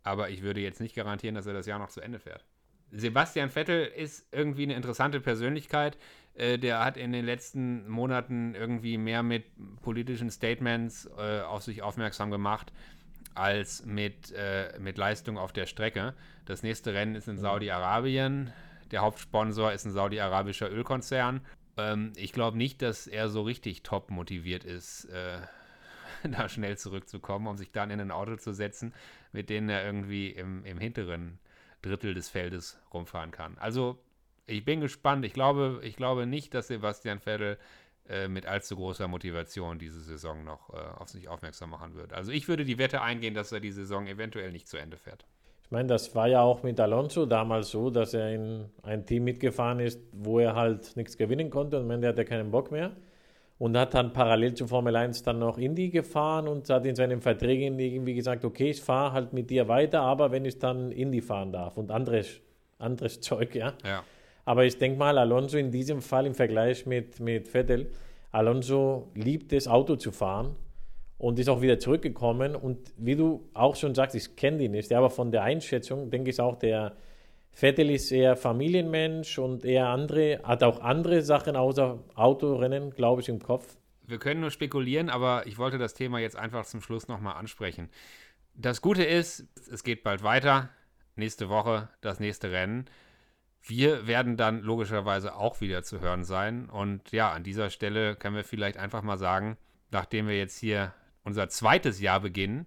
Aber 0.04 0.30
ich 0.30 0.42
würde 0.42 0.60
jetzt 0.60 0.82
nicht 0.82 0.96
garantieren, 0.96 1.36
dass 1.36 1.46
er 1.46 1.54
das 1.54 1.66
Jahr 1.66 1.80
noch 1.80 1.90
zu 1.90 2.02
Ende 2.02 2.20
fährt. 2.20 2.46
Sebastian 2.92 3.50
Vettel 3.50 3.86
ist 3.86 4.28
irgendwie 4.32 4.64
eine 4.64 4.76
interessante 4.76 5.20
Persönlichkeit. 5.20 5.98
Äh, 6.36 6.58
der 6.58 6.84
hat 6.84 6.98
in 6.98 7.12
den 7.12 7.26
letzten 7.26 7.88
Monaten 7.88 8.56
irgendwie 8.56 8.98
mehr 8.98 9.24
mit 9.24 9.46
politischen 9.82 10.30
Statements 10.32 11.10
äh, 11.18 11.42
auf 11.42 11.64
sich 11.64 11.82
aufmerksam 11.82 12.32
gemacht 12.32 12.72
als 13.36 13.86
mit, 13.86 14.32
äh, 14.32 14.78
mit 14.80 14.98
Leistung 14.98 15.38
auf 15.38 15.54
der 15.54 15.66
Strecke. 15.66 16.14
Das 16.46 16.64
nächste 16.64 16.94
Rennen 16.94 17.16
ist 17.16 17.28
in 17.28 17.38
Saudi-Arabien. 17.38 18.52
Der 18.92 19.02
Hauptsponsor 19.02 19.72
ist 19.72 19.86
ein 19.86 19.92
saudi-arabischer 19.92 20.72
Ölkonzern. 20.72 21.42
Ähm, 21.78 22.14
ich 22.16 22.32
glaube 22.32 22.58
nicht, 22.58 22.82
dass 22.82 23.08
er 23.08 23.30
so 23.30 23.42
richtig 23.42 23.84
top 23.84 24.12
motiviert 24.12 24.64
ist, 24.64 25.06
äh, 25.06 25.40
da 26.30 26.48
schnell 26.48 26.78
zurückzukommen, 26.78 27.48
um 27.48 27.58
sich 27.58 27.72
dann 27.72 27.92
in 27.92 28.00
ein 28.00 28.12
Auto 28.12 28.36
zu 28.36 28.54
setzen, 28.54 28.94
mit 29.32 29.50
dem 29.50 29.70
er 29.70 29.84
irgendwie 29.84 30.30
im, 30.30 30.64
im 30.66 30.78
hinteren 30.78 31.40
Drittel 31.82 32.14
des 32.14 32.30
Feldes 32.30 32.80
rumfahren 32.94 33.32
kann. 33.32 33.58
Also 33.58 34.00
ich 34.46 34.66
bin 34.66 34.82
gespannt. 34.82 35.26
Ich 35.26 35.34
glaube, 35.34 35.80
ich 35.84 35.96
glaube 35.96 36.26
nicht, 36.26 36.54
dass 36.54 36.68
Sebastian 36.68 37.20
Vettel 37.20 37.58
äh, 38.10 38.28
mit 38.28 38.46
allzu 38.46 38.76
großer 38.76 39.08
Motivation 39.08 39.80
diese 39.80 40.02
Saison 40.02 40.44
noch 40.44 40.70
äh, 40.74 40.78
auf 41.00 41.08
sich 41.08 41.30
aufmerksam 41.30 41.70
machen 41.70 41.96
wird. 41.96 42.12
Also 42.12 42.32
ich 42.32 42.50
würde 42.50 42.66
die 42.66 42.78
Wette 42.78 43.02
eingehen, 43.02 43.34
dass 43.34 43.54
er 43.54 43.62
die 43.62 43.72
Saison 43.72 44.08
eventuell 44.08 44.52
nicht 44.52 44.68
zu 44.68 44.76
Ende 44.76 44.98
fährt. 44.98 45.26
Ich 45.64 45.72
meine, 45.72 45.88
das 45.88 46.14
war 46.14 46.28
ja 46.28 46.42
auch 46.42 46.64
mit 46.64 46.80
Alonso 46.82 47.26
damals 47.26 47.70
so, 47.70 47.90
dass 47.90 48.14
er 48.14 48.34
in 48.34 48.66
ein 48.84 49.06
Team 49.06 49.24
mitgefahren 49.24 49.80
ist, 49.80 50.02
wo 50.12 50.40
er 50.40 50.54
halt 50.54 50.98
nichts 50.98 51.18
gewinnen 51.18 51.50
konnte 51.50 51.78
und 51.78 51.84
am 51.84 51.92
Ende 51.92 52.10
hat 52.10 52.18
er 52.18 52.26
keinen 52.26 52.52
Bock 52.52 52.72
mehr. 52.72 52.92
Und 53.58 53.78
hat 53.78 53.94
dann 53.94 54.12
parallel 54.12 54.56
zu 54.56 54.68
Formel 54.68 54.96
1 54.96 55.24
dann 55.24 55.40
noch 55.40 55.58
Indy 55.58 55.90
gefahren 55.90 56.50
und 56.50 56.70
hat 56.70 56.86
in 56.86 56.96
seinen 56.96 57.22
Verträgen 57.22 57.80
irgendwie 57.80 58.16
gesagt, 58.16 58.44
okay, 58.44 58.72
ich 58.72 58.82
fahre 58.82 59.14
halt 59.14 59.32
mit 59.32 59.50
dir 59.50 59.70
weiter, 59.70 60.02
aber 60.02 60.32
wenn 60.32 60.44
ich 60.44 60.60
dann 60.60 60.92
Indy 60.92 61.22
fahren 61.22 61.54
darf 61.54 61.78
und 61.78 61.90
anderes, 61.90 62.42
anderes 62.80 63.22
Zeug, 63.22 63.56
ja. 63.56 63.74
Ja. 63.86 64.04
Aber 64.46 64.66
ich 64.66 64.78
denke 64.78 64.98
mal, 64.98 65.18
Alonso 65.18 65.58
in 65.58 65.72
diesem 65.72 66.02
Fall 66.02 66.26
im 66.26 66.36
Vergleich 66.36 66.86
mit, 66.86 67.20
mit 67.20 67.48
Vettel, 67.48 67.92
Alonso 68.32 69.12
liebt 69.14 69.54
es, 69.54 69.68
Auto 69.68 69.96
zu 69.96 70.12
fahren 70.12 70.56
und 71.18 71.40
ist 71.40 71.50
auch 71.50 71.62
wieder 71.62 71.80
zurückgekommen. 71.80 72.56
Und 72.56 72.92
wie 72.98 73.16
du 73.16 73.48
auch 73.54 73.76
schon 73.76 73.96
sagst, 73.96 74.16
ich 74.16 74.36
kenne 74.36 74.64
ihn 74.64 74.72
nicht, 74.72 74.92
aber 74.92 75.10
von 75.10 75.32
der 75.32 75.44
Einschätzung 75.44 76.10
denke 76.10 76.32
ich 76.32 76.42
auch, 76.42 76.56
der 76.56 76.96
Vettel 77.52 77.92
ist 77.92 78.12
eher 78.12 78.36
Familienmensch 78.36 79.38
und 79.38 79.64
eher 79.64 79.88
andere, 79.88 80.42
hat 80.44 80.64
auch 80.64 80.82
andere 80.82 81.22
Sachen 81.22 81.56
außer 81.56 82.00
Autorennen, 82.16 82.90
glaube 82.90 83.22
ich, 83.22 83.30
im 83.30 83.40
Kopf. 83.40 83.78
Wir 84.06 84.18
können 84.18 84.42
nur 84.42 84.52
spekulieren, 84.52 85.10
aber 85.10 85.46
ich 85.46 85.58
wollte 85.58 85.78
das 85.78 85.94
Thema 85.94 86.20
jetzt 86.20 86.36
einfach 86.36 86.66
zum 86.66 86.82
Schluss 86.82 87.08
nochmal 87.08 87.36
ansprechen. 87.36 87.90
Das 88.56 88.82
Gute 88.82 89.04
ist, 89.04 89.48
es 89.72 89.84
geht 89.84 90.04
bald 90.04 90.24
weiter. 90.24 90.70
Nächste 91.16 91.48
Woche 91.48 91.90
das 92.02 92.20
nächste 92.20 92.52
Rennen. 92.52 92.86
Wir 93.66 94.08
werden 94.08 94.36
dann 94.36 94.62
logischerweise 94.62 95.36
auch 95.36 95.62
wieder 95.62 95.84
zu 95.84 96.02
hören 96.02 96.26
sein. 96.26 96.70
Und 96.70 97.12
ja, 97.12 97.32
an 97.32 97.44
dieser 97.44 97.70
Stelle 97.70 98.16
können 98.16 98.36
wir 98.36 98.44
vielleicht 98.44 98.78
einfach 98.78 99.02
mal 99.02 99.18
sagen, 99.18 99.58
nachdem 99.90 100.28
wir 100.28 100.38
jetzt 100.38 100.58
hier 100.58 100.94
unser 101.24 101.48
zweites 101.48 102.02
Jahr 102.02 102.20
beginnen, 102.20 102.66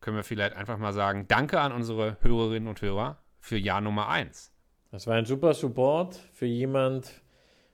können 0.00 0.16
wir 0.16 0.24
vielleicht 0.24 0.54
einfach 0.54 0.78
mal 0.78 0.92
sagen, 0.92 1.26
danke 1.26 1.60
an 1.60 1.72
unsere 1.72 2.16
Hörerinnen 2.20 2.68
und 2.68 2.80
Hörer 2.80 3.18
für 3.40 3.56
Jahr 3.56 3.80
Nummer 3.80 4.08
1. 4.08 4.52
Das 4.92 5.08
war 5.08 5.16
ein 5.16 5.24
super 5.24 5.52
Support 5.52 6.16
für 6.32 6.46
jemand 6.46 7.22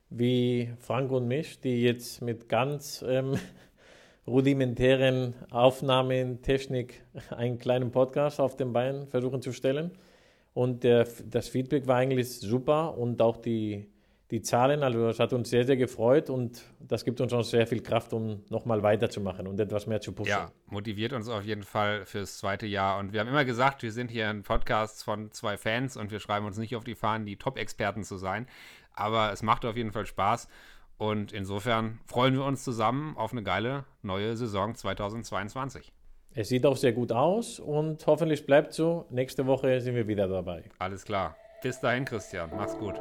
wie 0.08 0.72
Frank 0.80 1.10
und 1.12 1.28
mich, 1.28 1.60
die 1.60 1.82
jetzt 1.82 2.22
mit 2.22 2.48
ganz 2.48 3.04
ähm, 3.06 3.38
rudimentären 4.26 5.34
Aufnahmetechnik 5.50 7.02
einen 7.30 7.58
kleinen 7.58 7.90
Podcast 7.90 8.40
auf 8.40 8.56
den 8.56 8.72
Beinen 8.72 9.08
versuchen 9.08 9.42
zu 9.42 9.52
stellen. 9.52 9.90
Und 10.55 10.84
der, 10.84 11.07
das 11.24 11.48
Feedback 11.48 11.86
war 11.86 11.96
eigentlich 11.96 12.38
super 12.38 12.96
und 12.98 13.22
auch 13.22 13.38
die, 13.38 13.88
die 14.30 14.42
Zahlen, 14.42 14.82
also 14.82 15.07
das 15.07 15.18
hat 15.18 15.32
uns 15.32 15.50
sehr, 15.50 15.64
sehr 15.64 15.76
gefreut 15.76 16.28
und 16.28 16.62
das 16.80 17.05
gibt 17.05 17.20
uns 17.20 17.32
auch 17.32 17.42
sehr 17.42 17.66
viel 17.66 17.82
Kraft, 17.82 18.12
um 18.12 18.42
nochmal 18.50 18.82
weiterzumachen 18.82 19.46
und 19.46 19.61
etwas 19.61 19.86
mehr 19.86 20.00
zu 20.00 20.12
pushen. 20.12 20.30
Ja, 20.30 20.53
motiviert 20.66 21.12
uns 21.14 21.28
auf 21.28 21.44
jeden 21.44 21.62
Fall 21.62 22.05
fürs 22.05 22.38
zweite 22.38 22.66
Jahr. 22.66 22.98
Und 22.98 23.12
wir 23.12 23.20
haben 23.20 23.28
immer 23.28 23.44
gesagt, 23.44 23.82
wir 23.82 23.92
sind 23.92 24.11
hier 24.11 24.28
ein 24.28 24.42
Podcast 24.42 25.05
von 25.05 25.30
zwei 25.32 25.57
Fans 25.57 25.96
und 25.96 26.11
wir 26.11 26.20
schreiben 26.20 26.46
uns 26.46 26.59
nicht 26.59 26.76
auf 26.76 26.84
die 26.84 26.94
Fahnen, 26.94 27.24
die 27.24 27.36
Top-Experten 27.36 28.05
zu 28.05 28.16
sein. 28.16 28.46
Aber 28.94 29.32
es 29.32 29.42
macht 29.42 29.64
auf 29.64 29.76
jeden 29.76 29.92
Fall 29.92 30.07
Spaß. 30.07 30.48
Und 30.98 31.32
insofern 31.32 31.98
freuen 32.07 32.34
wir 32.34 32.44
uns 32.44 32.62
zusammen 32.62 33.16
auf 33.16 33.32
eine 33.32 33.42
geile 33.42 33.84
neue 34.03 34.36
Saison 34.36 34.74
2022. 34.74 35.92
Es 36.35 36.49
sieht 36.49 36.64
auch 36.64 36.76
sehr 36.76 36.93
gut 36.93 37.12
aus 37.12 37.61
und 37.61 38.07
hoffentlich 38.07 38.47
bleibt 38.47 38.72
so. 38.72 39.05
Nächste 39.11 39.47
Woche 39.47 39.80
sind 39.80 39.95
wir 39.95 40.09
wieder 40.09 40.28
dabei. 40.28 40.64
Alles 40.78 41.05
klar. 41.05 41.37
Bis 41.62 41.78
dahin, 41.78 42.05
Christian. 42.05 42.51
Mach's 42.57 42.76
gut. 42.78 42.95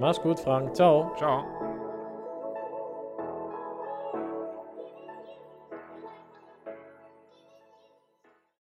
Mach's 0.00 0.20
gut, 0.20 0.40
Frank. 0.40 0.74
Ciao. 0.74 1.12
Ciao. 1.16 1.44